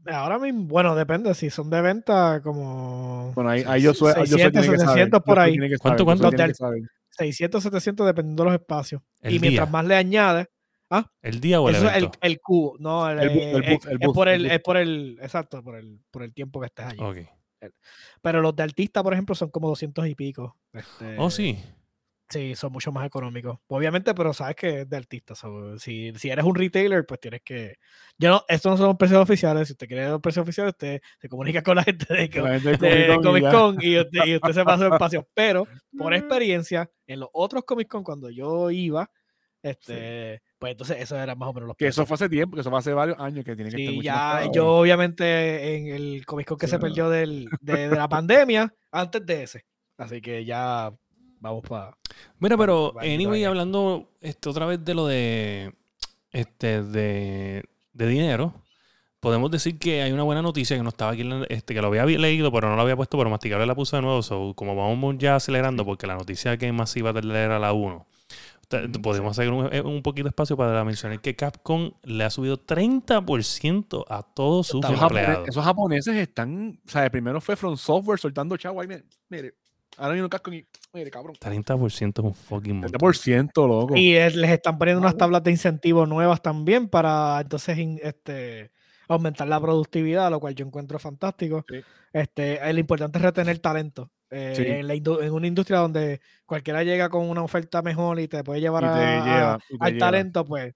Ahora 0.06 0.40
mismo, 0.40 0.64
bueno, 0.66 0.96
depende. 0.96 1.34
Si 1.34 1.50
son 1.50 1.70
de 1.70 1.82
venta, 1.82 2.42
como 2.42 3.32
Bueno, 3.34 3.50
ahí, 3.50 3.64
ahí 3.68 3.82
yo 3.82 3.94
soy. 3.94 4.14
600, 4.14 4.66
700 4.66 5.22
por 5.22 5.40
ahí. 5.40 5.58
¿Cuánto, 5.82 6.06
cuánto? 6.06 6.24
Los 6.24 6.32
del- 6.34 6.54
600, 7.12 7.62
700, 7.64 8.06
dependiendo 8.08 8.44
de 8.44 8.50
los 8.52 8.60
espacios. 8.60 9.02
El 9.22 9.36
y 9.36 9.40
mientras 9.40 9.68
día. 9.68 9.72
más 9.72 9.86
le 9.86 9.96
añades, 9.96 10.48
¿El 11.22 11.40
día 11.40 11.62
o 11.62 11.70
el 11.70 11.76
eso 11.76 11.88
es 11.88 11.96
el, 11.98 12.10
el 12.22 12.40
cubo. 12.40 12.76
No, 12.80 13.08
el, 13.10 13.20
El 13.20 13.30
bu- 13.30 13.58
el 13.58 13.64
eh, 13.64 13.80
el 13.90 13.98
es 14.02 14.10
por 14.10 14.28
el 14.30 14.46
es 14.48 14.60
por 14.62 14.78
el, 14.78 15.20
exacto, 15.22 15.62
por 15.64 15.76
el, 15.76 16.00
por 16.10 16.24
el 16.24 16.34
tiempo 16.34 16.60
que 16.60 16.66
estés 16.68 16.86
allí. 16.86 17.00
Ok. 17.02 17.18
Pero 18.22 18.42
los 18.42 18.56
de 18.56 18.64
artista, 18.64 19.04
por 19.04 19.14
ejemplo, 19.14 19.36
son 19.36 19.50
como 19.50 19.68
200 19.68 20.08
y 20.08 20.16
pico. 20.16 20.56
oh, 20.74 20.78
Este, 20.78 21.30
sí. 21.32 21.60
Sí, 22.30 22.56
son 22.56 22.72
mucho 22.72 22.92
más 22.92 23.08
económicos. 23.08 23.58
Obviamente, 23.68 24.14
pero 24.14 24.34
sabes 24.34 24.56
que 24.56 24.82
es 24.82 24.90
de 24.90 24.98
artista. 24.98 25.34
so, 25.34 25.80
si, 25.80 26.14
si 26.16 26.30
eres 26.30 26.46
un 26.46 26.54
retailer, 26.54 27.04
pues 27.06 27.20
tienes 27.20 27.42
que. 27.44 27.78
Yo 28.20 28.30
no, 28.30 28.46
estos 28.48 28.72
no 28.80 28.86
son 28.86 28.98
precios 28.98 29.20
oficiales. 29.20 29.68
Si 29.68 29.74
usted 29.74 29.88
quiere 29.88 30.08
los 30.10 30.22
precios 30.22 30.44
oficiales, 30.44 30.74
usted 30.74 31.02
se 31.20 31.28
comunica 31.28 31.64
con 31.64 31.76
la 31.78 31.84
gente 31.84 32.06
de, 32.14 32.30
la 32.42 32.60
gente 32.60 32.78
de 32.78 33.08
de 33.08 33.16
Comic 33.22 33.50
Con 33.52 33.78
y. 33.82 33.96
Con 33.96 34.06
usted, 34.06 34.26
y 34.28 34.36
usted 34.36 34.54
se 34.54 34.64
pasa 34.64 34.86
el 34.86 34.94
espacio. 34.94 35.28
Pero 35.34 35.68
por 35.98 36.14
experiencia, 36.14 36.90
en 37.08 37.20
los 37.22 37.30
otros 37.34 37.64
Comic 37.66 37.88
Con, 37.88 38.04
cuando 38.04 38.30
yo 38.30 38.70
iba, 38.70 39.10
este, 39.64 40.42
pues 40.60 40.72
entonces 40.72 40.98
eso 41.00 41.18
era 41.18 41.36
más 41.36 41.50
o 41.50 41.54
menos 41.54 41.68
los 41.68 41.78
Que 41.78 41.88
eso 41.88 42.04
precios. 42.04 42.08
fue 42.08 42.16
hace 42.16 42.30
tiempo, 42.30 42.56
que 42.56 42.62
eso 42.62 42.70
fue 42.70 42.80
hace 42.80 42.94
varios 42.94 43.20
años 43.20 43.44
que 43.44 43.56
tiene 43.56 43.72
que 43.72 43.78
estar 43.78 43.92
Sí, 43.92 43.98
mucho 43.98 44.12
más 44.12 44.46
ya 44.46 44.52
yo 44.54 44.68
obviamente 44.68 45.76
en 45.76 45.88
el 45.88 46.26
Comic 46.26 46.48
Con 46.48 46.58
que 46.60 46.68
Sí, 46.68 46.72
se 46.72 46.78
no. 46.78 46.82
perdió 46.82 47.10
del, 47.10 47.50
de, 47.60 47.90
de 47.90 47.96
la 47.96 48.08
pandemia, 48.08 48.74
antes 48.92 49.26
de 49.26 49.44
ese. 49.44 49.66
Así 49.98 50.22
que 50.22 50.46
ya 50.46 50.94
vamos 51.40 51.64
para. 51.68 51.98
Mira, 52.40 52.58
pero 52.58 52.94
vale, 52.94 53.14
anyway, 53.14 53.44
hablando 53.44 54.10
este, 54.22 54.50
otra 54.50 54.66
vez 54.66 54.84
de 54.84 54.94
lo 54.94 55.08
de 55.08 55.74
este 56.32 56.84
de, 56.84 57.64
de 57.94 58.08
dinero, 58.08 58.54
podemos 59.20 59.50
decir 59.52 59.78
que 59.80 60.02
hay 60.02 60.12
una 60.12 60.24
buena 60.24 60.42
noticia 60.42 60.78
que 60.78 60.84
no 60.84 60.90
estaba 60.90 61.12
aquí, 61.12 61.22
en 61.22 61.42
la- 61.42 61.46
este, 61.50 61.74
que 61.74 61.82
lo 61.82 61.88
había 61.88 62.06
leído, 62.06 62.52
pero 62.52 62.70
no 62.70 62.76
lo 62.76 62.82
había 62.82 62.96
puesto, 62.96 63.18
pero 63.18 63.30
masticable 63.30 63.66
la 63.66 63.76
puse 63.76 63.96
de 63.96 64.02
nuevo. 64.02 64.22
So, 64.22 64.54
como 64.56 64.76
vamos 64.76 65.16
ya 65.18 65.36
acelerando, 65.36 65.86
porque 65.86 66.08
la 66.08 66.16
noticia 66.16 66.58
que 66.58 66.72
más 66.72 66.96
iba 66.98 67.10
a 67.10 67.14
leer 67.14 67.52
a 67.52 67.60
la 67.60 67.74
1. 67.74 68.06
Mm, 68.72 69.02
Podemos 69.02 69.32
hacer 69.32 69.52
un, 69.52 69.68
eh, 69.74 69.82
un 69.82 70.04
poquito 70.04 70.26
de 70.26 70.30
espacio 70.30 70.56
para 70.56 70.84
mencionar 70.86 71.20
que 71.22 71.36
Capcom 71.36 71.90
le 72.04 72.24
ha 72.24 72.30
subido 72.30 72.56
30% 72.58 74.06
a 74.08 74.22
todos 74.22 74.68
sus 74.68 74.86
empleados. 74.86 75.48
esos 75.50 75.64
japoneses 75.64 76.16
están, 76.16 76.80
o 76.86 76.90
sea, 76.90 77.10
primero 77.10 77.42
fue 77.42 77.56
From 77.56 77.76
Software 77.78 78.20
soltando 78.20 78.56
chavo 78.58 78.80
ahí, 78.80 78.88
mire, 78.88 79.04
mire, 79.30 79.56
ahora 80.00 80.14
viene 80.14 80.24
un 80.24 80.30
casco 80.30 80.52
y, 80.52 80.66
mire, 80.94 81.12
cabrón, 81.12 81.36
30% 81.40 82.22
es 82.22 82.26
un 82.26 82.34
fucking 82.34 82.80
montón. 82.80 83.00
30% 83.00 83.68
loco. 83.68 83.96
Y 83.96 84.14
les 84.14 84.50
están 84.52 84.78
poniendo 84.78 85.00
unas 85.02 85.14
Wow. 85.14 85.18
tablas 85.20 85.44
de 85.44 85.52
incentivos 85.52 86.08
nuevas 86.10 86.42
también 86.42 86.88
para 86.90 87.40
entonces 87.42 87.78
in- 87.78 88.00
este, 88.02 88.72
aumentar 89.08 89.48
la 89.48 89.60
productividad, 89.60 90.30
lo 90.32 90.40
cual 90.40 90.56
yo 90.56 90.66
encuentro 90.66 90.98
fantástico. 91.00 91.66
Sí. 91.70 91.82
Este, 92.14 92.74
lo 92.74 92.80
importante 92.80 93.18
es 93.20 93.24
retener 93.24 93.60
talento. 93.60 94.10
eh, 94.32 94.54
Sí. 94.56 94.62
en, 94.64 94.88
la 94.88 94.94
indu- 94.94 95.24
en 95.24 95.34
una 95.34 95.48
industria 95.48 95.80
donde 95.80 96.22
cualquiera 96.46 96.84
llega 96.84 97.10
con 97.10 97.28
una 97.28 97.42
oferta 97.42 97.82
mejor 97.82 98.20
y 98.20 98.28
te 98.28 98.44
puede 98.44 98.62
llevar 98.62 98.84
Y 98.84 98.86
a- 98.86 98.94
te 98.94 99.00
a- 99.00 99.26
lleva, 99.26 99.60
y 99.72 99.78
te 99.80 99.84
al 99.86 99.94
lleva. 99.94 100.06
talento, 100.06 100.46
pues, 100.46 100.76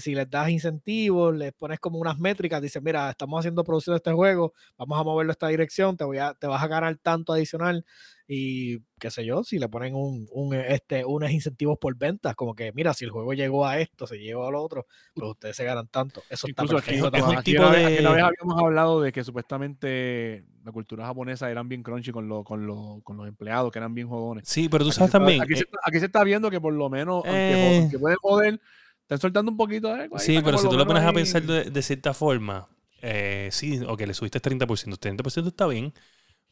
si 0.00 0.14
les 0.14 0.28
das 0.28 0.48
incentivos, 0.50 1.34
les 1.34 1.52
pones 1.52 1.78
como 1.80 1.98
unas 1.98 2.18
métricas, 2.18 2.60
dices, 2.62 2.82
mira, 2.82 3.10
estamos 3.10 3.38
haciendo 3.38 3.64
producción 3.64 3.94
de 3.94 3.98
este 3.98 4.12
juego, 4.12 4.52
vamos 4.76 4.98
a 4.98 5.02
moverlo 5.04 5.30
a 5.30 5.34
esta 5.34 5.48
dirección, 5.48 5.96
te, 5.96 6.04
voy 6.04 6.18
a, 6.18 6.34
te 6.34 6.46
vas 6.46 6.62
a 6.62 6.66
ganar 6.68 6.96
tanto 7.02 7.32
adicional 7.32 7.84
y 8.26 8.78
qué 8.98 9.10
sé 9.10 9.24
yo, 9.26 9.44
si 9.44 9.58
le 9.58 9.68
ponen 9.68 9.94
un, 9.94 10.26
un, 10.32 10.54
este, 10.54 11.04
unos 11.04 11.30
incentivos 11.30 11.76
por 11.78 11.94
ventas, 11.96 12.34
como 12.34 12.54
que, 12.54 12.72
mira, 12.72 12.94
si 12.94 13.04
el 13.04 13.10
juego 13.10 13.34
llegó 13.34 13.66
a 13.66 13.78
esto, 13.78 14.06
se 14.06 14.16
llegó 14.18 14.46
a 14.46 14.50
lo 14.50 14.62
otro, 14.62 14.86
pues 15.14 15.30
ustedes 15.32 15.56
se 15.56 15.64
ganan 15.64 15.88
tanto. 15.88 16.22
Eso 16.30 16.46
está 16.46 16.62
Incluso 16.62 16.78
aquí, 16.82 17.00
perfecto. 17.00 17.16
es 17.18 17.22
un 17.22 17.36
aquí 17.36 17.54
también. 17.54 17.70
tipo 17.70 17.70
vez- 17.70 17.96
de- 17.96 18.00
una 18.00 18.12
vez 18.14 18.24
habíamos 18.24 18.62
hablado 18.62 19.02
de 19.02 19.12
que 19.12 19.22
supuestamente 19.24 20.44
la 20.64 20.72
cultura 20.72 21.04
japonesa 21.06 21.50
eran 21.50 21.68
bien 21.68 21.82
crunchy 21.82 22.12
con, 22.12 22.26
lo- 22.28 22.44
con, 22.44 22.66
lo- 22.66 23.00
con 23.04 23.16
los 23.18 23.28
empleados, 23.28 23.70
que 23.70 23.78
eran 23.78 23.92
bien 23.94 24.08
jodones. 24.08 24.44
Sí, 24.48 24.68
pero 24.70 24.84
tú 24.84 24.90
Aquí 24.90 24.96
sabes 24.96 25.10
se 25.10 25.16
está- 25.16 25.18
también. 25.18 25.42
Aquí, 25.42 25.54
se, 25.54 25.60
eh, 25.60 25.64
está- 25.66 25.78
aquí 25.84 25.98
se 26.00 26.06
está 26.06 26.24
viendo 26.24 26.50
que 26.50 26.60
por 26.60 26.72
lo 26.72 26.88
menos, 26.88 27.16
aunque, 27.16 27.30
Eh. 27.30 27.80
joden- 27.82 27.90
que 27.90 27.98
pueden 27.98 28.16
joder, 28.22 28.60
están 29.04 29.20
soltando 29.20 29.50
un 29.50 29.56
poquito 29.56 29.94
de 29.94 30.10
Sí, 30.18 30.40
pero 30.44 30.58
si 30.58 30.68
tú 30.68 30.76
lo 30.76 30.86
pones 30.86 31.04
a 31.04 31.12
pensar 31.12 31.42
de, 31.42 31.64
de 31.70 31.82
cierta 31.82 32.14
forma, 32.14 32.68
eh, 33.02 33.48
sí, 33.52 33.80
ok, 33.86 34.00
le 34.02 34.14
subiste 34.14 34.40
30%, 34.40 34.98
30% 34.98 35.48
está 35.48 35.66
bien, 35.66 35.92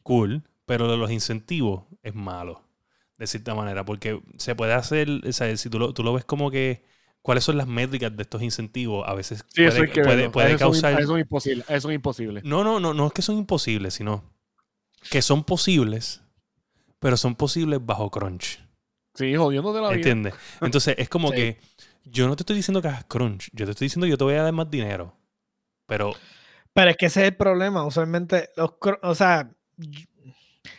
cool, 0.02 0.42
pero 0.66 0.86
lo 0.86 0.92
de 0.92 0.98
los 0.98 1.10
incentivos 1.10 1.84
es 2.02 2.14
malo, 2.14 2.62
de 3.18 3.26
cierta 3.26 3.54
manera, 3.54 3.84
porque 3.84 4.20
se 4.36 4.54
puede 4.54 4.74
hacer, 4.74 5.08
o 5.26 5.32
sea, 5.32 5.56
si 5.56 5.70
tú 5.70 5.78
lo, 5.78 5.94
tú 5.94 6.02
lo 6.02 6.12
ves 6.12 6.24
como 6.24 6.50
que, 6.50 6.84
¿cuáles 7.22 7.44
son 7.44 7.56
las 7.56 7.66
métricas 7.66 8.16
de 8.16 8.22
estos 8.22 8.42
incentivos? 8.42 9.06
A 9.08 9.14
veces 9.14 9.44
Sí, 9.48 9.64
eso 9.64 9.78
puede, 9.78 9.90
que 9.90 10.02
puede- 10.30 10.50
Eso 10.50 10.58
causar... 10.58 11.00
Eso 11.00 11.16
es 11.16 11.22
imposible. 11.22 11.64
Eso 11.68 11.90
es 11.90 11.94
imposible. 11.94 12.42
No, 12.44 12.64
no, 12.64 12.80
no, 12.80 12.94
no 12.94 13.06
es 13.06 13.12
que 13.12 13.22
son 13.22 13.38
imposibles, 13.38 13.94
sino 13.94 14.24
que 15.10 15.22
son 15.22 15.44
posibles, 15.44 16.22
pero 16.98 17.16
son 17.16 17.34
posibles 17.34 17.80
bajo 17.84 18.10
crunch. 18.10 18.60
Sí, 19.14 19.34
jodiéndote 19.36 19.80
la 19.80 19.88
vida. 19.88 19.96
¿Entiendes? 19.96 20.34
Entonces 20.60 20.94
es 20.98 21.08
como 21.08 21.28
Sí. 21.30 21.36
que 21.36 21.60
yo 22.04 22.26
no 22.26 22.36
te 22.36 22.42
estoy 22.42 22.56
diciendo 22.56 22.82
que 22.82 22.88
hagas 22.88 23.04
crunch, 23.04 23.50
yo 23.52 23.64
te 23.64 23.72
estoy 23.72 23.86
diciendo 23.86 24.06
que 24.06 24.10
yo 24.10 24.18
te 24.18 24.24
voy 24.24 24.34
a 24.34 24.42
dar 24.42 24.52
más 24.52 24.70
dinero. 24.70 25.16
Pero 25.86 26.12
Pero 26.72 26.90
es 26.90 26.96
que 26.96 27.06
ese 27.06 27.22
es 27.22 27.28
el 27.28 27.36
problema, 27.36 27.84
usualmente, 27.84 28.50
los, 28.56 28.70
o 29.02 29.14
sea, 29.14 29.50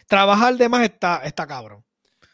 trabajar 0.08 0.56
de 0.56 0.70
más 0.70 0.84
está, 0.84 1.18
está 1.24 1.46
cabrón. 1.46 1.84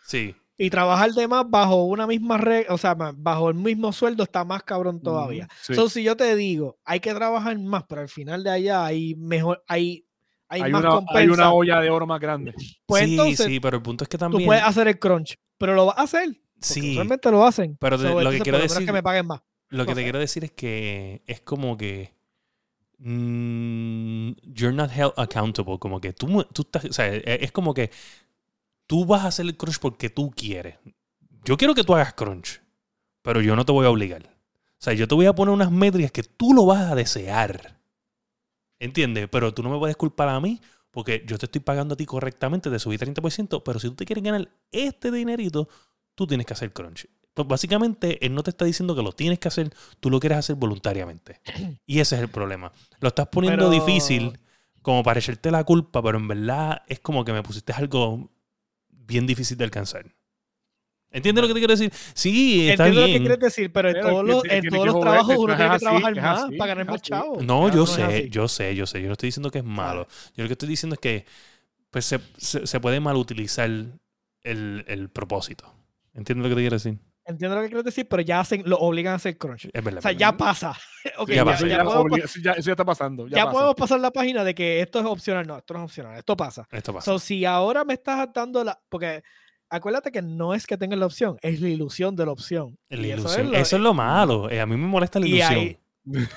sí, 0.05 0.35
Y 0.57 0.69
trabajar 0.69 1.11
de 1.11 1.27
más 1.27 1.49
bajo 1.49 1.83
una 1.85 2.07
misma 2.07 2.37
regla, 2.37 2.73
o 2.73 2.77
sea, 2.77 2.93
bajo 2.95 3.49
el 3.49 3.55
mismo 3.55 3.91
sueldo 3.93 4.23
está 4.23 4.43
más 4.43 4.63
cabrón 4.63 5.01
todavía. 5.01 5.45
Ujú, 5.45 5.55
sí. 5.61 5.75
So, 5.75 5.89
si 5.89 6.03
yo 6.03 6.15
te 6.15 6.35
digo, 6.35 6.79
hay 6.83 6.99
que 6.99 7.13
trabajar 7.13 7.57
más, 7.59 7.83
pero 7.87 8.01
al 8.01 8.09
final 8.09 8.43
de 8.43 8.51
allá 8.51 8.85
hay 8.85 9.15
mejor, 9.15 9.63
hay, 9.67 10.05
hay, 10.47 10.63
Hay 10.63 10.71
más 10.71 10.81
una, 10.81 10.89
hay 10.89 10.95
compensa, 11.05 11.33
una 11.33 11.53
olla 11.53 11.79
de 11.81 11.89
oro 11.89 12.07
más 12.07 12.19
grande. 12.19 12.53
pues 12.85 13.05
sí, 13.05 13.11
entonces 13.11 13.45
sí, 13.45 13.59
pero 13.59 13.77
el 13.77 13.83
punto 13.83 14.03
es 14.03 14.09
que 14.09 14.17
tú 14.17 14.25
también... 14.25 14.45
puedes 14.45 14.63
hacer 14.63 14.87
el 14.87 14.99
crunch, 14.99 15.35
pero 15.57 15.75
lo 15.75 15.85
vas 15.85 15.97
a 15.97 16.03
hacer. 16.03 16.29
Sí, 16.61 16.91
Usualmente 16.91 17.31
lo 17.31 17.45
hacen. 17.45 17.77
pero 17.79 17.97
lo 17.97 18.31
que 18.31 18.39
quiero 18.39 18.59
decir- 18.59 18.85
que 18.85 18.91
me 18.93 19.03
paguen 19.03 19.27
más. 19.27 19.41
lo 19.69 19.85
que 19.85 19.95
te 19.95 20.03
quiero 20.03 20.19
decir 20.19 20.43
es 20.43 20.51
que 20.51 21.21
es 21.27 21.41
como 21.41 21.77
que 21.77 22.13
mm, 22.97 24.31
you're 24.53 24.73
not 24.75 24.91
held 24.91 25.13
accountable, 25.17 25.79
como 25.79 25.99
que 26.01 26.13
tú, 26.13 26.43
tú 26.53 26.61
estás, 26.63 26.85
o 26.85 26.93
sea, 26.93 27.07
es, 27.07 27.23
es 27.25 27.51
como 27.51 27.73
que 27.73 27.91
tú 28.87 29.05
vas 29.05 29.23
a 29.23 29.27
hacer 29.27 29.45
el 29.45 29.55
crunch 29.57 29.79
porque 29.79 30.09
tú 30.09 30.31
quieres. 30.31 30.77
Yo 31.45 31.57
quiero 31.57 31.73
que 31.73 31.83
tú 31.83 31.95
hagas 31.95 32.13
crunch, 32.13 32.61
pero 33.21 33.41
yo 33.41 33.55
no 33.55 33.65
te 33.65 33.71
voy 33.71 33.85
a 33.85 33.89
obligar. 33.89 34.23
O 34.23 34.81
sea, 34.81 34.93
yo 34.93 35.07
te 35.07 35.15
voy 35.15 35.25
a 35.25 35.33
poner 35.33 35.53
unas 35.53 35.71
métricas 35.71 36.11
que 36.11 36.23
tú 36.23 36.53
lo 36.53 36.65
vas 36.65 36.91
a 36.91 36.95
desear. 36.95 37.77
¿Entiendes? 38.79 39.27
Pero 39.29 39.53
tú 39.53 39.61
no 39.61 39.69
me 39.69 39.77
puedes 39.77 39.97
culpar 39.97 40.29
a 40.29 40.39
mí 40.39 40.61
porque 40.91 41.23
yo 41.27 41.37
te 41.37 41.45
estoy 41.45 41.61
pagando 41.61 41.93
a 41.93 41.97
ti 41.97 42.05
correctamente, 42.05 42.69
te 42.69 42.79
subí 42.79 42.97
30%, 42.97 43.61
pero 43.63 43.79
si 43.79 43.89
tú 43.89 43.95
te 43.95 44.05
quieres 44.05 44.23
ganar 44.23 44.49
este 44.71 45.11
dinerito, 45.11 45.67
tú 46.19 46.27
tienes 46.27 46.45
que 46.45 46.51
hacer 46.53 46.73
crunch. 46.73 47.07
Pues 47.33 47.47
básicamente, 47.47 48.23
él 48.25 48.35
no 48.35 48.43
te 48.43 48.49
está 48.49 48.65
diciendo 48.65 48.93
que 48.93 49.01
lo 49.01 49.13
tienes 49.13 49.39
que 49.39 49.47
hacer, 49.47 49.71
tú 50.01 50.09
lo 50.09 50.19
quieres 50.19 50.39
hacer 50.39 50.57
voluntariamente. 50.57 51.39
Y 51.85 51.99
ese 52.01 52.15
es 52.17 52.21
el 52.21 52.27
problema. 52.27 52.73
Lo 52.99 53.07
estás 53.07 53.27
poniendo 53.27 53.69
Pero- 53.69 53.85
difícil 53.85 54.37
como 54.81 55.01
para 55.03 55.19
echarte 55.19 55.49
la 55.49 55.63
culpa, 55.63 56.01
pero 56.03 56.17
en 56.17 56.27
verdad 56.27 56.81
es 56.87 56.99
como 56.99 57.23
que 57.23 57.31
me 57.31 57.41
pusiste 57.41 57.71
algo 57.71 58.29
bien 58.89 59.25
difícil 59.25 59.57
de 59.57 59.63
alcanzar. 59.63 60.05
¿Entiendes 61.11 61.41
lo 61.41 61.47
que 61.47 61.53
te 61.53 61.59
quiero 61.61 61.73
decir? 61.73 61.91
Sí, 62.13 62.69
está 62.69 62.85
Entiendo 62.87 63.07
lo 63.07 63.13
que 63.13 63.19
quieres 63.19 63.39
decir, 63.39 63.71
pero 63.71 63.87
en 63.89 63.95
Pero 63.95 64.09
todos 64.09 64.25
los, 64.25 64.43
en 64.45 64.69
todos 64.69 64.85
los 64.85 64.99
trabajos 64.99 65.35
no 65.35 65.41
uno 65.41 65.55
tiene 65.55 65.69
que 65.69 65.75
así, 65.75 65.85
trabajar 65.85 66.15
más 66.21 66.43
así, 66.43 66.57
para 66.57 66.75
ganar 66.75 66.85
más 66.91 67.01
chavos. 67.01 67.43
No, 67.43 67.69
yo 67.69 67.75
no 67.77 67.85
sé, 67.87 68.29
yo 68.29 68.47
sé, 68.47 68.75
yo 68.75 68.85
sé. 68.85 69.01
Yo 69.01 69.07
no 69.07 69.13
estoy 69.13 69.27
diciendo 69.27 69.49
que 69.49 69.59
es 69.59 69.63
malo. 69.65 70.07
Yo 70.35 70.43
lo 70.43 70.47
que 70.49 70.53
estoy 70.53 70.69
diciendo 70.69 70.95
es 70.95 70.99
que 70.99 71.25
pues, 71.89 72.05
se, 72.05 72.19
se, 72.37 72.67
se 72.67 72.79
puede 72.79 72.99
mal 72.99 73.15
utilizar 73.15 73.69
el, 73.69 74.85
el 74.87 75.09
propósito. 75.09 75.73
¿Entiendes 76.19 76.43
lo 76.43 76.49
que 76.49 76.55
te 76.55 76.61
quiero 76.61 76.75
decir? 76.75 76.99
Entiendo 77.25 77.55
lo 77.55 77.61
que 77.61 77.67
quieres 77.67 77.85
decir, 77.85 78.07
pero 78.09 78.21
ya 78.23 78.39
hacen, 78.39 78.63
lo 78.65 78.77
obligan 78.77 79.13
a 79.13 79.15
hacer 79.17 79.37
crunch. 79.37 79.65
Es 79.71 79.83
verdad. 79.83 79.99
O 79.99 80.01
sea, 80.01 80.11
ya 80.13 80.35
pasa. 80.35 80.75
Ya 81.27 81.43
eso 81.53 81.67
ya- 81.67 82.53
está 82.71 82.85
pasando. 82.85 83.27
Ya, 83.27 83.37
ya 83.37 83.43
pasa. 83.45 83.53
podemos 83.53 83.75
pasar 83.75 83.99
la 83.99 84.11
página 84.11 84.43
de 84.43 84.55
que 84.55 84.81
esto 84.81 84.99
es 84.99 85.05
opcional. 85.05 85.45
No, 85.47 85.57
esto 85.57 85.73
no 85.73 85.81
es 85.81 85.83
opcional. 85.85 86.17
Esto 86.17 86.35
pasa. 86.35 86.67
Esto 86.71 86.93
pasa. 86.93 87.05
So, 87.11 87.19
si 87.19 87.45
ahora 87.45 87.83
me 87.85 87.93
estás 87.93 88.27
dando 88.33 88.63
la. 88.63 88.79
Porque 88.89 89.21
acuérdate 89.69 90.11
que 90.11 90.21
no 90.23 90.55
es 90.55 90.65
que 90.65 90.75
tengas 90.77 90.97
la 90.97 91.05
opción, 91.05 91.37
es 91.41 91.61
la 91.61 91.69
ilusión 91.69 92.15
de 92.15 92.25
la 92.25 92.31
opción. 92.31 92.77
La 92.89 92.97
Y 93.05 93.11
ilusión. 93.11 93.47
Eso 93.47 93.55
Eso 93.55 93.75
es 93.75 93.81
lo, 93.81 93.89
lo, 93.89 93.93
malo. 93.93 94.49
Eh, 94.49 94.59
a 94.59 94.65
mí 94.65 94.75
me 94.75 94.87
molesta 94.87 95.19
la 95.19 95.27
Y 95.27 95.35
ilusión. 95.35 95.59
ahí- 95.59 95.77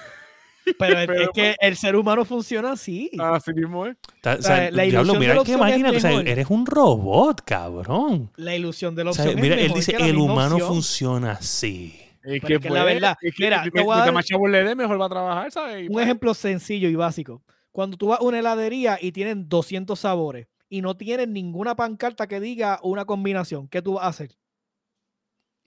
pero 0.78 1.12
es, 1.14 1.28
que 1.34 1.56
el 1.60 1.76
ser 1.76 1.96
humano 1.96 2.24
funciona 2.24 2.72
así. 2.72 3.10
Así 3.18 3.52
mismo 3.52 3.86
es. 3.86 3.96
O 4.24 4.42
sea, 4.42 4.70
la 4.70 4.82
diablo, 4.84 5.14
de 5.14 5.18
mira 5.18 5.34
la 5.34 5.34
qué 5.34 5.40
opción 5.40 5.60
es 5.60 5.60
máquina. 5.80 5.90
o 5.90 6.00
sea, 6.00 6.10
mejor. 6.10 6.28
eres 6.28 6.46
un 6.50 6.66
robot, 6.66 7.40
cabrón. 7.44 8.30
La 8.36 8.54
ilusión 8.56 8.94
de 8.94 9.04
la 9.04 9.10
O 9.10 9.14
sea, 9.14 9.24
opción. 9.24 9.38
es 9.38 9.42
mira, 9.42 9.60
él 9.60 9.72
dice, 9.72 9.96
la 9.98 10.06
el 10.06 10.16
humano 10.18 10.54
opción. 10.56 10.68
funciona 10.74 11.32
así. 11.32 11.98
Es 12.24 12.40
que 12.40 12.54
la 12.54 12.60
pues, 12.60 12.84
verdad, 12.84 13.16
es 13.20 13.34
que 13.34 13.44
mira, 13.44 13.56
te 13.58 13.62
mientras 13.64 13.84
voy 13.84 13.94
a 13.96 13.98
dar- 14.04 14.12
más 14.12 14.24
chavos 14.24 14.48
le 14.50 14.62
dé, 14.62 14.74
mejor 14.76 15.00
va 15.00 15.06
a 15.06 15.08
trabajar, 15.08 15.50
¿sabes? 15.50 15.82
Y 15.82 15.86
Un 15.88 15.92
pues, 15.94 16.04
ejemplo 16.04 16.34
sencillo 16.34 16.88
y 16.88 16.94
básico. 16.94 17.42
Cuando 17.72 17.96
tú 17.96 18.08
vas 18.08 18.20
a 18.20 18.22
una 18.22 18.38
heladería 18.38 18.98
y 19.00 19.10
tienen 19.12 19.48
200 19.48 19.98
sabores 19.98 20.46
y 20.68 20.82
no 20.82 20.96
tienen 20.96 21.32
ninguna 21.32 21.74
pancarta 21.74 22.28
que 22.28 22.38
diga 22.38 22.78
una 22.84 23.04
combinación, 23.06 23.66
¿qué 23.66 23.82
tú 23.82 23.94
vas 23.94 24.04
a 24.04 24.08
hacer? 24.08 24.30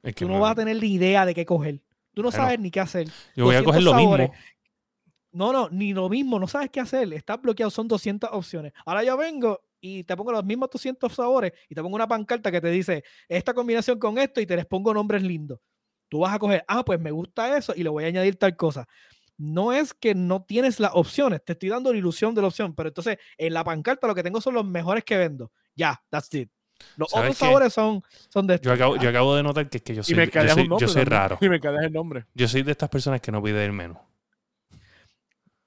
Es 0.03 0.15
que 0.15 0.23
Tú 0.25 0.29
no 0.29 0.35
me- 0.35 0.41
vas 0.41 0.51
a 0.51 0.55
tener 0.55 0.79
ni 0.81 0.93
idea 0.93 1.25
de 1.25 1.33
qué 1.33 1.45
coger. 1.45 1.81
Tú 2.13 2.21
no 2.23 2.29
Bueno, 2.29 2.43
sabes 2.45 2.59
ni 2.59 2.71
qué 2.71 2.79
hacer. 2.79 3.07
Yo 3.35 3.45
voy 3.45 3.55
a 3.55 3.61
200 3.61 3.65
coger 3.65 3.83
lo 3.83 3.91
sabores. 3.91 4.29
mismo. 4.29 4.43
No, 5.36 5.51
no, 5.51 5.69
ni 5.69 5.93
lo 5.93 6.07
mismo, 6.07 6.39
no 6.39 6.47
sabes 6.47 6.69
qué 6.69 6.79
hacer. 6.79 7.11
Estás 7.13 7.41
bloqueado, 7.41 7.69
son 7.69 7.88
200 7.89 8.29
opciones. 8.31 8.71
Ahora 8.86 9.03
yo 9.03 9.17
vengo 9.17 9.59
y 9.81 10.03
te 10.05 10.15
pongo 10.15 10.31
los 10.31 10.45
mismos 10.45 10.69
200 10.71 11.13
sabores 11.13 11.51
y 11.67 11.75
te 11.75 11.81
pongo 11.81 11.95
una 11.95 12.07
pancarta 12.07 12.51
que 12.51 12.61
te 12.61 12.69
dice 12.69 13.03
esta 13.27 13.53
combinación 13.53 13.99
con 13.99 14.17
esto 14.17 14.39
y 14.39 14.45
te 14.45 14.55
les 14.55 14.65
pongo 14.65 14.93
nombres 14.93 15.21
lindos. 15.23 15.59
Tú 16.07 16.19
vas 16.19 16.33
a 16.33 16.39
coger, 16.39 16.63
ah, 16.67 16.86
pues 16.86 16.99
me 16.99 17.11
gusta 17.11 17.57
eso 17.57 17.73
y 17.75 17.83
le 17.83 17.89
voy 17.89 18.05
a 18.05 18.07
añadir 18.07 18.38
tal 18.38 18.55
cosa. 18.55 18.88
no 19.38 19.73
es 19.73 19.93
que 19.93 20.15
no 20.15 20.43
tienes 20.43 20.79
las 20.79 20.91
opciones, 20.93 21.43
te 21.43 21.51
estoy 21.53 21.67
dando 21.69 21.91
la 21.91 21.97
ilusión 21.99 22.33
de 22.33 22.41
la 22.41 22.47
opción, 22.47 22.73
pero 22.73 22.88
entonces 22.88 23.17
en 23.38 23.53
la 23.53 23.63
pancarta 23.65 24.07
lo 24.07 24.15
que 24.15 24.23
tengo 24.23 24.39
son 24.39 24.53
los 24.53 24.65
mejores 24.65 25.03
que 25.03 25.17
vendo. 25.17 25.51
Ya, 25.75 26.01
that's 26.09 26.33
it. 26.33 26.49
Los 26.95 27.09
¿Sabes 27.11 27.31
otros 27.31 27.39
qué? 27.39 27.45
sabores 27.45 27.73
son, 27.73 28.01
son 28.29 28.47
de 28.47 28.53
Yo 28.61 28.71
estos, 28.71 28.73
acabo, 28.73 28.95
yo 28.97 29.09
acabo 29.09 29.36
de 29.36 29.43
notar 29.43 29.69
que, 29.69 29.77
es 29.77 29.83
que 29.83 29.95
yo 29.95 30.03
Y 30.07 30.13
soy, 30.13 30.15
me 30.15 30.27
yo 30.27 30.47
soy, 30.47 30.67
nombre. 30.69 30.77
yo 30.79 30.88
soy 30.88 31.03
también. 31.03 31.07
raro. 31.07 31.38
Y 31.41 31.49
me 31.49 31.59
callas 31.59 31.83
el 31.83 31.91
nombre. 31.93 32.25
Yo 32.33 32.47
soy 32.47 32.63
de 32.63 32.71
estas 32.71 32.89
personas 32.89 33.19
que 33.21 33.31
no 33.31 33.43
pide 33.43 33.65
el 33.65 33.73
menú. 33.73 33.97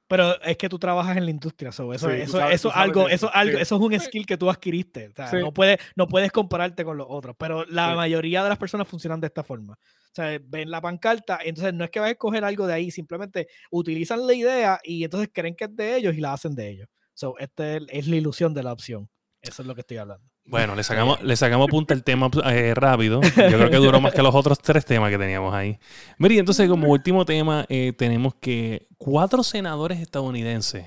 Pero 0.09 0.41
es 0.43 0.57
que 0.57 0.69
tú 0.71 0.79
trabajas 0.79 1.17
en 1.19 1.25
la 1.27 1.31
industria, 1.31 1.71
so, 1.71 1.93
eso, 1.93 2.09
Sí, 2.11 2.17
eso, 2.17 2.39
sabes- 2.39 2.55
eso, 2.55 2.73
algo, 2.75 3.09
eso, 3.09 3.27
eso, 3.27 3.31
algo, 3.35 3.57
sí. 3.59 3.63
eso 3.63 3.77
es 3.77 3.81
un 3.83 4.01
skill 4.01 4.25
que 4.27 4.39
tú 4.39 4.49
adquiriste. 4.51 5.09
O 5.09 5.13
sea, 5.15 5.29
Sí. 5.29 5.37
no, 5.37 5.53
puedes, 5.53 5.79
no 5.97 6.09
puedes 6.09 6.33
compararte 6.33 6.83
con 6.85 6.97
los 6.97 7.07
otros, 7.11 7.37
pero 7.39 7.65
la 7.67 7.91
Sí. 7.91 7.97
mayoría 7.97 8.43
de 8.43 8.49
las 8.49 8.59
personas 8.59 8.89
funcionan 8.89 9.21
de 9.21 9.27
esta 9.27 9.45
forma. 9.45 9.75
O 9.75 10.15
sea, 10.15 10.39
ven 10.43 10.71
la 10.71 10.81
pancarta, 10.81 11.39
entonces 11.45 11.75
no 11.75 11.85
es 11.85 11.91
que 11.91 12.01
vas 12.01 12.09
a 12.09 12.13
escoger 12.13 12.43
algo 12.43 12.67
de 12.67 12.73
ahí, 12.75 12.91
simplemente 12.91 13.49
utilizan 13.71 14.27
la 14.27 14.33
idea 14.35 14.81
y 14.83 15.05
entonces 15.05 15.29
creen 15.33 15.55
que 15.55 15.65
es 15.67 15.77
de 15.77 15.97
ellos 15.97 16.15
y 16.17 16.21
la 16.21 16.33
hacen 16.33 16.55
de 16.55 16.69
ellos. 16.71 16.89
So, 17.13 17.37
esta 17.39 17.77
es, 17.77 17.83
es 17.89 18.09
la 18.09 18.17
ilusión 18.17 18.55
de 18.55 18.63
la 18.63 18.73
opción. 18.73 19.09
Eso 19.43 19.63
es 19.63 19.69
lo 19.69 19.75
que 19.75 19.83
estoy 19.83 19.99
hablando. 19.99 20.25
Bueno, 20.49 20.75
le 20.75 20.83
sacamos, 20.83 21.23
le 21.23 21.37
sacamos 21.37 21.69
punta 21.69 21.93
el 21.95 22.03
tema 22.03 22.31
eh, 22.47 22.73
rápido. 22.75 23.21
Yo 23.23 23.31
creo 23.37 23.71
que 23.71 23.77
duró 23.77 24.01
más 24.01 24.13
que 24.15 24.23
los 24.23 24.35
otros 24.35 24.59
tres 24.61 24.85
temas 24.85 25.11
que 25.11 25.19
teníamos 25.19 25.53
ahí. 25.55 25.79
Mira, 26.19 26.35
y 26.35 26.39
entonces 26.39 26.69
como 26.69 26.89
último 26.89 27.25
tema 27.25 27.67
eh, 27.69 27.93
tenemos 27.97 28.35
que 28.37 28.87
cuatro 28.97 29.43
senadores 29.43 30.01
estadounidenses 30.01 30.87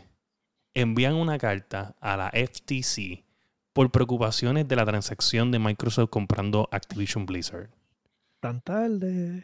envían 0.74 1.16
una 1.16 1.38
carta 1.38 1.96
a 2.02 2.18
la 2.18 2.30
FTC 2.34 3.24
por 3.74 3.92
preocupaciones 3.92 4.68
de 4.68 4.76
la 4.76 4.86
transacción 4.86 5.52
de 5.52 5.60
Microsoft 5.60 6.10
comprando 6.10 6.68
Activision 6.72 7.26
Blizzard. 7.26 7.70
Tan 8.40 8.62
tarde. 8.62 9.44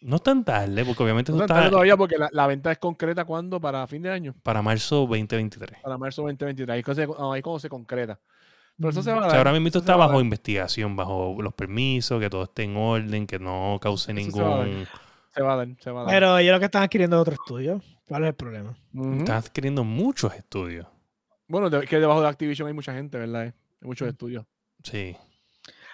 No 0.00 0.16
es 0.16 0.22
tan 0.22 0.44
tarde, 0.44 0.84
porque 0.84 1.02
obviamente 1.02 1.30
No 1.30 1.38
tan 1.38 1.46
tarde 1.46 1.60
está 1.60 1.70
todavía 1.70 1.96
porque 1.96 2.18
la, 2.18 2.28
la 2.32 2.46
venta 2.46 2.72
es 2.72 2.78
concreta 2.78 3.24
cuando 3.24 3.60
para 3.60 3.86
fin 3.86 4.02
de 4.02 4.10
año, 4.10 4.34
para 4.42 4.60
marzo 4.62 5.06
2023. 5.06 5.80
para 5.82 5.96
marzo 5.98 6.22
2023. 6.22 6.72
Ahí, 6.74 6.78
es 6.80 6.84
cuando 6.84 7.02
se- 7.14 7.22
ahí 7.36 7.42
cuando 7.42 7.60
se 7.60 7.68
concreta. 7.68 8.18
Pero 8.80 8.90
eso 8.90 9.02
se 9.02 9.10
va 9.12 9.16
a 9.16 9.18
O 9.18 9.22
dar. 9.22 9.30
sea, 9.30 9.38
ahora 9.40 9.52
mismo 9.52 9.68
está 9.68 9.94
bajo 9.94 10.12
dar, 10.14 10.20
investigación, 10.22 10.96
bajo 10.96 11.36
los 11.42 11.52
permisos, 11.52 12.18
que 12.18 12.30
todo 12.30 12.44
esté 12.44 12.62
en 12.62 12.76
orden, 12.76 13.26
que 13.26 13.38
no 13.38 13.78
cause 13.80 14.10
Eso 14.10 14.18
ningún... 14.20 14.88
Se 15.34 15.42
va 15.42 15.52
a 15.52 15.56
dar, 15.56 15.68
se 15.78 15.90
va 15.90 16.00
a 16.00 16.04
dar. 16.04 16.12
Pero 16.14 16.38
ellos 16.38 16.52
lo 16.54 16.58
que 16.58 16.64
están 16.64 16.82
adquiriendo 16.82 17.16
es 17.16 17.20
otro 17.22 17.34
estudio. 17.34 17.82
¿Cuál 18.08 18.24
es 18.24 18.28
el 18.30 18.34
problema? 18.34 18.76
Están 19.18 19.36
adquiriendo 19.36 19.84
muchos 19.84 20.34
estudios. 20.34 20.86
Bueno, 21.46 21.68
de- 21.70 21.86
que 21.86 22.00
debajo 22.00 22.20
de 22.22 22.28
Activision 22.28 22.66
hay 22.68 22.74
mucha 22.74 22.94
gente, 22.94 23.18
¿verdad? 23.18 23.42
Hay 23.42 23.52
muchos 23.82 24.08
estudios. 24.08 24.44
Sí. 24.82 25.16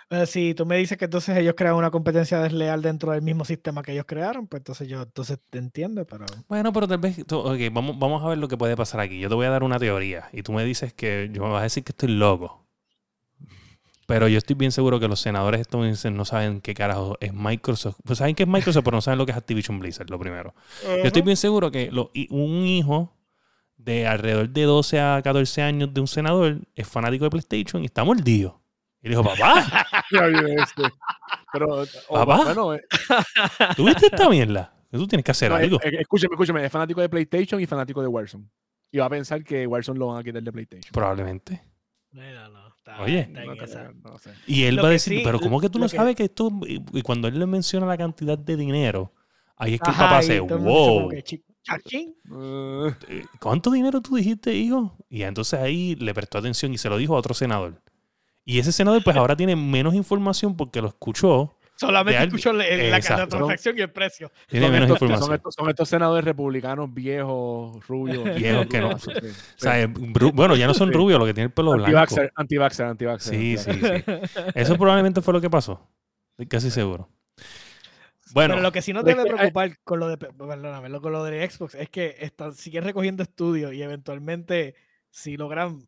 Eh, 0.09 0.25
si 0.27 0.55
tú 0.55 0.65
me 0.65 0.77
dices 0.77 0.97
que 0.97 1.07
entonces 1.07 1.37
ellos 1.37 1.55
crean 1.57 1.75
una 1.75 1.91
competencia 1.91 2.39
desleal 2.41 2.81
dentro 2.81 3.11
del 3.13 3.23
mismo 3.23 3.45
sistema 3.45 3.83
que 3.83 3.93
ellos 3.93 4.05
crearon, 4.07 4.47
pues 4.47 4.61
entonces 4.61 4.87
yo 4.89 5.03
entonces 5.03 5.39
te 5.51 5.59
entiendo, 5.59 6.05
pero 6.07 6.25
Bueno, 6.49 6.73
pero 6.73 6.87
tal 6.87 6.99
vez, 6.99 7.27
tú- 7.27 7.39
ok, 7.41 7.59
vamos, 7.73 7.99
vamos 7.99 8.23
a 8.23 8.29
ver 8.29 8.39
lo 8.39 8.47
que 8.47 8.57
puede 8.57 8.77
pasar 8.77 9.01
aquí. 9.01 9.19
Yo 9.19 9.29
te 9.29 9.35
voy 9.35 9.47
a 9.47 9.51
dar 9.51 9.65
una 9.65 9.79
teoría 9.81 10.29
y 10.33 10.43
tú 10.43 10.53
me 10.53 10.65
dices 10.65 10.95
que, 10.95 11.29
yo 11.33 11.43
me 11.43 11.49
vas 11.51 11.61
a 11.61 11.65
decir 11.65 11.83
que 11.83 11.91
estoy 11.93 12.11
loco. 12.11 12.66
Pero 14.07 14.29
yo 14.29 14.39
estoy 14.39 14.55
bien 14.55 14.71
seguro 14.73 15.01
que 15.01 15.09
los 15.09 15.19
senadores 15.21 15.61
estadounidenses 15.61 16.13
no 16.13 16.25
saben 16.25 16.61
qué 16.61 16.75
carajo 16.75 17.17
es 17.21 17.35
Microsoft. 17.35 17.97
Pues 18.05 18.19
saben 18.19 18.35
qué 18.37 18.45
es 18.45 18.49
Microsoft, 18.49 18.85
pero 18.85 18.97
no 18.97 19.01
saben 19.01 19.19
lo 19.19 19.27
que 19.27 19.33
es 19.33 19.39
Activision 19.39 19.79
Blizzard, 19.81 20.09
lo 20.11 20.19
primero. 20.19 20.55
Yo 20.85 21.03
estoy 21.05 21.23
bien 21.23 21.37
seguro 21.37 21.71
que 21.73 21.91
lo- 21.91 22.11
y 22.15 22.29
un 22.33 22.65
hijo 22.67 23.13
de 23.77 24.07
alrededor 24.07 24.49
de 24.49 24.63
12 24.63 25.01
a 25.01 25.21
14 25.23 25.63
años 25.63 25.93
de 25.93 26.01
un 26.01 26.07
senador 26.07 26.59
es 26.75 26.87
fanático 26.89 27.25
de 27.25 27.31
PlayStation 27.31 27.83
y 27.83 27.87
está 27.87 28.05
mordido. 28.05 28.61
Y 29.03 29.09
le 29.09 29.17
dijo, 29.17 29.23
papá, 29.25 29.87
este. 30.11 30.83
Pero, 31.53 31.85
Papá. 32.09 32.45
bueno, 32.45 32.75
eh, 32.75 32.81
¿tú 33.77 33.85
viste 33.87 34.07
esta 34.07 34.29
mierda? 34.29 34.73
Tú 34.91 35.07
tienes 35.07 35.25
que 35.25 35.31
hacer 35.31 35.51
no, 35.51 35.57
algo. 35.57 35.79
eh, 35.83 35.99
escúchame, 36.01 36.35
escúchame. 36.35 36.65
Es 36.65 36.73
fanático 36.73 37.01
de 37.01 37.09
PlayStation 37.09 37.61
y 37.61 37.67
fanático 37.67 38.01
de 38.03 38.09
Warzone. 38.09 38.45
Y 38.91 38.99
va 38.99 39.07
a 39.07 39.11
pensar 39.11 39.43
que 39.45 39.67
Warzone 39.67 39.99
lo 39.99 40.09
van 40.09 40.21
a 40.21 40.25
quitar 40.25 40.43
de 40.43 40.53
PlayStation. 40.53 40.91
Probablemente. 40.93 41.63
Mira, 42.13 42.49
no, 42.49 42.75
está- 42.93 43.03
Oye. 43.03 43.21
está 43.21 43.43
en 43.43 43.47
No 43.49 43.53
esa. 43.55 43.81
creo, 43.89 43.93
no 44.05 44.19
sé. 44.19 44.31
Y 44.47 44.63
él 44.65 44.77
Lo 44.77 44.83
va 44.83 44.89
a 44.89 44.93
decir, 44.93 45.19
sí, 45.19 45.23
pero 45.25 45.41
¿cómo 45.41 45.61
que 45.61 45.69
tú 45.69 45.79
no 45.79 45.89
que- 45.89 45.97
sabes 45.97 46.15
que 46.17 46.25
esto... 46.25 46.51
Y 46.67 46.83
y 46.93 47.03
cuando 47.03 47.29
él 47.29 47.39
le 47.39 47.47
menciona 47.47 47.87
la 47.87 47.97
cantidad 47.97 48.39
de 48.39 48.57
dinero, 48.57 49.13
ahí 49.57 49.75
es 49.75 49.81
que 49.81 49.91
el 49.91 49.97
papá 49.97 50.19
hace, 50.19 50.41
wow. 50.41 51.11
Eh, 51.13 52.95
eh, 53.09 53.25
¿cuánto 53.41 53.71
dinero 53.71 54.01
tú 54.01 54.15
dijiste, 54.17 54.55
hijo? 54.55 54.97
Y 55.09 55.23
entonces 55.23 55.59
ahí 55.61 55.97
le 55.97 56.15
prestó 56.15 56.39
atención 56.39 56.73
y 56.73 56.79
se 56.79 56.89
lo 56.89 56.97
dijo 56.97 57.17
a 57.17 57.19
otro 57.19 57.35
senador. 57.35 57.83
Y 58.45 58.59
ese 58.61 58.71
senador 58.71 59.03
pues 59.03 59.17
ahora 59.17 59.37
tiene 59.37 59.57
menos 59.57 59.95
información 59.95 60.57
porque 60.57 60.81
lo 60.81 60.89
escuchó, 60.89 61.56
Solamente 61.79 62.25
escucho 62.25 62.53
la, 62.55 62.65
la 62.65 63.27
transacción 63.29 63.79
y 63.79 63.83
el 63.83 63.91
precio. 63.91 64.33
tiene 64.49 64.67
son, 64.67 64.73
menos 64.73 64.87
estos, 64.89 64.99
son, 64.99 65.09
información. 65.11 65.35
estos, 65.37 65.55
son 65.55 65.69
estos 65.71 65.89
senadores 65.91 66.25
republicanos 66.25 66.93
viejos, 66.93 67.87
rubios. 67.87 68.25
Viejos 68.37 68.67
que 68.67 68.81
no- 68.81 68.91
O 68.91 68.99
sea, 69.57 69.83
eh, 69.83 69.87
bueno, 69.87 70.57
ya 70.57 70.67
no 70.67 70.75
son 70.75 70.93
rubios, 70.93 71.19
lo 71.21 71.27
que 71.27 71.35
tiene 71.35 71.47
el 71.49 71.53
pelo 71.53 71.73
blanco. 71.73 71.85
Antivaxer, 71.87 72.33
antivaxer, 72.35 72.87
antivaxer. 72.87 73.35
Sí, 73.35 73.59
sí, 73.59 73.73
sí. 73.73 74.05
Eso 74.55 74.77
probablemente 74.77 75.21
fue 75.21 75.35
lo 75.35 75.41
que 75.41 75.51
pasó. 75.51 75.87
Estoy 76.31 76.47
casi 76.47 76.71
seguro. 76.71 77.09
Bueno, 78.33 78.55
Pero 78.55 78.63
lo 78.63 78.73
que 78.73 78.83
sí 78.83 78.93
no 78.93 79.03
debe 79.03 79.23
que 79.23 79.31
hay- 79.31 79.37
preocupar 79.37 79.79
con 79.85 80.01
lo 80.01 80.09
de 80.09 80.19
perdóname, 80.19 80.89
lo- 80.89 81.01
con 81.01 81.13
lo 81.13 81.25
de 81.25 81.49
Xbox 81.49 81.75
es 81.75 81.89
que 81.91 82.17
están, 82.21 82.55
siguen 82.55 82.85
recogiendo 82.85 83.23
estudios 83.23 83.73
y 83.73 83.83
eventualmente 83.83 84.75
si 85.11 85.37
logran 85.37 85.87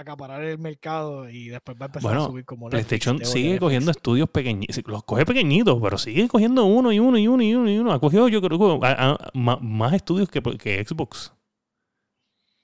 acaparar 0.00 0.42
el 0.42 0.58
mercado 0.58 1.28
y 1.28 1.48
después 1.48 1.76
va 1.80 1.84
a 1.84 1.86
empezar 1.86 2.02
Bueno, 2.10 2.24
a 2.24 2.26
subir 2.26 2.44
como 2.44 2.68
Netflix, 2.68 2.88
PlayStation 3.04 3.24
sigue 3.24 3.58
cogiendo 3.58 3.90
estudios 3.90 4.28
pequeñitos. 4.28 4.80
Los 4.86 5.04
coge 5.04 5.24
pequeñitos, 5.26 5.78
pero 5.82 5.98
sigue 5.98 6.28
cogiendo 6.28 6.64
uno 6.64 6.92
y 6.92 6.98
uno 6.98 7.18
y 7.18 7.26
uno 7.28 7.42
y 7.42 7.54
uno 7.54 7.70
y 7.70 7.78
uno. 7.78 7.92
Ha 7.92 8.00
cogido, 8.00 8.28
yo 8.28 8.40
creo, 8.40 8.82
a- 8.84 9.12
a- 9.12 9.30
ma- 9.34 9.58
más 9.60 9.92
estudios 9.94 10.28
que, 10.28 10.42
que 10.42 10.84
Xbox. 10.84 11.32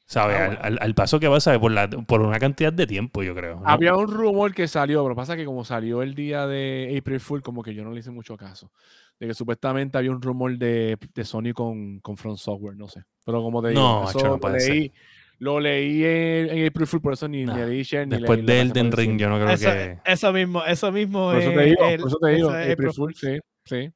¿Sabes? 0.08 0.36
Ah, 0.36 0.40
Al- 0.44 0.46
bueno. 0.46 0.60
al, 0.62 0.78
al 0.82 0.94
paso 0.94 1.18
que 1.18 1.26
va, 1.26 1.40
¿sabes? 1.40 1.58
Por, 1.58 1.72
la, 1.72 1.88
por 1.90 2.20
una 2.20 2.38
cantidad 2.38 2.72
de 2.72 2.86
tiempo, 2.86 3.24
yo 3.24 3.34
creo. 3.34 3.56
¿no? 3.60 3.66
Había 3.68 3.96
un 3.96 4.06
rumor 4.08 4.54
que 4.54 4.68
salió, 4.68 5.02
pero 5.02 5.16
pasa 5.16 5.36
que 5.36 5.44
como 5.44 5.64
salió 5.64 6.00
el 6.02 6.14
día 6.14 6.46
de 6.46 6.96
April 6.96 7.18
Fool, 7.18 7.42
como 7.42 7.62
que 7.62 7.74
yo 7.74 7.82
no 7.82 7.90
le 7.90 8.00
hice 8.00 8.12
mucho 8.12 8.36
caso. 8.36 8.70
De 9.18 9.26
que 9.26 9.34
supuestamente 9.34 9.98
había 9.98 10.12
un 10.12 10.22
rumor 10.22 10.56
de, 10.58 10.96
de 11.14 11.24
Sony 11.24 11.52
con, 11.54 11.98
con 12.00 12.16
Front 12.16 12.38
Software, 12.38 12.76
no 12.76 12.86
sé. 12.86 13.02
Pero 13.24 13.42
como 13.42 13.60
te 13.62 13.70
digo, 13.70 13.80
No, 13.80 14.08
eso 14.08 14.38
no 14.38 14.48
leí, 14.50 14.92
lo 15.38 15.60
leí 15.60 16.02
en, 16.04 16.50
en 16.50 16.66
April 16.66 16.86
Fool, 16.86 17.00
por 17.02 17.12
eso 17.12 17.28
ni, 17.28 17.44
Nah, 17.44 17.54
ni 17.56 17.64
leí 17.70 17.82
share, 17.82 18.06
ni 18.06 18.16
Después 18.16 18.38
leí 18.38 18.46
de 18.46 18.60
Elden 18.62 18.92
Ring, 18.92 19.18
yo 19.18 19.28
no 19.28 19.36
creo 19.36 19.50
Eso, 19.50 19.70
que... 19.70 19.98
eso 20.04 20.32
mismo, 20.32 20.64
eso 20.64 20.90
mismo 20.92 21.30
Por 21.32 21.36
eso 21.42 21.50
te 21.52 21.60
digo, 21.62 21.84
el- 21.88 22.00
por 22.00 22.08
eso 22.08 22.18
te 22.18 22.28
digo, 22.30 22.48
eso 22.50 22.58
es 22.58 22.72
April 22.72 22.92
Fool, 22.92 23.14
sí, 23.14 23.38
sí. 23.64 23.90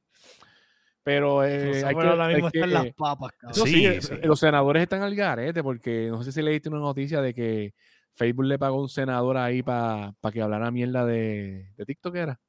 Pero 1.03 1.43
eh, 1.43 1.83
hay 1.83 1.95
que, 1.95 2.01
ahora 2.07 2.25
hay 2.27 2.35
mismo 2.35 2.47
están 2.49 2.61
que- 2.69 2.73
las 2.75 2.93
papas, 2.93 3.31
cabrón. 3.31 3.51
Eso 3.55 3.65
sí, 3.65 3.71
Sí, 3.71 3.85
eh, 3.87 4.01
sí. 4.01 4.13
los 4.23 4.39
senadores 4.39 4.83
están 4.83 5.01
al 5.01 5.15
garete 5.15 5.63
porque 5.63 6.07
no 6.11 6.21
sé 6.23 6.31
si 6.31 6.41
leíste 6.43 6.69
una 6.69 6.77
noticia 6.79 7.21
de 7.21 7.33
que 7.33 7.73
Facebook 8.13 8.45
le 8.45 8.59
pagó 8.59 8.77
a 8.77 8.81
un 8.83 8.89
senador 8.89 9.37
ahí 9.37 9.63
para 9.63 10.13
que 10.31 10.41
hablara 10.41 10.69
mierda 10.69 11.05
de, 11.05 11.71
de 11.75 11.85
TikTok, 11.85 12.15
¿era? 12.15 12.39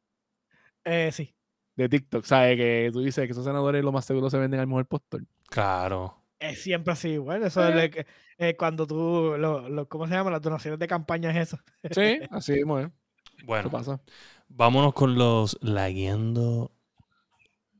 Eh, 0.84 1.09
sí. 1.12 1.34
De 1.76 1.88
TikTok, 1.88 2.24
¿sabes? 2.24 2.57
Que 2.59 2.90
tú 2.93 3.01
dices 3.01 3.24
que 3.24 3.32
esos 3.32 3.45
senadores 3.45 3.82
lo 3.82 3.90
más 3.93 4.05
seguro 4.05 4.28
se 4.28 4.36
venden 4.38 4.61
al 4.61 4.66
mejor 4.66 4.84
postor. 4.86 5.22
Claro. 5.49 6.22
Es 6.43 6.62
siempre 6.62 6.93
así 6.93 7.11
igual. 7.11 7.43
Eso 7.45 7.66
es 7.68 7.90
que, 7.90 8.07
eh, 8.38 8.57
cuando 8.57 8.86
tú, 8.86 9.34
lo, 9.38 9.68
lo- 9.68 9.88
¿cómo 9.88 10.07
se 10.09 10.14
llama? 10.14 10.30
Las 10.30 10.43
donaciones 10.43 10.78
de 10.80 10.88
campaña 10.88 11.30
es 11.30 11.49
eso. 11.49 11.59
Sí, 11.90 12.18
así 12.30 12.53
mismo, 12.55 12.80
¿eh? 12.80 12.90
Eso 13.36 13.47
Bueno, 13.47 13.70
pasa. 13.70 14.01
vámonos 14.49 14.93
con 14.93 15.14
los 15.14 15.57
lagueando... 15.62 16.72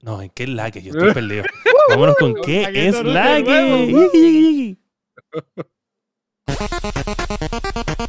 No, 0.01 0.23
¿en 0.23 0.31
qué 0.31 0.47
lague? 0.47 0.81
Yo 0.83 0.93
estoy 0.93 1.13
perdido. 1.15 1.45
Vámonos 1.89 2.17
con 2.17 2.35
qué 2.43 2.89
es 2.89 3.03
lague. 3.05 4.77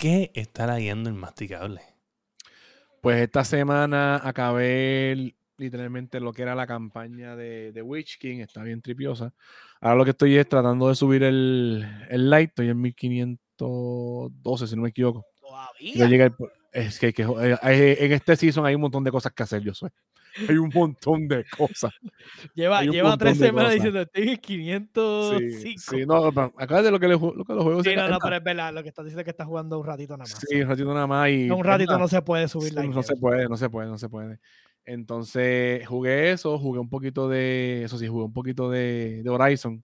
qué 0.00 0.30
está 0.34 0.66
lagueando 0.66 1.10
el 1.10 1.14
masticable? 1.14 1.82
Pues 3.02 3.20
esta 3.20 3.44
semana 3.44 4.16
acabé 4.22 5.12
el- 5.12 5.36
literalmente 5.58 6.20
lo 6.20 6.32
que 6.32 6.40
era 6.42 6.54
la 6.54 6.66
campaña 6.66 7.36
de, 7.36 7.70
de 7.72 7.82
Witch 7.82 8.18
King, 8.18 8.38
está 8.40 8.62
bien 8.62 8.80
tripiosa. 8.80 9.34
Ahora 9.80 9.96
lo 9.96 10.04
que 10.04 10.10
estoy 10.12 10.36
es 10.38 10.48
tratando 10.48 10.88
de 10.88 10.94
subir 10.94 11.22
el, 11.22 11.86
el 12.08 12.30
light, 12.30 12.48
estoy 12.50 12.70
en 12.70 12.80
1512, 12.80 14.66
si 14.66 14.76
no 14.76 14.82
me 14.82 14.88
equivoco. 14.88 15.26
Ya 15.94 16.06
Todavía. 16.06 16.30
po- 16.30 16.50
es 16.72 16.98
que, 16.98 17.12
que, 17.12 17.22
eh, 17.22 17.56
hay- 17.60 17.96
en 17.98 18.12
este 18.12 18.36
season 18.36 18.64
hay 18.64 18.74
un 18.74 18.80
montón 18.82 19.04
de 19.04 19.10
cosas 19.10 19.32
que 19.32 19.42
hacer, 19.42 19.60
yo 19.62 19.74
soy. 19.74 19.90
Hay 20.48 20.56
un 20.56 20.70
montón 20.74 21.28
de 21.28 21.44
cosas. 21.56 21.92
Lleva, 22.54 22.82
lleva 22.84 23.16
tres 23.16 23.38
semanas 23.38 23.74
diciendo 23.74 24.00
estoy 24.00 24.22
en 24.22 24.34
Sí, 24.34 24.38
505. 24.38 25.80
sí, 25.80 26.06
no, 26.06 26.32
pero 26.32 26.52
acá 26.56 26.82
de 26.82 26.90
lo 26.90 27.00
que, 27.00 27.08
le 27.08 27.14
lo 27.14 27.44
que 27.44 27.54
los 27.54 27.64
juegos 27.64 27.84
Sí, 27.84 27.94
no, 27.96 28.08
no, 28.08 28.18
pero 28.18 28.36
es 28.36 28.44
verdad, 28.44 28.72
lo 28.72 28.82
que 28.82 28.88
estás 28.88 29.04
diciendo 29.04 29.20
es 29.20 29.24
que 29.24 29.30
estás 29.30 29.46
jugando 29.46 29.78
un 29.78 29.86
ratito 29.86 30.16
nada 30.16 30.28
más. 30.30 30.44
Sí, 30.48 30.60
un 30.60 30.68
ratito 30.68 30.94
nada 30.94 31.06
más 31.06 31.30
y 31.30 31.46
No, 31.46 31.56
un 31.56 31.64
ratito 31.64 31.98
no 31.98 32.08
se 32.08 32.22
puede 32.22 32.48
sí, 32.48 32.52
subir 32.52 32.74
la 32.74 32.84
no 32.84 33.02
se 33.02 33.16
puede, 33.16 33.48
no 33.48 33.56
se 33.56 33.70
puede, 33.70 33.88
no 33.88 33.98
se 33.98 34.08
puede. 34.08 34.38
Entonces 34.84 35.86
jugué 35.86 36.32
eso, 36.32 36.58
jugué 36.58 36.80
un 36.80 36.88
poquito 36.88 37.28
de. 37.28 37.84
Eso 37.84 37.98
sí, 37.98 38.08
jugué 38.08 38.24
un 38.24 38.32
poquito 38.32 38.70
de, 38.70 39.22
de 39.22 39.30
Horizon. 39.30 39.82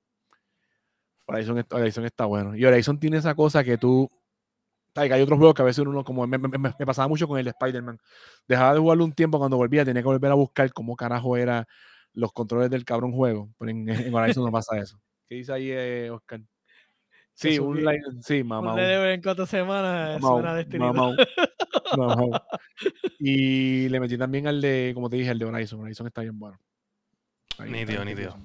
Horizon, 1.26 1.64
Horizon 1.70 2.04
está 2.04 2.24
bueno. 2.24 2.56
Y 2.56 2.64
Horizon 2.64 2.98
tiene 2.98 3.18
esa 3.18 3.34
cosa 3.34 3.62
que 3.64 3.78
tú. 3.78 4.10
Hay 4.96 5.20
otros 5.22 5.38
juegos 5.38 5.54
que 5.54 5.62
a 5.62 5.64
veces 5.64 5.84
uno, 5.86 6.02
como 6.04 6.26
me, 6.26 6.38
me- 6.38 6.48
me- 6.48 6.74
me 6.78 6.86
pasaba 6.86 7.08
mucho 7.08 7.28
con 7.28 7.38
el 7.38 7.44
de 7.44 7.50
Spider-Man. 7.50 7.98
Dejaba 8.48 8.74
de 8.74 8.80
jugarlo 8.80 9.04
un 9.04 9.12
tiempo 9.12 9.38
cuando 9.38 9.56
volvía, 9.56 9.84
tenía 9.84 10.02
que 10.02 10.08
volver 10.08 10.30
a 10.30 10.34
buscar 10.34 10.72
cómo 10.72 10.96
carajo 10.96 11.36
eran 11.36 11.64
los 12.14 12.32
controles 12.32 12.70
del 12.70 12.84
cabrón 12.84 13.12
juego. 13.12 13.50
Pero 13.58 13.70
en, 13.70 13.88
en 13.88 14.14
Horizon 14.14 14.44
no 14.44 14.50
pasa 14.52 14.78
eso. 14.78 14.98
¿Qué 15.26 15.34
dice 15.36 15.52
ahí, 15.52 15.70
eh, 15.70 16.10
Oscar? 16.10 16.40
Sí, 17.34 17.58
un 17.58 17.84
like, 17.84 18.02
sí, 18.22 18.42
mamá. 18.42 18.72
Un 18.74 18.80
en 18.80 19.20
cuatro 19.20 19.44
semanas 19.46 20.20
mamau, 20.78 21.16
mamau. 21.94 22.30
Y 23.18 23.88
le 23.88 23.98
metí 24.00 24.18
también 24.18 24.46
al 24.46 24.60
de, 24.60 24.92
como 24.94 25.08
te 25.08 25.16
dije, 25.16 25.30
al 25.30 25.38
de 25.38 25.44
Horizon. 25.46 25.80
Horizon 25.80 26.06
está 26.06 26.20
bien 26.22 26.38
bueno. 26.38 26.58
Ahí 27.58 27.70
está, 27.72 27.80
Nítido, 27.80 28.00
ahí 28.02 28.06
nítido. 28.08 28.36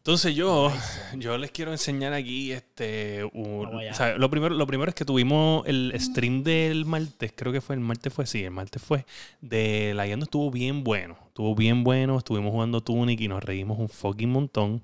Entonces 0.00 0.34
yo, 0.34 0.72
yo 1.18 1.36
les 1.36 1.50
quiero 1.50 1.72
enseñar 1.72 2.12
aquí 2.14 2.52
este 2.52 3.22
un- 3.34 3.64
Vamos 3.64 3.80
allá. 3.82 3.92
o 3.92 3.94
sea, 3.94 4.16
lo 4.18 4.30
primero 4.30 4.54
lo 4.54 4.66
primero 4.66 4.88
es 4.88 4.94
que 4.94 5.04
tuvimos 5.04 5.62
el 5.66 5.92
stream 5.98 6.42
del 6.42 6.86
martes, 6.86 7.32
creo 7.36 7.52
que 7.52 7.60
fue 7.60 7.74
el 7.74 7.80
martes 7.82 8.12
fue 8.12 8.26
sí, 8.26 8.42
el 8.42 8.50
martes 8.50 8.82
fue 8.82 9.04
de 9.42 9.92
la 9.94 10.06
Yendo 10.06 10.24
estuvo 10.24 10.50
bien 10.50 10.84
bueno, 10.84 11.18
estuvo 11.26 11.54
bien 11.54 11.84
bueno, 11.84 12.16
estuvimos 12.18 12.50
jugando 12.50 12.80
Tunic 12.80 13.20
y 13.20 13.28
nos 13.28 13.44
reímos 13.44 13.78
un 13.78 13.88
fucking 13.88 14.30
montón. 14.30 14.82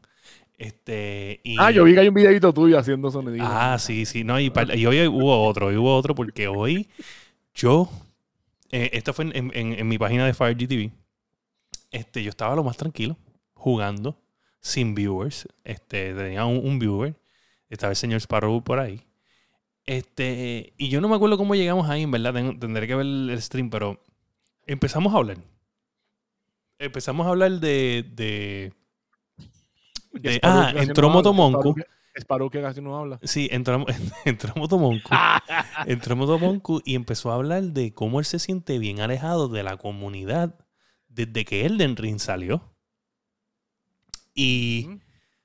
Este 0.59 1.41
y 1.45 1.57
Ah, 1.59 1.71
yo 1.71 1.85
vi 1.85 1.93
que 1.95 2.01
hay 2.01 2.09
un 2.09 2.15
videito 2.15 2.53
tuyo 2.53 2.79
haciendo 2.79 3.11
soniditos. 3.11 3.47
Ah, 3.51 3.79
sí, 3.79 4.07
sí, 4.07 4.25
no, 4.25 4.39
y, 4.41 4.49
hoy 4.87 5.07
hubo 5.07 5.45
otro, 5.47 5.67
hoy 5.67 5.77
hubo 5.77 5.95
otro 5.95 6.15
porque 6.15 6.49
hoy 6.49 6.89
yo, 7.55 7.91
eh, 8.73 8.91
esto 8.95 9.13
fue 9.13 9.27
en, 9.27 9.37
en- 9.37 9.51
en- 9.55 9.79
en 9.79 9.89
mi 9.89 9.99
página 9.99 10.25
de 10.27 10.33
Fire 10.35 10.57
GTV, 10.57 10.91
este, 11.91 12.23
yo 12.23 12.31
estaba 12.31 12.55
lo 12.57 12.65
más 12.65 12.77
tranquilo, 12.79 13.17
jugando, 13.55 14.19
sin 14.67 14.95
viewers, 14.95 15.47
este, 15.65 16.13
tenía 16.15 16.45
un, 16.45 16.59
un 16.67 16.79
viewer, 16.79 17.15
estaba 17.71 17.91
el 17.93 17.97
señor 17.97 18.21
Sparrow 18.21 18.63
por 18.65 18.79
ahí, 18.81 19.07
este, 19.85 20.73
y 20.77 20.89
yo 20.89 21.01
no 21.01 21.09
me 21.09 21.15
acuerdo 21.15 21.39
cómo 21.39 21.55
llegamos 21.55 21.89
ahí, 21.89 22.03
en 22.03 22.11
verdad, 22.11 22.35
tengo- 22.35 22.59
tendré 22.59 22.87
que 22.89 22.97
ver 22.97 23.07
el, 23.07 23.37
stream, 23.41 23.71
pero 23.71 24.03
empezamos 24.67 25.15
a 25.15 25.19
hablar. 25.19 25.39
Empezamos 26.79 27.27
a 27.27 27.31
hablar 27.31 27.53
de... 27.53 28.05
de, 28.15 28.73
Que 30.21 30.29
de- 30.31 30.35
Sparrow 30.37 30.61
ah, 30.61 30.73
no 30.75 30.81
entró 30.83 31.07
habla, 31.07 31.15
Motomonku. 31.19 31.75
Sparrow 32.19 32.51
que- 32.51 32.61
casi 32.61 32.81
no 32.81 32.99
habla. 32.99 33.21
Sí, 33.23 33.49
entró, 33.53 33.87
entró 34.25 34.53
Motomonku. 34.57 35.09
entró 35.87 36.17
Motomonku 36.17 36.83
y 36.85 36.97
empezó 36.97 37.31
a 37.31 37.37
hablar 37.37 37.63
de 37.63 37.95
cómo 37.95 38.19
él 38.19 38.25
se 38.27 38.39
siente 38.41 38.79
bien 38.81 39.01
alejado 39.01 39.49
de 39.49 39.63
la 39.63 39.77
comunidad 39.77 40.57
desde 41.09 41.45
que 41.45 41.65
Elden 41.65 41.97
Ring 41.97 42.19
salió. 42.19 42.76
Y 44.37 45.01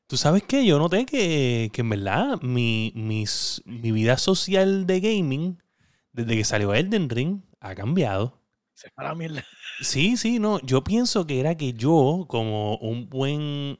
tú 0.07 0.17
sabes 0.17 0.43
que 0.43 0.65
yo 0.65 0.79
noté 0.79 1.05
que, 1.07 1.71
que 1.73 1.81
en 1.81 1.89
verdad 1.89 2.41
mi, 2.43 2.93
mis- 2.95 3.63
mi 3.65 3.91
vida 3.93 4.17
social 4.17 4.87
de 4.87 5.01
gaming, 5.01 5.59
desde 6.13 6.35
que 6.37 6.43
salió 6.45 6.73
Elden 6.73 7.09
Ring, 7.09 7.41
ha 7.61 7.75
cambiado. 7.75 8.41
Se 8.75 8.89
fue 8.91 9.05
a 9.05 9.09
la 9.09 9.15
mierda. 9.15 9.45
Sí, 9.81 10.17
sí, 10.17 10.39
no. 10.39 10.59
Yo 10.61 10.83
pienso 10.83 11.25
que 11.27 11.39
era 11.39 11.55
que 11.57 11.73
yo, 11.73 12.25
como 12.27 12.77
un 12.77 13.09
buen, 13.09 13.79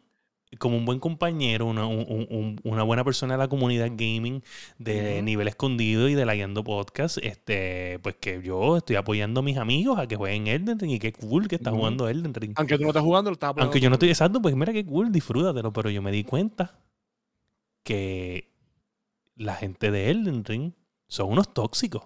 como 0.60 0.76
un 0.78 0.84
buen 0.86 1.00
compañero, 1.00 1.66
una, 1.66 1.86
un- 1.86 2.06
un- 2.10 2.28
un- 2.30 2.60
una 2.64 2.84
buena 2.84 3.04
persona 3.06 3.36
de 3.36 3.38
la 3.38 3.48
comunidad 3.48 3.88
gaming 3.92 4.44
de 4.78 5.22
nivel 5.22 5.48
escondido 5.48 6.10
y 6.10 6.14
de 6.14 6.26
la 6.26 6.36
Guiando 6.36 6.64
Podcast, 6.64 7.18
este, 7.24 8.00
pues 8.04 8.16
que 8.20 8.42
yo 8.44 8.78
estoy 8.78 8.98
apoyando 8.98 9.40
a 9.40 9.44
mis 9.44 9.58
amigos 9.58 9.98
a 9.98 10.08
que 10.08 10.18
jueguen 10.18 10.48
Elden 10.48 10.78
Ring 10.80 10.92
y 10.92 11.00
qué 11.00 11.14
cool 11.14 11.48
que 11.48 11.56
está 11.56 11.72
jugando 11.72 12.10
Elden 12.10 12.34
Ring. 12.34 12.54
Aunque 12.58 12.76
tú 12.78 12.84
no 12.84 12.90
estés 12.90 13.02
jugando, 13.04 13.30
lo 13.30 13.34
estás 13.34 13.52
apoyando 13.52 13.66
Aunque 13.68 13.80
yo 13.80 13.90
no 13.90 13.96
estoy 13.96 14.10
exacto, 14.10 14.42
pues 14.42 14.56
mira 14.56 14.74
qué 14.74 14.86
cool, 14.86 15.12
disfrútatelo. 15.12 15.72
Pero 15.72 15.90
yo 15.90 16.02
me 16.02 16.12
di 16.12 16.24
cuenta 16.26 16.78
que 17.84 18.52
la 19.36 19.56
gente 19.56 19.90
de 19.90 20.10
Elden 20.12 20.44
Ring 20.44 20.74
son 21.08 21.30
unos 21.32 21.54
tóxicos. 21.54 22.04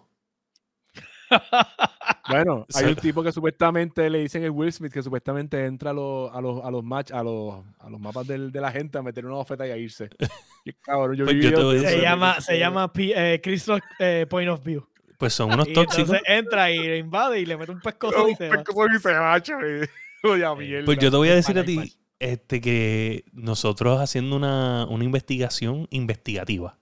Bueno, 2.27 2.65
hay 2.73 2.85
un 2.85 2.95
tipo 2.95 3.21
que 3.23 3.31
supuestamente 3.31 4.09
le 4.09 4.19
dicen 4.19 4.43
el 4.43 4.49
Will 4.51 4.71
Smith 4.73 4.91
que 4.91 5.03
supuestamente 5.03 5.63
entra 5.65 5.91
a 5.91 5.93
los, 5.93 6.33
a 6.33 6.41
los, 6.41 6.63
a 6.65 6.71
los 6.71 6.83
match, 6.83 7.11
a 7.11 7.21
los, 7.23 7.63
a 7.79 7.89
los 7.89 7.99
mapas 7.99 8.25
del- 8.25 8.51
de 8.51 8.61
la 8.61 8.71
gente 8.71 8.97
a 8.97 9.01
meter 9.03 9.25
una 9.25 9.35
bofeta 9.35 9.67
y 9.67 9.71
a 9.71 9.77
irse. 9.77 10.09
Y, 10.67 10.73
cabrón, 10.73 11.15
yo 11.15 11.25
Pues 11.25 11.35
yo 11.35 11.41
te 11.41 11.47
videos 11.49 11.63
voy 11.63 11.75
a 11.75 11.79
de 11.81 11.85
decir- 11.85 11.99
Se 11.99 12.01
llama, 12.01 12.35
de- 12.35 12.41
se 12.41 12.57
llama 12.59 12.91
eh, 12.97 13.39
Chris 13.43 13.67
Rock 13.67 13.83
eh, 13.99 14.25
Point 14.27 14.49
of 14.49 14.63
View. 14.63 14.87
Pues 15.19 15.33
son 15.33 15.53
unos 15.53 15.67
Y 15.67 15.73
tóxicos. 15.73 16.09
entonces 16.15 16.23
entra 16.27 16.71
y 16.71 16.79
le 16.79 16.97
invade 16.97 17.39
y 17.39 17.45
le 17.45 17.55
mete 17.55 17.71
un 17.71 17.79
pescozo 17.79 18.27
y 18.27 18.35
se 18.35 18.49
va. 18.49 18.63
Oye, 20.23 20.43
a 20.43 20.55
mierda. 20.55 20.85
Pues 20.85 20.97
yo 20.97 21.11
te 21.11 21.17
voy 21.17 21.29
a 21.29 21.35
decir 21.35 21.59
a 21.59 21.63
ti 21.63 21.93
este, 22.19 22.59
que 22.61 23.25
nosotros 23.33 23.99
haciendo 24.01 24.35
una, 24.35 24.87
una 24.89 25.03
investigación 25.03 25.87
investigativa. 25.91 26.79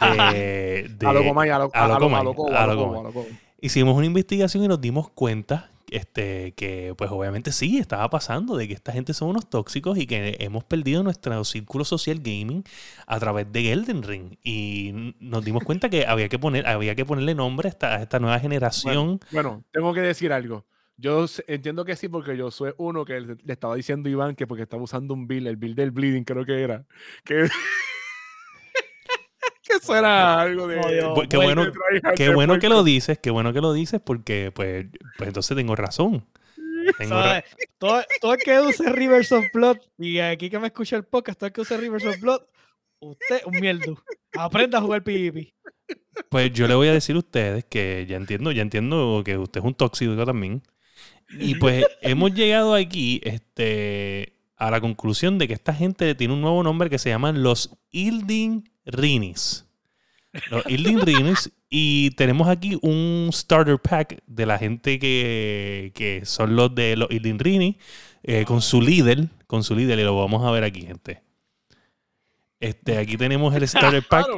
De, 0.00 0.88
de- 0.88 1.06
a 1.06 1.12
lo 1.12 1.22
Comay, 1.24 1.50
a 1.50 1.58
lo 1.58 1.70
a 1.74 1.86
lo 1.86 1.94
a 1.94 1.98
lo- 1.98 2.06
Comay, 2.06 2.20
a 2.20 2.22
lo 2.24 2.30
a 2.56 2.64
a 2.70 3.02
lo 3.02 3.12
hicimos 3.62 3.96
una 3.96 4.04
investigación 4.04 4.64
y 4.64 4.68
nos 4.68 4.80
dimos 4.80 5.08
cuenta 5.08 5.70
este, 5.90 6.52
que, 6.52 6.94
pues 6.96 7.10
obviamente 7.10 7.52
sí, 7.52 7.78
estaba 7.78 8.08
pasando 8.10 8.56
de 8.56 8.66
que 8.66 8.74
esta 8.74 8.92
gente 8.92 9.14
son 9.14 9.28
unos 9.28 9.48
tóxicos 9.48 9.98
y 9.98 10.06
que 10.06 10.36
hemos 10.40 10.64
perdido 10.64 11.02
nuestro 11.02 11.44
círculo 11.44 11.84
social 11.84 12.18
gaming 12.18 12.64
a 13.06 13.20
través 13.20 13.50
de 13.52 13.72
Elden 13.72 14.02
Ring. 14.02 14.36
Y 14.42 15.14
nos 15.20 15.44
dimos 15.44 15.62
cuenta 15.64 15.88
que 15.90 16.06
había 16.06 16.28
que, 16.28 16.38
poner, 16.38 16.66
había 16.66 16.94
que 16.94 17.04
ponerle 17.04 17.34
nombre 17.34 17.68
a 17.68 17.70
esta, 17.70 18.02
esta 18.02 18.18
nueva 18.18 18.38
generación. 18.40 19.20
Bueno, 19.30 19.64
tengo 19.70 19.94
que 19.94 20.00
decir 20.00 20.32
algo. 20.32 20.64
Yo 20.96 21.26
entiendo 21.46 21.84
que 21.84 21.96
sí, 21.96 22.08
porque 22.08 22.36
yo 22.36 22.50
soy 22.50 22.72
uno 22.78 23.04
que 23.04 23.20
le, 23.20 23.36
estaba 23.46 23.74
diciendo 23.74 24.08
a 24.08 24.12
Iván 24.12 24.34
que 24.34 24.46
porque 24.46 24.62
estaba 24.62 24.82
usando 24.82 25.14
un 25.14 25.26
bill, 25.26 25.46
el 25.46 25.56
bill 25.56 25.74
del 25.74 25.90
bleeding, 25.90 26.24
creo 26.24 26.44
que 26.44 26.62
era. 26.62 26.84
que 29.68 29.76
eso 29.76 29.96
era 29.96 30.40
algo 30.40 30.66
de. 30.66 30.76
Dios. 30.76 31.12
Pues, 31.14 31.28
qué 31.28 31.36
Bueno, 31.36 31.72
qué 32.16 32.34
bueno 32.34 32.58
que 32.58 32.68
lo 32.68 32.82
dices, 32.82 33.18
qué 33.18 33.30
bueno 33.30 33.52
que 33.52 33.60
lo 33.60 33.72
dices 33.72 34.00
porque 34.04 34.50
pues, 34.54 34.86
pues 35.16 35.28
entonces 35.28 35.56
tengo 35.56 35.76
razón. 35.76 36.26
Tengo 36.98 37.14
ra-. 37.14 37.44
Todo, 37.78 38.02
todo 38.20 38.34
el 38.34 38.40
que 38.40 38.60
use 38.60 38.90
Rivers 38.90 39.30
of 39.32 39.44
Blood 39.52 39.78
y 39.98 40.18
aquí 40.18 40.50
que 40.50 40.58
me 40.58 40.68
escucha 40.68 40.96
el 40.96 41.04
podcast, 41.04 41.38
todo 41.38 41.46
el 41.48 41.52
que 41.52 41.60
use 41.60 41.76
Rivers 41.76 42.04
of 42.04 42.20
Blood, 42.20 42.42
usted 43.00 43.42
un 43.46 43.60
mierdo. 43.60 44.02
Aprenda 44.32 44.78
a 44.78 44.80
jugar 44.80 45.02
PvP. 45.04 45.54
Pues 46.28 46.52
yo 46.52 46.66
le 46.66 46.74
voy 46.74 46.88
a 46.88 46.92
decir 46.92 47.16
a 47.16 47.20
ustedes 47.20 47.64
que 47.64 48.06
ya 48.08 48.16
entiendo, 48.16 48.52
ya 48.52 48.62
entiendo 48.62 49.22
que 49.24 49.36
usted 49.38 49.60
es 49.60 49.66
un 49.66 49.74
tóxico 49.74 50.24
también. 50.24 50.62
Y 51.38 51.54
pues 51.54 51.86
hemos 52.02 52.34
llegado 52.34 52.74
aquí 52.74 53.20
este, 53.24 54.38
a 54.56 54.70
la 54.70 54.80
conclusión 54.80 55.38
de 55.38 55.48
que 55.48 55.54
esta 55.54 55.72
gente 55.72 56.14
tiene 56.14 56.34
un 56.34 56.40
nuevo 56.40 56.62
nombre 56.62 56.90
que 56.90 56.98
se 56.98 57.08
llaman 57.08 57.42
los 57.42 57.78
Ilding 57.90 58.71
Rinis. 58.84 59.66
Los 60.50 60.64
Ilding 60.66 61.00
Rinis. 61.00 61.50
Y 61.68 62.10
tenemos 62.12 62.48
aquí 62.48 62.78
un 62.82 63.30
starter 63.32 63.78
pack 63.78 64.22
de 64.26 64.46
la 64.46 64.58
gente 64.58 64.98
que, 64.98 65.92
que 65.94 66.24
son 66.24 66.56
los 66.56 66.74
de 66.74 66.96
los 66.96 67.10
Ilding 67.10 67.38
Rinis 67.38 67.76
eh, 68.22 68.44
con 68.44 68.62
su 68.62 68.80
líder, 68.80 69.28
con 69.46 69.64
su 69.64 69.74
líder, 69.74 69.98
y 69.98 70.04
lo 70.04 70.16
vamos 70.16 70.46
a 70.46 70.50
ver 70.50 70.64
aquí, 70.64 70.82
gente. 70.82 71.22
Este, 72.60 72.98
aquí 72.98 73.16
tenemos 73.16 73.54
el 73.54 73.66
starter 73.66 74.04
pack. 74.08 74.26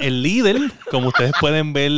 El 0.00 0.22
líder, 0.24 0.56
como 0.90 1.08
ustedes 1.08 1.32
pueden 1.38 1.72
ver, 1.72 1.92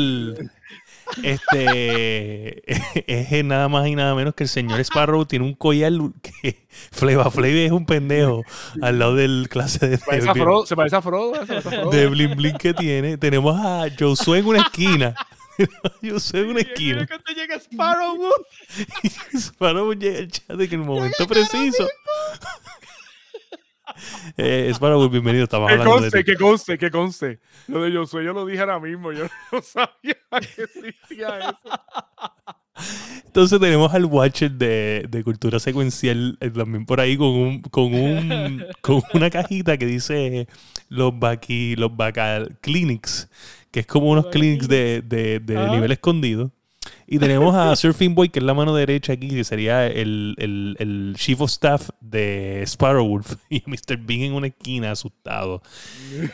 este 1.22 2.62
es 3.06 3.44
nada 3.44 3.68
más 3.68 3.86
y 3.86 3.94
nada 3.94 4.14
menos 4.14 4.34
que 4.34 4.44
el 4.44 4.48
señor 4.48 4.80
Sparrow 4.80 5.24
tiene 5.26 5.44
un 5.44 5.54
collar 5.54 5.92
que 6.22 6.66
Fleva 6.90 7.30
Flav 7.30 7.50
es 7.50 7.72
un 7.72 7.86
pendejo 7.86 8.42
al 8.82 8.98
lado 8.98 9.14
del 9.14 9.48
clase 9.48 9.88
de, 9.88 9.98
Se 9.98 10.04
parece 10.04 10.28
a 10.28 10.34
de, 10.34 10.40
Frodo, 10.40 10.66
se 10.66 10.76
parece 10.76 10.96
a 10.96 11.02
Frodo, 11.02 11.34
se 11.34 11.46
parece 11.46 11.68
a 11.68 11.70
Frodo. 11.70 11.90
de 11.90 12.06
Bling 12.06 12.36
Bling 12.36 12.58
que 12.58 12.74
tiene. 12.74 13.16
Tenemos 13.16 13.56
a 13.58 13.86
Josué 13.98 14.40
en 14.40 14.46
una 14.46 14.60
esquina. 14.60 15.14
Josué 16.02 16.40
en 16.40 16.50
una 16.50 16.60
esquina. 16.60 17.06
te 17.06 17.34
llega 17.34 17.56
Sparrow, 17.56 18.18
Sparrow 19.34 19.92
llega 19.94 20.18
al 20.18 20.28
chat 20.28 20.50
en 20.50 20.72
el 20.72 20.78
momento 20.78 21.26
preciso. 21.26 21.88
Eh, 24.36 24.70
Sparrow, 24.74 25.08
bienvenido. 25.08 25.44
Estamos 25.44 25.68
Que 25.68 25.74
hablando 25.74 25.94
de 25.96 26.00
conste, 26.02 26.18
ti. 26.18 26.24
que 26.24 26.36
conste, 26.36 26.78
que 26.78 26.90
conste. 26.90 27.40
Lo 27.68 27.82
de 27.82 27.92
Josué 27.96 28.24
yo 28.24 28.32
lo 28.32 28.44
dije 28.44 28.60
ahora 28.60 28.78
mismo. 28.80 29.12
Yo 29.12 29.24
no 29.52 29.62
sabía 29.62 30.16
que 30.54 30.62
existía 30.62 31.38
eso. 31.38 31.80
Entonces 33.24 33.58
tenemos 33.58 33.92
al 33.94 34.04
Watcher 34.04 34.50
de, 34.50 35.06
de 35.08 35.24
cultura 35.24 35.58
secuencial 35.58 36.36
eh, 36.40 36.50
también 36.50 36.84
por 36.84 37.00
ahí 37.00 37.16
con 37.16 37.28
un, 37.28 37.62
con 37.62 37.94
un 37.94 38.64
con 38.82 39.02
una 39.14 39.30
cajita 39.30 39.78
que 39.78 39.86
dice 39.86 40.46
los 40.88 41.18
Baki, 41.18 41.76
los 41.76 41.96
Baca 41.96 42.44
Clinics, 42.60 43.30
que 43.70 43.80
es 43.80 43.86
como 43.86 44.10
unos 44.10 44.26
clinics 44.26 44.68
de, 44.68 45.02
de- 45.02 45.40
de 45.40 45.68
nivel 45.70 45.92
escondido. 45.92 46.52
Y 47.08 47.18
tenemos 47.18 47.54
a 47.54 47.76
Surfing 47.76 48.14
Boy, 48.14 48.30
que 48.30 48.40
es 48.40 48.44
la 48.44 48.54
mano 48.54 48.74
derecha 48.74 49.12
aquí, 49.12 49.28
que 49.28 49.44
sería 49.44 49.86
el, 49.86 50.34
el, 50.38 50.76
el 50.80 51.14
Chief 51.16 51.40
of 51.40 51.50
Staff 51.50 51.90
de 52.00 52.64
Sparrowwolf. 52.66 53.36
Y 53.48 53.62
Mr. 53.66 53.96
Bean 53.98 54.22
en 54.22 54.32
una 54.32 54.48
esquina, 54.48 54.90
asustado. 54.90 55.62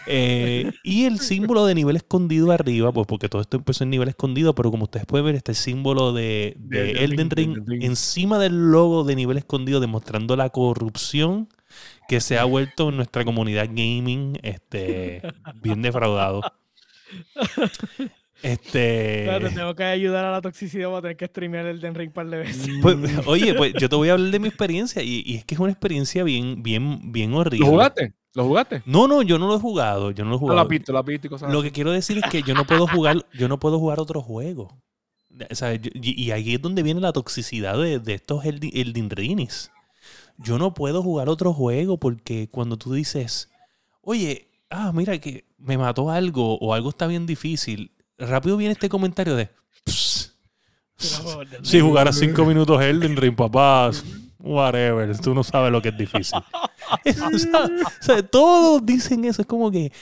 Eh, 0.07 0.73
y 0.83 1.05
el 1.05 1.21
símbolo 1.21 1.67
de 1.67 1.75
nivel 1.75 1.97
escondido 1.97 2.51
arriba, 2.53 2.91
pues 2.91 3.07
porque 3.07 3.29
todo 3.29 3.43
esto 3.43 3.59
empezó 3.59 3.85
en 3.85 3.91
nivel 3.91 4.09
escondido, 4.09 4.55
pero 4.55 4.71
como 4.71 4.85
ustedes 4.85 5.05
pueden 5.07 5.27
ver, 5.27 5.35
está 5.35 5.53
el 5.53 5.57
símbolo 5.57 6.13
de, 6.13 6.57
de 6.59 6.83
De 6.85 6.91
Elden 7.05 7.05
Elden 7.05 7.31
Ring, 7.31 7.55
Ring 7.55 7.65
Elden 7.65 7.67
Ring. 7.67 7.83
encima 7.83 8.39
del 8.39 8.73
logo 8.73 9.05
de 9.05 9.15
nivel 9.15 9.37
escondido, 9.37 9.79
demostrando 9.79 10.37
la 10.37 10.49
corrupción 10.51 11.49
que 12.09 12.21
se 12.21 12.39
ha 12.39 12.45
vuelto 12.45 12.89
en 12.89 12.97
nuestra 12.97 13.25
comunidad 13.25 13.67
gaming 13.69 14.39
este, 14.43 15.23
bien 15.63 15.83
defraudado. 15.83 16.43
Este. 18.43 19.21
Espérate, 19.21 19.55
tengo 19.55 19.75
que 19.75 19.85
ayudar 19.85 20.25
a 20.25 20.31
la 20.33 20.41
toxicidad, 20.41 20.89
voy 20.89 20.99
a 20.99 21.03
tener 21.03 21.17
que 21.17 21.27
streamear 21.27 21.67
el 21.67 21.81
Den 21.81 21.95
Ring 21.95 22.09
un 22.09 22.15
par 22.15 22.29
de 22.29 22.39
veces. 22.39 22.69
Pues, 22.83 22.97
oye, 23.27 23.55
pues 23.55 23.73
yo 23.75 23.89
te 23.89 23.97
voy 23.97 24.09
a 24.09 24.13
hablar 24.15 24.31
de 24.31 24.39
mi 24.39 24.49
experiencia 24.49 25.03
y, 25.03 25.23
y 25.25 25.37
es 25.37 25.45
que 25.45 25.55
es 25.55 25.61
una 25.61 25.71
experiencia 25.71 26.25
bien, 26.25 26.63
bien, 26.63 27.13
bien 27.13 27.35
horrible. 27.35 27.67
¿Lo 27.67 27.73
jugaste? 27.73 28.13
¿Lo 28.35 28.45
jugaste? 28.47 28.83
No, 28.87 29.07
no, 29.07 29.23
yo 29.23 29.39
no 29.39 29.47
lo 29.47 29.57
he 29.57 29.61
jugado. 29.61 30.11
Yo 30.11 30.25
no 30.25 30.31
lo 30.31 30.37
he 30.37 30.39
No 30.39 30.41
jugado. 30.41 30.59
la 30.63 30.69
pista, 30.69 30.93
la 30.93 31.03
pista 31.05 31.27
y 31.27 31.31
cosas 31.31 31.53
Lo 31.53 31.61
así. 31.61 31.69
que 31.69 31.73
quiero 31.73 31.93
decir 31.93 32.19
es 32.19 32.25
que 32.31 32.43
yo 32.43 32.55
no 32.55 32.67
puedo 32.67 32.87
jugar, 32.87 33.25
yo 33.35 33.47
no 33.49 33.59
puedo 33.61 33.79
jugar 33.79 34.01
otro 34.01 34.23
juego. 34.23 34.77
O 35.51 35.55
sea, 35.55 35.75
yo- 35.75 35.91
y, 35.95 36.31
ahí 36.31 36.55
es 36.55 36.61
donde 36.63 36.83
viene 36.83 37.01
la 37.01 37.13
toxicidad 37.13 37.79
de, 37.79 37.99
de 37.99 38.15
estos 38.15 38.45
Elden, 38.45 38.71
Elden 38.75 39.11
Rings. 39.11 39.71
Yo 40.39 40.59
no 40.59 40.75
puedo 40.75 41.03
jugar 41.03 41.29
otro 41.29 41.53
juego 41.53 41.99
porque 41.99 42.49
cuando 42.51 42.77
tú 42.79 42.93
dices, 42.95 43.51
oye, 44.01 44.49
ah, 44.71 44.93
mira 44.95 45.19
que 45.19 45.45
me 45.59 45.77
mató 45.79 46.11
algo 46.11 46.59
o 46.59 46.75
algo 46.75 46.89
está 46.89 47.07
bien 47.07 47.27
difícil, 47.27 47.93
rápido 48.29 48.57
viene 48.57 48.73
este 48.73 48.89
comentario 48.89 49.35
de, 49.37 49.51
"Pss, 49.85 50.37
si 51.63 51.81
jugaras 51.81 52.19
cinco 52.19 52.45
minutos 52.45 52.81
Elden 52.81 53.17
Ring, 53.17 53.35
papá, 53.35 53.91
whatever, 54.39 55.17
tú 55.19 55.35
no 55.35 55.43
sabes 55.43 55.73
lo 55.73 55.83
que 55.83 55.89
es 55.91 55.97
difícil. 55.99 56.39
o, 57.35 57.39
sea, 57.39 57.65
o 57.65 58.03
sea, 58.03 58.23
todos 58.23 58.85
dicen 58.85 59.25
eso, 59.25 59.43
es 59.43 59.49
como 59.49 59.71
que, 59.71 59.93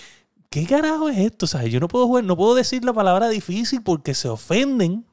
¿qué 0.51 0.66
carajo 0.66 1.09
es 1.09 1.18
esto? 1.18 1.47
O 1.47 1.49
sea, 1.49 1.64
yo 1.66 1.81
no 1.81 1.89
puedo 1.89 2.07
jugar, 2.07 2.25
no 2.25 2.37
puedo 2.37 2.55
decir 2.55 2.85
la 2.85 2.93
palabra 2.93 3.29
difícil 3.29 3.83
porque 3.83 4.14
se 4.14 4.29
ofenden 4.29 5.07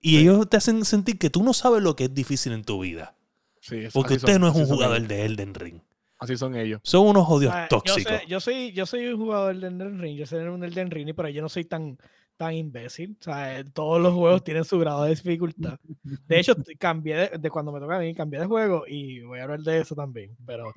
y 0.00 0.10
Sí. 0.10 0.18
ellos 0.18 0.48
te 0.48 0.56
hacen 0.56 0.84
sentir 0.84 1.18
que 1.18 1.30
tú 1.30 1.42
no 1.42 1.52
sabes 1.52 1.82
lo 1.82 1.96
que 1.96 2.04
es 2.04 2.14
difícil 2.14 2.52
en 2.52 2.62
tu 2.64 2.80
vida. 2.80 3.14
Sí, 3.60 3.76
eso- 3.78 3.92
Porque 3.98 4.14
usted 4.14 4.34
son- 4.34 4.40
no 4.42 4.48
es 4.48 4.54
un 4.54 4.66
jugador 4.66 4.98
ellos. 4.98 5.08
de 5.08 5.24
Elden 5.24 5.54
Ring. 5.54 5.80
Así 6.20 6.36
son 6.36 6.56
ellos. 6.56 6.80
Son 6.84 7.06
unos 7.06 7.26
odios 7.28 7.52
Ah, 7.54 7.68
yo, 7.70 7.78
tóxicos. 7.78 8.12
sé- 8.12 8.22
yo 8.28 8.40
soy, 8.40 8.72
yo 8.72 8.86
soy 8.86 9.06
un 9.08 9.18
jugador 9.18 9.54
del 9.54 9.64
Elden 9.64 10.00
Ring, 10.00 10.16
yo 10.16 10.26
soy 10.26 10.40
un 10.46 10.64
Elden 10.64 10.90
Ring, 10.90 11.12
pero 11.16 11.28
yo 11.28 11.42
no 11.42 11.48
soy 11.48 11.64
tan, 11.64 11.96
tan 12.38 12.54
imbécil. 12.54 13.16
O 13.20 13.24
sea, 13.24 13.58
eh, 13.60 13.64
todos 13.64 14.00
los 14.00 14.14
juegos 14.14 14.42
tienen 14.44 14.64
su 14.64 14.78
grado 14.78 15.04
de 15.04 15.10
dificultad. 15.10 15.78
De 16.26 16.40
hecho, 16.40 16.54
cambié 16.78 17.16
de, 17.16 17.38
de 17.38 17.50
cuando 17.50 17.72
me 17.72 17.80
toca 17.80 17.96
a 17.96 18.00
mí, 18.00 18.14
cambié 18.14 18.40
de 18.40 18.46
juego 18.46 18.84
y 18.86 19.22
voy 19.22 19.40
a 19.40 19.44
hablar 19.44 19.60
de 19.60 19.80
eso 19.80 19.94
también. 19.94 20.36
Pero 20.46 20.72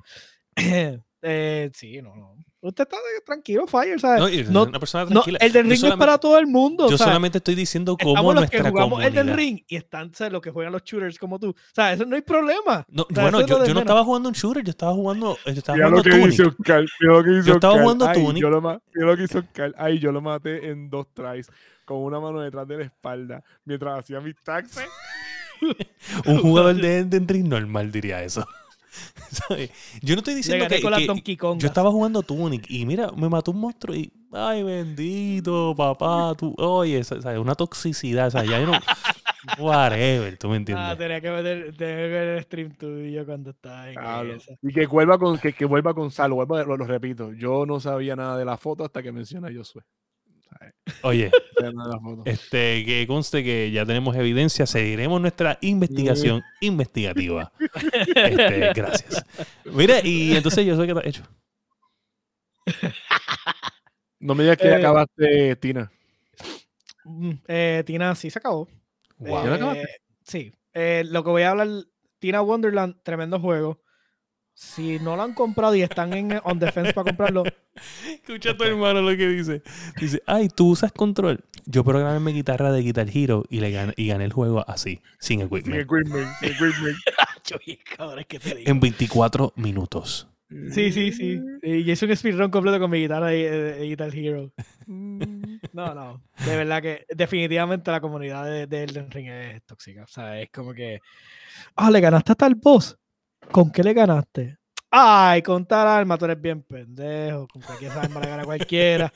eh, 1.22 1.70
sí, 1.74 2.02
no, 2.02 2.14
no. 2.16 2.36
Usted 2.64 2.84
está 2.84 2.96
tranquilo, 3.26 3.66
Fire, 3.66 3.98
¿sabes? 4.00 4.20
No, 4.20 4.28
es 4.28 4.48
No, 4.48 4.62
una 4.62 4.78
persona 4.78 5.04
no, 5.04 5.10
tranquila. 5.10 5.38
Elden 5.40 5.64
Yo 5.66 5.70
Ring 5.72 5.82
no 5.82 5.88
es 5.88 5.96
para 5.96 6.16
todo 6.18 6.38
el 6.38 6.46
mundo. 6.46 6.88
Yo 6.88 6.96
solamente 6.96 7.38
estoy 7.38 7.56
diciendo 7.56 7.96
cómo 8.00 8.12
Estamos 8.12 8.34
los 8.36 8.44
que 8.50 8.56
nuestra 8.58 8.70
jugamos 8.70 8.98
comunidad... 9.00 9.18
Elden 9.24 9.36
Ring 9.36 9.64
y 9.66 9.74
están 9.74 10.14
¿sabes? 10.14 10.32
los 10.32 10.40
que 10.40 10.52
juegan 10.52 10.72
los 10.72 10.84
shooters 10.84 11.18
como 11.18 11.40
tú. 11.40 11.50
O 11.50 11.74
sea, 11.74 11.92
eso 11.92 12.06
no 12.06 12.14
hay 12.14 12.22
problema. 12.22 12.86
No, 12.88 13.04
bueno, 13.10 13.44
yo, 13.44 13.58
no 13.74 13.80
estaba 13.80 14.04
jugando 14.04 14.28
un 14.28 14.34
shooter, 14.36 14.62
yo 14.62 14.70
estaba 14.70 14.92
jugando, 14.92 15.36
yo 15.44 15.52
estaba 15.52 15.76
Mira 15.76 15.88
lo 15.88 15.96
jugando 15.98 16.10
que 16.10 16.20
Tunic. 16.20 16.32
hizo 16.34 16.48
Oscar. 16.48 16.84
Mira 17.00 17.12
lo 17.14 17.24
que 17.24 17.30
hizo 17.32 17.46
Yo 17.48 17.54
estaba 17.54 17.72
Oscar. 17.72 17.82
jugando 17.82 18.06
Ay, 18.06 18.14
Tunic. 18.24 18.42
Yo 18.42 18.50
lo, 18.50 18.60
mira 18.62 18.80
lo 18.94 19.16
que 19.16 19.22
hizo 19.24 19.38
Oscar. 19.40 19.74
Ay, 19.76 19.98
yo 19.98 20.12
lo 20.12 20.20
maté 20.20 20.70
en 20.70 20.88
dos 20.88 21.08
tries. 21.12 21.50
Con 21.84 21.98
una 21.98 22.20
mano 22.20 22.40
detrás 22.40 22.68
de 22.68 22.76
la 22.76 22.84
espalda. 22.84 23.42
Mientras 23.64 23.98
hacía 23.98 24.20
mis 24.20 24.36
taxes. 24.36 24.84
Un 26.26 26.38
jugador 26.38 26.74
de 26.80 26.98
Elden 27.00 27.26
Ring 27.26 27.48
normal 27.48 27.90
diría 27.90 28.22
eso. 28.22 28.46
¿Sabes? 29.30 29.70
Yo 30.02 30.14
no 30.14 30.20
estoy 30.20 30.34
diciendo 30.34 30.64
que, 30.68 30.80
que- 31.00 31.06
yo 31.58 31.66
estaba 31.66 31.90
jugando 31.90 32.22
Tunic 32.22 32.70
y 32.70 32.84
mira, 32.86 33.10
me 33.16 33.28
mató 33.28 33.50
un 33.50 33.60
monstruo 33.60 33.94
y 33.94 34.12
ay 34.32 34.62
bendito, 34.62 35.74
papá, 35.76 36.34
tú, 36.36 36.54
oye, 36.58 37.02
una 37.38 37.54
toxicidad, 37.54 38.28
o 38.28 38.30
sea, 38.30 38.44
ya 38.44 38.60
yo 38.60 38.66
no 38.66 38.72
whatever, 39.58 40.36
tú 40.38 40.48
me 40.48 40.56
entiendes. 40.56 40.86
Ah, 40.86 40.96
tenía 40.96 41.20
que 41.20 41.30
meter, 41.30 41.76
tenía 41.76 41.96
que 41.96 42.08
ver 42.08 42.28
el 42.28 42.42
stream 42.44 42.74
tuyo 42.76 43.26
cuando 43.26 43.50
estaba 43.50 43.90
en 43.90 44.30
esa. 44.36 44.52
Y 44.62 44.72
que 44.72 44.86
vuelva 44.86 45.18
con, 45.18 45.38
que, 45.38 45.52
que 45.52 45.64
vuelva 45.64 45.94
con 45.94 46.10
Salo. 46.10 46.36
Vuelva, 46.36 46.62
lo, 46.64 46.76
lo 46.76 46.84
repito. 46.84 47.32
Yo 47.32 47.66
no 47.66 47.80
sabía 47.80 48.16
nada 48.16 48.36
de 48.36 48.44
la 48.44 48.56
foto 48.56 48.84
hasta 48.84 49.02
que 49.02 49.12
menciona 49.12 49.48
a 49.48 49.52
Josué. 49.52 49.82
Oye, 51.02 51.30
este 52.24 52.84
que 52.84 53.06
conste 53.06 53.42
que 53.44 53.70
ya 53.70 53.84
tenemos 53.86 54.16
evidencia, 54.16 54.66
seguiremos 54.66 55.20
nuestra 55.20 55.58
investigación 55.60 56.42
investigativa. 56.60 57.52
Este, 58.14 58.72
gracias. 58.74 59.24
Mira, 59.64 60.00
y 60.04 60.36
entonces 60.36 60.64
yo 60.66 60.76
sé 60.76 60.86
que 60.86 60.94
te 60.94 61.00
has 61.00 61.06
hecho. 61.06 61.22
No 64.20 64.34
me 64.34 64.44
digas 64.44 64.56
que 64.58 64.68
Eh, 64.68 64.74
acabaste, 64.74 65.56
Tina. 65.56 65.90
Mm, 67.04 67.32
eh, 67.48 67.82
Tina 67.84 68.14
sí 68.14 68.30
se 68.30 68.38
acabó. 68.38 68.68
Wow. 69.18 69.44
¿Ya 69.44 69.48
lo 69.50 69.52
Eh, 69.52 69.56
acabaste? 69.56 69.88
sí. 70.22 70.52
Eh, 70.74 71.02
lo 71.06 71.24
que 71.24 71.30
voy 71.30 71.42
a 71.42 71.50
hablar, 71.50 71.68
Tina 72.18 72.40
Wonderland, 72.42 73.02
tremendo 73.02 73.40
juego. 73.40 73.81
Si 74.54 74.98
no 75.00 75.16
lo 75.16 75.22
han 75.22 75.34
comprado 75.34 75.74
y 75.74 75.82
están 75.82 76.12
en 76.12 76.38
On 76.44 76.58
Defense 76.58 76.92
para 76.92 77.04
comprarlo, 77.06 77.42
Escucha 78.12 78.50
a 78.50 78.56
tu 78.56 78.64
hermano 78.64 79.00
lo 79.00 79.16
que 79.16 79.26
dice. 79.28 79.62
Dice, 79.98 80.22
ay, 80.26 80.48
tú 80.48 80.68
usas 80.70 80.92
control. 80.92 81.42
Yo 81.64 81.82
programé 81.84 82.20
mi 82.20 82.32
guitarra 82.32 82.70
de 82.70 82.82
Guitar 82.82 83.08
Hero 83.12 83.44
y, 83.48 83.60
le 83.60 83.70
gané, 83.70 83.94
y 83.96 84.08
gané 84.08 84.24
el 84.24 84.32
juego 84.32 84.64
así, 84.68 85.00
sin 85.18 85.40
Sin 85.40 85.46
equipment, 85.46 85.80
equipment, 85.80 86.28
sin 86.40 86.50
equipment. 86.50 86.96
yo, 87.46 87.56
cabrón, 87.96 88.24
te 88.28 88.38
digo. 88.54 88.70
en 88.70 88.80
24 88.80 89.52
minutos. 89.56 90.28
Sí, 90.70 90.92
sí, 90.92 91.12
sí. 91.12 91.40
Y 91.62 91.90
hice 91.90 92.04
un 92.04 92.14
speedrun 92.14 92.50
completo 92.50 92.78
con 92.78 92.90
mi 92.90 93.00
guitarra 93.00 93.28
de, 93.28 93.50
de- 93.50 93.72
de 93.74 93.86
Guitar 93.86 94.14
Hero. 94.14 94.52
Mm. 94.86 95.56
No, 95.72 95.94
no. 95.94 96.22
De 96.44 96.56
verdad 96.56 96.82
que 96.82 97.06
definitivamente 97.08 97.90
la 97.90 98.02
comunidad 98.02 98.44
de, 98.44 98.66
de 98.66 98.82
Elden 98.82 99.10
Ring 99.10 99.28
es 99.28 99.62
tóxica. 99.64 100.02
O 100.02 100.08
sea, 100.08 100.38
es 100.42 100.50
como 100.50 100.74
que. 100.74 101.00
Ah, 101.74 101.90
le 101.90 102.00
ganaste 102.00 102.32
hasta 102.32 102.46
el 102.46 102.56
boss. 102.56 102.98
¿Con 103.50 103.70
qué 103.70 103.82
le 103.82 103.92
ganaste? 103.92 104.56
Ay, 104.90 105.42
con 105.42 105.66
tal 105.66 105.86
arma, 105.88 106.16
tú 106.18 106.26
eres 106.26 106.40
bien 106.40 106.62
pendejo. 106.62 107.48
Con 107.48 107.62
cualquier 107.62 107.92
arma 107.92 108.20
le 108.20 108.28
gana 108.28 108.44
cualquiera. 108.44 109.12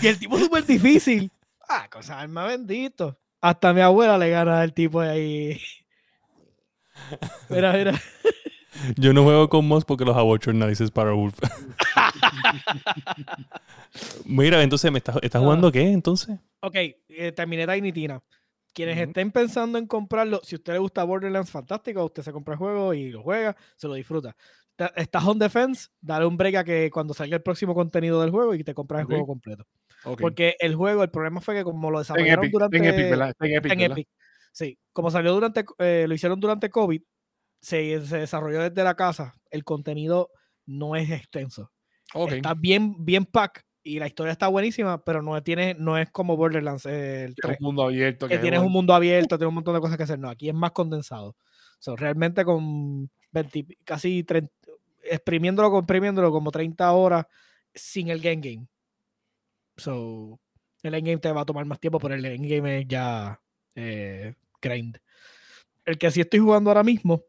Y 0.00 0.06
el 0.08 0.18
tipo 0.18 0.36
es 0.36 0.44
súper 0.44 0.64
difícil. 0.66 1.30
Ah, 1.68 1.88
con 1.90 2.00
esa 2.02 2.20
arma 2.20 2.44
bendito. 2.46 3.18
Hasta 3.40 3.72
mi 3.72 3.80
abuela 3.80 4.18
le 4.18 4.30
gana 4.30 4.60
al 4.60 4.74
tipo 4.74 5.00
de 5.00 5.08
ahí. 5.08 5.60
Mira, 7.48 7.72
mira. 7.72 7.94
Yo 8.96 9.12
no 9.12 9.24
juego 9.24 9.48
con 9.48 9.66
Moss 9.66 9.84
porque 9.84 10.04
los 10.04 10.16
abochorna, 10.16 10.66
dice 10.66 10.86
Sparrowwolf. 10.86 11.38
Mira, 14.24 14.62
entonces, 14.62 14.90
¿me 14.92 14.98
estás, 14.98 15.16
Ah. 15.16 15.38
jugando 15.38 15.72
qué 15.72 15.90
entonces? 15.92 16.38
Ok, 16.60 16.74
eh, 16.76 17.32
terminé 17.34 17.66
Tiny 17.66 17.92
Quienes 18.72 18.98
estén 18.98 19.32
pensando 19.32 19.78
en 19.78 19.86
comprarlo, 19.86 20.40
si 20.44 20.54
a 20.54 20.58
usted 20.58 20.74
le 20.74 20.78
gusta 20.78 21.04
Borderlands, 21.04 21.50
fantástico, 21.50 22.04
usted 22.04 22.22
se 22.22 22.32
compra 22.32 22.54
el 22.54 22.58
juego 22.58 22.94
y 22.94 23.10
lo 23.10 23.22
juega, 23.22 23.56
se 23.76 23.88
lo 23.88 23.94
disfruta. 23.94 24.36
Ta- 24.76 24.92
Estás 24.96 25.24
on 25.24 25.38
defense, 25.38 25.88
dale 26.00 26.24
un 26.26 26.36
break 26.36 26.54
a 26.56 26.64
que 26.64 26.90
cuando 26.90 27.12
salga 27.12 27.36
el 27.36 27.42
próximo 27.42 27.74
contenido 27.74 28.20
del 28.20 28.30
juego 28.30 28.54
y 28.54 28.62
te 28.62 28.72
compras 28.74 29.00
el 29.00 29.06
juego 29.06 29.26
completo. 29.26 29.64
Porque 30.22 30.56
el 30.60 30.74
juego, 30.76 31.02
el 31.02 31.10
problema 31.10 31.40
fue 31.40 31.54
que 31.56 31.64
como 31.64 31.90
lo 31.90 31.98
en 31.98 32.02
desarrollaron 32.02 32.50
durante... 32.50 32.76
en 32.76 32.84
Epic, 32.84 33.10
¿verdad? 33.10 33.28
Está 33.30 33.46
en 33.46 33.52
Epic, 33.52 33.64
está 33.64 33.72
en 33.74 33.80
¿verdad? 33.80 33.98
Epic. 33.98 34.08
Sí, 34.52 34.78
como 34.92 35.10
salió 35.10 35.32
durante, 35.32 35.64
eh, 35.78 36.06
lo 36.08 36.14
hicieron 36.14 36.40
durante 36.40 36.70
COVID, 36.70 37.02
se, 37.60 38.06
se 38.06 38.18
desarrolló 38.18 38.62
desde 38.62 38.82
la 38.84 38.94
casa, 38.94 39.34
el 39.50 39.64
contenido 39.64 40.30
no 40.66 40.96
es 40.96 41.10
extenso. 41.10 41.70
Está 42.36 42.54
bien, 42.54 43.04
bien 43.04 43.26
pack 43.26 43.64
y 43.82 43.98
la 43.98 44.06
historia 44.06 44.32
está 44.32 44.48
buenísima, 44.48 45.02
pero 45.02 45.22
no 45.22 45.42
tiene, 45.42 45.74
no 45.78 45.96
es 45.96 46.10
como 46.10 46.36
Borderlands 46.36 46.86
eh, 46.86 47.24
el 47.24 47.30
Es 47.30 47.36
3 47.36 47.56
un 47.60 47.64
mundo 47.64 47.82
abierto. 47.84 48.28
que 48.28 48.34
es 48.34 48.40
tienes 48.40 48.60
un 48.60 48.72
mundo 48.72 48.94
abierto, 48.94 49.38
tienes 49.38 49.48
un 49.48 49.54
montón 49.54 49.74
de 49.74 49.80
cosas 49.80 49.96
que 49.96 50.02
hacer. 50.02 50.18
No, 50.18 50.28
aquí 50.28 50.48
es 50.48 50.54
más 50.54 50.72
condensado. 50.72 51.36
So, 51.78 51.96
realmente 51.96 52.44
con 52.44 53.10
20 53.32 53.78
casi 53.84 54.22
30, 54.22 54.52
exprimiéndolo, 55.04 55.70
comprimiéndolo 55.70 56.30
como 56.30 56.50
30 56.50 56.92
horas 56.92 57.26
sin 57.74 58.08
el 58.08 58.20
game 58.20 58.36
game. 58.36 58.66
So, 59.76 60.38
el 60.82 60.94
endgame 60.94 61.18
te 61.18 61.32
va 61.32 61.42
a 61.42 61.46
tomar 61.46 61.64
más 61.64 61.80
tiempo, 61.80 61.98
pero 61.98 62.14
el 62.14 62.24
endgame 62.24 62.80
es 62.80 62.88
ya 62.88 63.40
eh, 63.74 64.34
grind. 64.60 64.98
El 65.86 65.96
que 65.96 66.10
sí 66.10 66.20
estoy 66.20 66.40
jugando 66.40 66.68
ahora 66.70 66.82
mismo, 66.82 67.24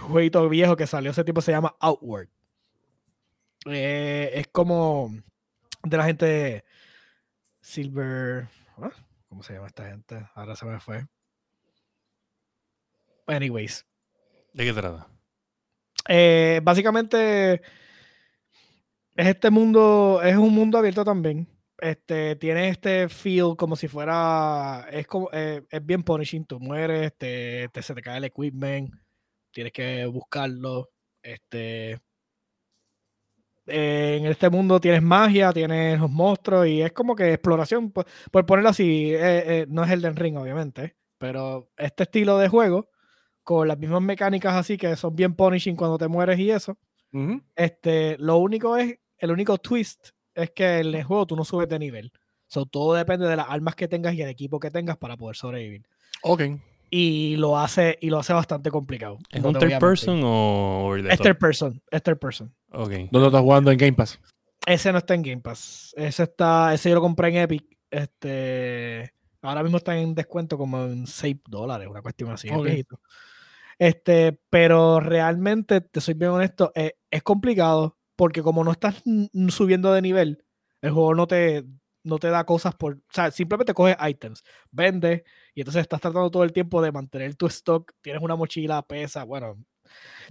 un 0.00 0.08
jueguito 0.08 0.46
viejo 0.48 0.76
que 0.76 0.86
salió 0.86 1.10
ese 1.10 1.24
tipo 1.24 1.40
se 1.40 1.52
llama 1.52 1.74
Outward. 1.80 2.28
Eh, 3.66 4.30
es 4.34 4.46
como 4.48 5.10
de 5.88 5.96
la 5.96 6.04
gente 6.04 6.26
de 6.26 6.64
Silver. 7.60 8.48
¿ah? 8.78 8.90
¿Cómo 9.28 9.42
se 9.42 9.54
llama 9.54 9.66
esta 9.68 9.88
gente? 9.88 10.26
Ahora 10.34 10.56
se 10.56 10.66
me 10.66 10.78
fue. 10.80 11.06
Anyways. 13.26 13.86
¿De 14.52 14.64
qué 14.64 14.72
trata? 14.72 15.08
eh, 16.08 16.60
básicamente 16.62 17.54
es 19.14 19.26
este 19.26 19.50
mundo, 19.50 20.20
es 20.22 20.36
un 20.36 20.54
mundo 20.54 20.78
abierto 20.78 21.04
también. 21.04 21.48
este, 21.78 22.36
tiene 22.36 22.68
este 22.68 23.08
feel 23.08 23.56
como 23.56 23.76
si 23.76 23.88
fuera. 23.88 24.86
Es, 24.90 25.06
como, 25.06 25.28
eh, 25.32 25.62
es 25.68 25.84
bien 25.84 26.02
punishing. 26.02 26.44
Tú 26.46 26.60
mueres, 26.60 27.16
te, 27.16 27.68
te- 27.72 27.82
se 27.82 27.94
te 27.94 28.02
cae 28.02 28.18
el 28.18 28.24
equipment, 28.24 28.94
tienes 29.50 29.72
que 29.72 30.06
buscarlo. 30.06 30.90
Este. 31.22 31.98
Eh, 33.66 34.18
en 34.20 34.26
este 34.26 34.48
mundo 34.50 34.80
tienes 34.80 35.02
magia, 35.02 35.52
tienes 35.52 35.98
los 35.98 36.10
monstruos 36.10 36.66
y 36.66 36.82
es 36.82 36.92
como 36.92 37.14
que 37.16 37.32
exploración. 37.32 37.90
Por, 37.90 38.06
por 38.30 38.46
ponerlo 38.46 38.70
así, 38.70 39.12
eh, 39.12 39.18
eh, 39.62 39.66
no 39.68 39.84
es 39.84 39.90
el 39.90 40.02
del 40.02 40.16
ring, 40.16 40.36
obviamente, 40.36 40.96
pero 41.18 41.70
este 41.76 42.04
estilo 42.04 42.38
de 42.38 42.48
juego, 42.48 42.88
con 43.42 43.68
las 43.68 43.78
mismas 43.78 44.02
mecánicas 44.02 44.54
así 44.54 44.76
que 44.76 44.96
son 44.96 45.14
bien 45.14 45.34
punishing 45.34 45.76
cuando 45.76 45.98
te 45.98 46.08
mueres 46.08 46.38
y 46.38 46.50
eso. 46.50 46.78
Este, 47.54 48.18
lo 48.18 48.36
único 48.36 48.76
es, 48.76 48.98
el 49.16 49.30
único 49.30 49.56
twist 49.56 50.08
es 50.34 50.50
que 50.50 50.80
en 50.80 50.94
el 50.94 51.04
juego 51.04 51.26
tú 51.26 51.34
no 51.34 51.44
subes 51.44 51.66
de 51.66 51.78
nivel. 51.78 52.12
So, 52.46 52.66
todo 52.66 52.94
depende 52.94 53.26
de 53.26 53.36
las 53.36 53.46
armas 53.48 53.74
que 53.74 53.88
tengas 53.88 54.14
y 54.14 54.20
el 54.20 54.28
equipo 54.28 54.60
que 54.60 54.70
tengas 54.70 54.98
para 54.98 55.16
poder 55.16 55.34
sobrevivir. 55.34 55.86
Ok. 56.22 56.42
Y 56.90 57.36
lo 57.36 57.58
hace, 57.58 57.98
y 58.00 58.10
lo 58.10 58.18
hace 58.18 58.32
bastante 58.32 58.70
complicado. 58.70 59.18
¿Es 59.30 59.42
no 59.42 59.48
un 59.48 59.58
third 59.58 59.78
person 59.78 60.20
o 60.24 60.96
Es 60.96 61.18
third 61.18 61.38
person, 61.38 61.82
es 61.90 62.02
third 62.02 62.18
person. 62.18 62.54
¿Dónde 62.70 63.08
estás 63.26 63.40
jugando 63.40 63.70
en 63.70 63.78
Game 63.78 63.94
Pass? 63.94 64.20
Ese 64.66 64.92
no 64.92 64.98
está 64.98 65.14
en 65.14 65.22
Game 65.22 65.40
Pass. 65.42 65.94
Ese 65.96 66.22
está, 66.24 66.72
ese 66.74 66.88
yo 66.88 66.94
lo 66.94 67.00
compré 67.00 67.28
en 67.28 67.36
Epic. 67.36 67.64
Este, 67.90 69.12
ahora 69.42 69.62
mismo 69.62 69.78
está 69.78 69.96
en 69.96 70.14
descuento 70.14 70.58
como 70.58 70.84
en 70.84 71.06
6 71.06 71.36
dólares, 71.48 71.88
una 71.88 72.02
cuestión 72.02 72.30
así. 72.30 72.48
es 72.48 72.54
Ok. 72.54 72.64
viejito. 72.64 73.00
Este, 73.78 74.38
pero 74.48 75.00
realmente, 75.00 75.80
te 75.80 76.00
soy 76.00 76.14
bien 76.14 76.30
honesto, 76.30 76.72
eh, 76.74 76.94
es 77.10 77.22
complicado 77.22 77.98
porque 78.16 78.42
como 78.42 78.64
no 78.64 78.72
estás 78.72 79.02
subiendo 79.48 79.92
de 79.92 80.02
nivel, 80.02 80.44
el 80.80 80.90
juego 80.90 81.14
no 81.14 81.26
te, 81.26 81.64
no 82.06 82.18
te 82.18 82.28
da 82.30 82.44
cosas 82.44 82.74
por, 82.74 82.94
o 82.94 83.00
sea, 83.12 83.30
simplemente 83.30 83.74
coges 83.74 83.96
items, 84.08 84.42
vendes 84.70 85.22
y 85.54 85.60
entonces 85.60 85.82
estás 85.82 86.00
tratando 86.00 86.30
todo 86.30 86.44
el 86.44 86.52
tiempo 86.52 86.80
de 86.80 86.92
mantener 86.92 87.34
tu 87.36 87.46
stock, 87.46 87.92
tienes 88.00 88.22
una 88.22 88.36
mochila, 88.36 88.82
pesa, 88.82 89.24
bueno, 89.24 89.56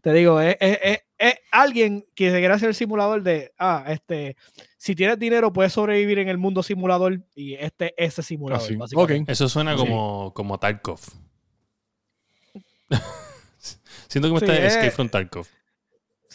te 0.02 0.12
digo, 0.14 0.40
es, 0.42 0.58
es- 0.60 0.80
es- 0.84 1.00
es 1.18 1.36
alguien 1.52 2.06
que 2.14 2.30
se 2.32 2.40
quiere 2.40 2.54
hacer 2.54 2.70
el 2.70 2.76
simulador 2.76 3.24
de, 3.24 3.54
ah, 3.58 3.86
este, 3.88 4.36
si 4.78 4.96
tienes 4.96 5.18
dinero 5.18 5.54
puedes 5.54 5.72
sobrevivir 5.72 6.20
en 6.20 6.28
el 6.30 6.38
mundo 6.38 6.62
simulador 6.64 7.22
y 7.36 7.54
este 7.56 7.94
es 7.98 8.14
ese 8.14 8.24
simulador. 8.24 8.64
Así. 8.66 8.76
básicamente. 8.76 9.32
Eso 9.32 9.48
suena 9.48 9.74
Sí. 9.74 9.78
como, 9.78 10.34
como 10.34 10.60
Tarkov. 10.60 11.00
Siento 14.08 14.28
que 14.30 14.34
me 14.34 14.40
Sí, 14.40 14.46
está 14.46 14.56
eh. 14.58 14.68
Escape 14.68 14.92
from 14.92 15.10
Tarkov. 15.10 15.48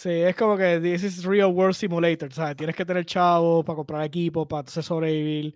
Sí, 0.00 0.08
es 0.08 0.34
como 0.34 0.56
que 0.56 0.80
this 0.80 1.02
is 1.04 1.24
real 1.24 1.52
world 1.52 1.74
simulator, 1.74 2.32
¿sabes? 2.32 2.56
Tienes 2.56 2.74
que 2.74 2.86
tener 2.86 3.04
chavo 3.04 3.62
para 3.62 3.76
comprar 3.76 4.02
equipo, 4.02 4.48
para 4.48 4.60
entonces 4.60 4.84
sobrevivir. 4.86 5.54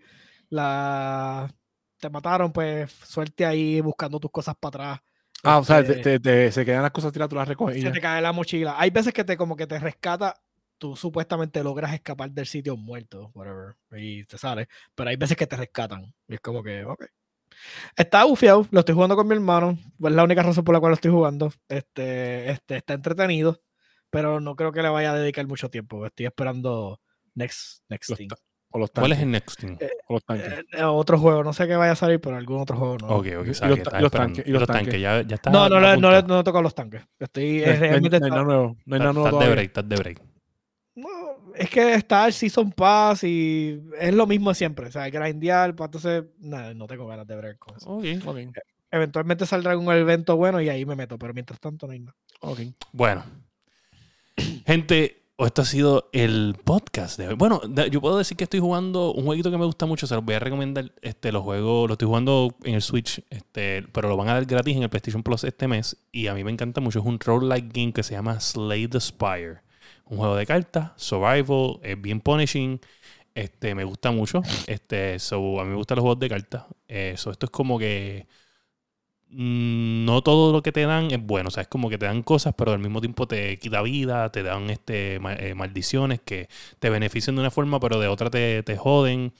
La... 0.50 1.50
Te 1.98 2.10
mataron, 2.10 2.52
pues 2.52 2.90
suerte 2.92 3.46
ahí 3.46 3.80
buscando 3.80 4.20
tus 4.20 4.30
cosas 4.30 4.54
para 4.60 4.68
atrás. 4.68 5.00
Ah, 5.42 5.58
o 5.58 5.64
sea, 5.64 5.82
te- 5.82 5.92
Este, 5.92 6.02
te- 6.02 6.20
te- 6.20 6.52
se 6.52 6.64
quedan 6.64 6.82
las 6.82 6.90
cosas 6.90 7.10
tiradas, 7.12 7.30
tú 7.30 7.36
las 7.36 7.48
recoges 7.48 7.76
se 7.76 7.82
ya. 7.84 7.92
te 7.92 8.00
cae 8.02 8.20
la 8.20 8.32
mochila. 8.32 8.74
Hay 8.78 8.90
veces 8.90 9.14
que 9.14 9.24
te 9.24 9.38
como 9.38 9.56
que 9.56 9.66
te 9.66 9.78
rescata, 9.78 10.34
tú 10.76 10.94
supuestamente 10.94 11.62
logras 11.64 11.94
escapar 11.94 12.30
del 12.30 12.44
sitio 12.46 12.76
muerto, 12.76 13.30
whatever, 13.34 13.76
y 13.92 14.24
te 14.24 14.36
sale. 14.36 14.68
Pero 14.94 15.08
hay 15.08 15.16
veces 15.16 15.38
que 15.38 15.46
te 15.46 15.56
rescatan. 15.56 16.12
Y 16.28 16.34
es 16.34 16.40
como 16.40 16.62
que, 16.62 16.84
ok. 16.84 17.04
Está 17.96 18.24
bufiado, 18.24 18.66
lo 18.70 18.80
estoy 18.80 18.94
jugando 18.94 19.16
con 19.16 19.26
mi 19.26 19.34
hermano. 19.34 19.78
Es 20.02 20.12
la 20.12 20.24
única 20.24 20.42
razón 20.42 20.64
por 20.64 20.74
la 20.74 20.80
cual 20.80 20.90
lo 20.90 20.94
estoy 20.96 21.10
jugando. 21.12 21.50
Este, 21.68 22.50
este, 22.50 22.76
está 22.76 22.94
entretenido, 22.94 23.62
pero 24.14 24.40
no 24.40 24.56
creo 24.56 24.72
que 24.72 24.82
le 24.82 24.88
vaya 24.88 25.12
a 25.12 25.16
dedicar 25.18 25.46
mucho 25.46 25.68
tiempo. 25.70 26.06
Estoy 26.06 26.26
esperando 26.26 27.00
next, 27.34 27.82
next 27.88 28.10
Los 28.10 28.18
thing. 28.18 28.28
O 28.70 28.78
los 28.78 28.90
¿Cuál 28.90 29.12
es 29.12 29.20
el 29.20 29.30
next 29.30 29.60
thing? 29.60 29.76
o 30.08 30.14
los 30.14 30.24
tanques. 30.24 30.48
Eh, 30.52 30.64
eh, 30.72 30.82
otro 30.82 31.16
juego, 31.18 31.44
no 31.44 31.52
sé 31.52 31.68
qué 31.68 31.76
vaya 31.76 31.92
a 31.92 31.96
salir, 31.96 32.20
pero 32.20 32.36
algún 32.36 32.60
otro 32.60 32.76
juego 32.76 32.98
no. 32.98 33.06
Ok, 33.08 33.26
ok, 33.38 33.44
y 33.44 33.46
los 33.46 33.58
ta- 33.60 33.68
estás 33.72 34.00
y 34.00 34.02
los 34.02 34.10
tanques, 34.10 34.46
Y 34.46 34.50
los 34.50 34.66
tanques, 34.66 35.00
ya, 35.00 35.22
ya 35.22 35.34
está. 35.36 35.50
No, 35.50 35.68
no, 35.68 35.78
no, 35.80 35.96
no 35.96 36.40
he 36.40 36.44
tocado 36.44 36.62
los 36.62 36.74
tanques. 36.74 37.02
Estoy 37.18 37.44
No 37.44 37.50
hay- 37.50 37.60
eh, 37.62 37.66
no 37.66 37.72
hay- 37.72 37.78
realmente 37.90 38.18
no 38.20 38.26
hay 38.26 38.28
está- 38.30 38.42
nada 38.42 38.42
nuevo. 38.42 38.76
No 38.84 38.94
hay 38.96 38.98
nada 38.98 39.10
Estás 39.10 39.14
nuevo 39.14 39.26
de 39.26 39.30
todavía. 39.30 39.54
break, 39.54 39.66
estás 39.68 39.88
de 39.88 39.96
break. 39.96 40.22
No, 40.96 41.08
es 41.56 41.70
que 41.70 41.94
está 41.94 42.26
el 42.26 42.32
Season 42.32 42.72
Pass 42.72 43.24
y 43.24 43.80
es 44.00 44.14
lo 44.14 44.26
mismo 44.26 44.50
de 44.50 44.54
siempre. 44.56 44.86
O 44.88 44.92
sea, 44.92 45.08
grindear, 45.08 45.74
pues 45.74 45.86
entonces, 45.88 46.24
nada, 46.38 46.72
no 46.74 46.86
tengo 46.86 47.06
ganas 47.06 47.26
de 47.26 47.36
ver 47.36 47.58
con 47.58 47.76
eso. 47.76 47.88
Ok. 47.90 48.04
Ok, 48.26 48.38
Eventualmente 48.90 49.44
saldrá 49.44 49.76
un 49.76 49.90
evento 49.92 50.36
bueno 50.36 50.60
y 50.60 50.68
ahí 50.68 50.84
me 50.86 50.94
meto, 50.94 51.18
pero 51.18 51.34
mientras 51.34 51.58
tanto 51.58 51.86
no 51.88 51.92
hay 51.92 52.00
nada. 52.00 52.16
ok. 52.40 52.60
Bueno, 52.92 53.24
gente, 54.66 55.24
esto 55.38 55.62
ha 55.62 55.64
sido 55.64 56.10
el 56.12 56.56
podcast 56.64 57.18
de 57.18 57.28
hoy. 57.28 57.34
Bueno, 57.34 57.60
yo 57.90 58.00
puedo 58.00 58.18
decir 58.18 58.36
que 58.36 58.44
estoy 58.44 58.60
jugando 58.60 59.12
un 59.12 59.24
jueguito 59.24 59.50
que 59.50 59.58
me 59.58 59.64
gusta 59.64 59.84
mucho, 59.84 60.06
se 60.06 60.14
los 60.14 60.24
voy 60.24 60.36
a 60.36 60.38
recomendar. 60.38 60.92
Este, 61.02 61.32
los 61.32 61.42
juegos, 61.42 61.88
lo 61.88 61.94
estoy 61.94 62.06
jugando 62.06 62.54
en 62.62 62.74
el 62.74 62.82
Switch, 62.82 63.22
este, 63.30 63.82
pero 63.92 64.08
lo 64.08 64.16
van 64.16 64.28
a 64.28 64.34
dar 64.34 64.44
gratis 64.44 64.76
en 64.76 64.84
el 64.84 64.90
PlayStation 64.90 65.22
Plus 65.22 65.44
este 65.44 65.66
mes. 65.66 65.96
Y 66.12 66.28
a 66.28 66.34
mí 66.34 66.44
me 66.44 66.52
encanta 66.52 66.80
mucho. 66.80 67.00
Es 67.00 67.04
un 67.04 67.18
roguelike 67.18 67.72
game 67.72 67.92
que 67.92 68.02
se 68.02 68.14
llama 68.14 68.38
Slay 68.38 68.86
the 68.86 69.00
Spire. 69.00 69.62
Un 70.06 70.18
juego 70.18 70.36
de 70.36 70.46
cartas, 70.46 70.92
survival, 70.96 71.80
es 71.82 72.00
bien 72.00 72.20
punishing. 72.20 72.80
Este, 73.34 73.74
me 73.74 73.82
gusta 73.84 74.12
mucho. 74.12 74.42
Este, 74.66 75.18
so, 75.18 75.60
a 75.60 75.64
mí 75.64 75.70
me 75.70 75.76
gustan 75.76 75.96
los 75.96 76.02
juegos 76.02 76.20
de 76.20 76.28
cartas. 76.28 76.64
Eh, 76.86 77.12
esto 77.16 77.32
es 77.40 77.50
como 77.50 77.78
que 77.78 78.28
no 79.36 80.22
todo 80.22 80.52
lo 80.52 80.62
que 80.62 80.72
te 80.72 80.86
dan 80.86 81.10
es 81.10 81.20
bueno. 81.20 81.48
O 81.48 81.50
sea, 81.50 81.62
es 81.62 81.68
como 81.68 81.88
que 81.90 81.98
te 81.98 82.06
dan 82.06 82.22
cosas, 82.22 82.54
pero 82.56 82.72
al 82.72 82.78
mismo 82.78 83.00
tiempo 83.00 83.26
te 83.26 83.58
quita 83.58 83.82
vida, 83.82 84.30
te 84.30 84.42
dan 84.42 84.70
este 84.70 85.16
eh, 85.16 85.54
maldiciones 85.54 86.20
que 86.24 86.48
te 86.78 86.90
benefician 86.90 87.34
de 87.36 87.40
una 87.42 87.50
forma, 87.50 87.80
pero 87.80 87.98
de 88.00 88.08
otra 88.08 88.30
te, 88.30 88.62
te 88.62 88.76
joden. 88.76 89.32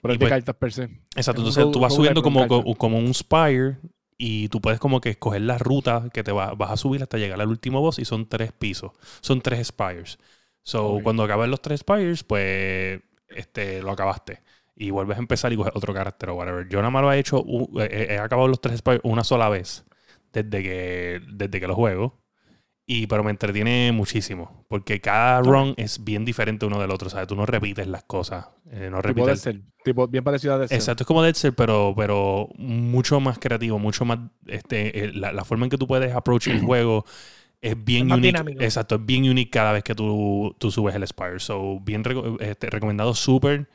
Pero 0.00 0.14
de 0.14 0.18
pues- 0.18 0.30
cartas 0.30 0.56
per 0.56 0.72
se. 0.72 0.82
Exacto. 1.14 1.42
Es 1.42 1.48
Entonces 1.48 1.70
tú 1.72 1.80
vas 1.80 1.94
subiendo 1.94 2.22
como, 2.22 2.46
como 2.76 2.98
un 2.98 3.12
spire 3.14 3.76
y 4.18 4.48
tú 4.48 4.60
puedes 4.60 4.78
como 4.80 5.00
que 5.00 5.10
escoger 5.10 5.42
la 5.42 5.58
ruta 5.58 6.08
que 6.12 6.22
te 6.22 6.32
va- 6.32 6.54
vas 6.54 6.70
a 6.70 6.76
subir 6.76 7.02
hasta 7.02 7.18
llegar 7.18 7.40
al 7.40 7.48
último 7.48 7.80
boss 7.80 7.98
y 7.98 8.04
son 8.04 8.28
tres 8.28 8.52
pisos. 8.52 8.92
Son 9.20 9.40
tres 9.40 9.66
spires. 9.68 10.18
So, 10.64 11.00
cuando 11.02 11.24
acabas 11.24 11.48
los 11.48 11.60
tres 11.60 11.80
spires, 11.80 12.22
pues 12.22 13.00
este, 13.28 13.82
lo 13.82 13.90
acabaste. 13.90 14.40
Y 14.74 14.90
vuelves 14.90 15.16
a 15.18 15.20
empezar 15.20 15.52
y 15.52 15.56
coges 15.56 15.72
otro 15.76 15.94
carácter 15.94 16.30
o 16.30 16.34
whatever. 16.36 16.68
Yo 16.68 16.78
nada 16.78 16.90
más 16.90 17.02
lo 17.02 17.12
he 17.12 17.18
hecho, 17.18 17.42
u- 17.44 17.78
he, 17.80 18.14
he 18.14 18.18
acabado 18.18 18.48
los 18.48 18.60
tres 18.60 18.78
spires 18.78 19.00
una 19.04 19.24
sola 19.24 19.48
vez 19.48 19.84
desde 20.32 20.62
que, 20.62 21.20
desde 21.32 21.60
que 21.60 21.66
lo 21.66 21.74
juego. 21.74 22.20
Y, 22.86 23.06
pero 23.06 23.24
me 23.24 23.30
entretiene 23.30 23.92
muchísimo. 23.92 24.64
Porque 24.68 25.00
cada 25.00 25.40
run 25.42 25.74
es 25.76 26.04
bien 26.04 26.24
diferente 26.24 26.66
uno 26.66 26.80
del 26.80 26.90
otro. 26.90 27.10
¿sabes? 27.10 27.28
Tú 27.28 27.36
no 27.36 27.46
repites 27.46 27.86
las 27.86 28.04
cosas. 28.04 28.48
eh, 28.70 28.88
no 28.90 29.02
Tipo 29.04 29.26
repites 29.26 29.26
Dead 29.26 29.38
Cell. 29.38 29.60
Tipo, 29.84 30.06
bien 30.08 30.24
parecido 30.24 30.54
a 30.54 30.58
Dead 30.58 30.68
Cell. 30.68 30.78
Exacto, 30.78 31.02
es 31.02 31.06
como 31.06 31.22
Dead 31.22 31.34
Cell, 31.34 31.52
pero, 31.54 31.92
pero 31.96 32.48
mucho 32.56 33.20
más 33.20 33.38
creativo, 33.38 33.78
mucho 33.78 34.04
más. 34.06 34.18
Este, 34.46 35.04
eh, 35.04 35.12
la, 35.12 35.32
la 35.32 35.44
forma 35.44 35.66
en 35.66 35.70
que 35.70 35.76
tú 35.76 35.86
puedes 35.86 36.14
approach 36.14 36.48
el 36.48 36.60
juego 36.60 37.04
es 37.60 37.82
bien 37.84 38.08
Es 38.08 38.14
unique. 38.18 38.44
Exacto, 38.58 38.96
es 38.96 39.06
bien 39.06 39.24
unique 39.28 39.50
cada 39.50 39.72
vez 39.72 39.84
que 39.84 39.94
tú, 39.94 40.56
tú 40.58 40.70
subes 40.70 40.94
el 40.94 41.06
Spire. 41.06 41.40
So, 41.40 41.80
bien 41.80 42.02
este, 42.40 42.70
recomendado, 42.70 43.14
súper. 43.14 43.68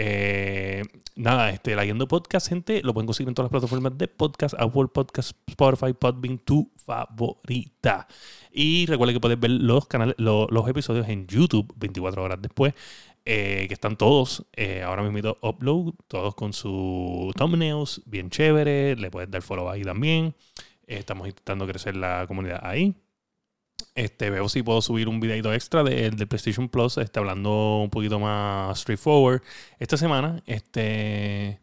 Eh, 0.00 0.84
nada, 1.16 1.50
este, 1.50 1.74
la 1.74 1.84
Yendo 1.84 2.06
Podcast, 2.06 2.48
gente, 2.48 2.82
lo 2.84 2.94
pueden 2.94 3.06
conseguir 3.06 3.28
en 3.28 3.34
todas 3.34 3.46
las 3.50 3.60
plataformas 3.60 3.98
de 3.98 4.06
podcast, 4.06 4.54
Apple 4.56 4.86
Podcast, 4.94 5.32
Spotify, 5.48 5.92
Podbean, 5.92 6.38
tu 6.38 6.70
favorita. 6.76 8.06
Y 8.52 8.86
recuerda 8.86 9.12
que 9.12 9.18
puedes 9.18 9.40
ver 9.40 9.50
los 9.50 9.86
canales, 9.88 10.14
lo- 10.18 10.46
los 10.50 10.68
episodios 10.68 11.08
en 11.08 11.26
YouTube 11.26 11.72
24 11.76 12.22
horas 12.22 12.40
después, 12.40 12.74
eh, 13.24 13.64
que 13.66 13.74
están 13.74 13.96
todos 13.96 14.46
eh, 14.54 14.82
ahora 14.82 15.02
mismo 15.02 15.36
upload, 15.42 15.94
todos 16.06 16.34
con 16.36 16.52
sus 16.52 17.34
thumbnails, 17.34 18.00
bien 18.06 18.30
chévere. 18.30 18.94
Le 18.94 19.10
puedes 19.10 19.28
dar 19.30 19.42
follow 19.42 19.68
ahí 19.68 19.82
también. 19.82 20.34
Eh, 20.86 20.98
estamos 20.98 21.26
intentando 21.26 21.66
crecer 21.66 21.96
la 21.96 22.24
comunidad 22.28 22.60
ahí. 22.62 22.94
Este, 23.94 24.30
veo 24.30 24.48
si 24.48 24.62
puedo 24.62 24.80
subir 24.80 25.08
un 25.08 25.20
videito 25.20 25.52
extra 25.52 25.82
de, 25.82 26.10
de 26.10 26.26
PlayStation 26.26 26.68
Plus, 26.68 26.98
este, 26.98 27.18
hablando 27.18 27.78
un 27.78 27.90
poquito 27.90 28.20
más 28.20 28.78
straightforward 28.80 29.42
esta 29.78 29.96
semana. 29.96 30.42
Este. 30.46 31.60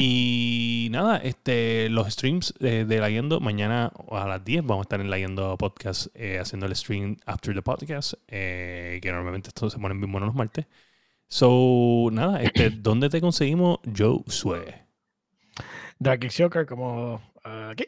Y 0.00 0.86
nada, 0.92 1.16
este, 1.16 1.88
los 1.88 2.12
streams 2.12 2.54
eh, 2.60 2.84
de 2.86 3.00
La 3.00 3.10
Yendo, 3.10 3.40
mañana 3.40 3.92
a 4.12 4.28
las 4.28 4.44
10 4.44 4.64
vamos 4.64 4.82
a 4.82 4.86
estar 4.86 5.00
en 5.00 5.10
La 5.10 5.18
Yendo 5.18 5.56
Podcast 5.58 6.06
eh, 6.14 6.38
haciendo 6.38 6.66
el 6.66 6.76
stream 6.76 7.16
after 7.26 7.52
the 7.52 7.62
podcast, 7.62 8.14
eh, 8.28 9.00
que 9.02 9.10
normalmente 9.10 9.48
esto 9.48 9.68
se 9.68 9.78
ponen 9.78 9.98
bien 10.00 10.12
buenos 10.12 10.28
los 10.28 10.36
martes. 10.36 10.66
So, 11.26 12.08
nada, 12.12 12.40
este, 12.40 12.70
¿dónde 12.78 13.10
te 13.10 13.20
conseguimos 13.20 13.80
Joe 13.96 14.22
Sue? 14.28 14.86
Dark 15.98 16.22
X 16.22 16.36
Joker 16.38 16.64
como 16.64 17.20
ah, 17.42 17.70
aquí. 17.72 17.86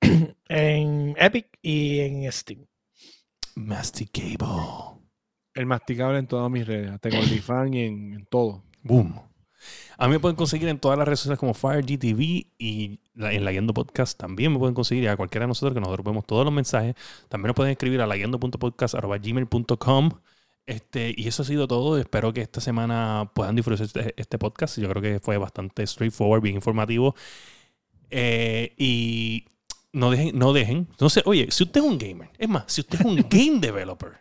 en 0.48 1.14
Epic 1.18 1.58
y 1.62 2.00
en 2.00 2.30
Steam. 2.32 2.66
Masticable. 3.54 4.46
El 5.54 5.66
masticable 5.66 6.18
en 6.18 6.26
todas 6.26 6.50
mis 6.50 6.66
redes. 6.66 7.00
Tengo 7.00 7.18
OnlyFans 7.18 7.74
y 7.74 7.80
en, 7.80 8.12
en 8.14 8.26
todo. 8.26 8.62
Boom. 8.82 9.20
A 9.98 10.06
mí 10.06 10.12
me 10.12 10.20
pueden 10.20 10.36
conseguir 10.36 10.68
en 10.68 10.78
todas 10.78 10.98
las 10.98 11.06
redes 11.08 11.20
sociales 11.20 11.38
como 11.40 11.54
FireGTV 11.54 12.20
y 12.58 13.00
la- 13.14 13.32
en 13.32 13.42
Layendo 13.44 13.72
Podcast 13.72 14.18
también 14.18 14.52
me 14.52 14.58
pueden 14.58 14.74
conseguir 14.74 15.04
y 15.04 15.06
a 15.06 15.16
cualquiera 15.16 15.44
de 15.44 15.48
nosotros 15.48 15.72
que 15.74 15.80
nosotros 15.80 16.04
vemos 16.04 16.26
todos 16.26 16.44
los 16.44 16.52
mensajes. 16.52 16.94
También 17.30 17.46
nos 17.48 17.56
pueden 17.56 17.72
escribir 17.72 18.00
a 18.02 18.06
layendo.podcast.gmail.com 18.06 20.10
Este, 20.66 21.14
y 21.16 21.26
eso 21.28 21.42
ha 21.42 21.46
sido 21.46 21.66
todo. 21.66 21.98
Espero 21.98 22.32
que 22.34 22.42
esta 22.42 22.60
semana 22.60 23.30
puedan 23.34 23.56
disfrutar 23.56 23.86
este, 23.86 24.12
este 24.16 24.38
podcast. 24.38 24.78
Yo 24.78 24.88
creo 24.90 25.02
que 25.02 25.18
fue 25.20 25.38
bastante 25.38 25.86
straightforward, 25.86 26.42
bien 26.42 26.56
informativo. 26.56 27.14
Eh, 28.10 28.74
y 28.76 29.46
no 29.96 30.10
dejen, 30.10 30.38
no 30.38 30.52
dejen. 30.52 30.86
Entonces, 30.90 31.22
oye, 31.26 31.48
si 31.50 31.64
usted 31.64 31.80
es 31.80 31.86
un 31.86 31.98
gamer, 31.98 32.30
es 32.38 32.48
más, 32.48 32.64
si 32.66 32.82
usted 32.82 33.00
es 33.00 33.06
un 33.06 33.16
game 33.30 33.58
developer 33.60 34.12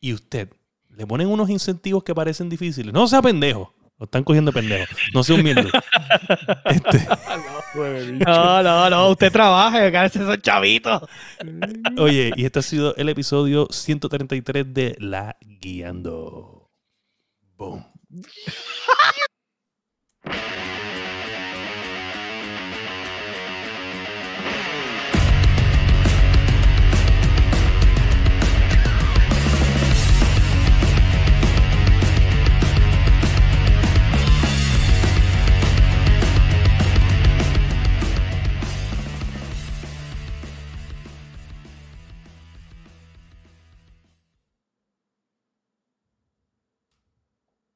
y 0.00 0.12
usted 0.12 0.50
le 0.90 1.06
ponen 1.06 1.28
unos 1.28 1.48
incentivos 1.50 2.02
que 2.04 2.14
parecen 2.14 2.48
difíciles, 2.48 2.92
no 2.92 3.06
sea 3.06 3.22
pendejo. 3.22 3.72
Lo 3.96 4.06
están 4.06 4.24
cogiendo 4.24 4.52
pendejo. 4.52 4.92
No 5.14 5.22
sea 5.22 5.36
un 5.36 5.44
mierda. 5.44 5.70
Este, 6.64 7.06
No, 8.26 8.62
no, 8.62 8.90
no, 8.90 9.10
usted 9.10 9.30
trabaja, 9.30 9.88
gánese 9.90 10.20
esos 10.20 10.42
chavitos. 10.42 11.02
oye, 11.98 12.32
y 12.36 12.44
este 12.44 12.58
ha 12.58 12.62
sido 12.62 12.94
el 12.96 13.08
episodio 13.08 13.68
133 13.70 14.74
de 14.74 14.96
La 14.98 15.36
Guiando. 15.40 16.70
Boom. 17.56 17.86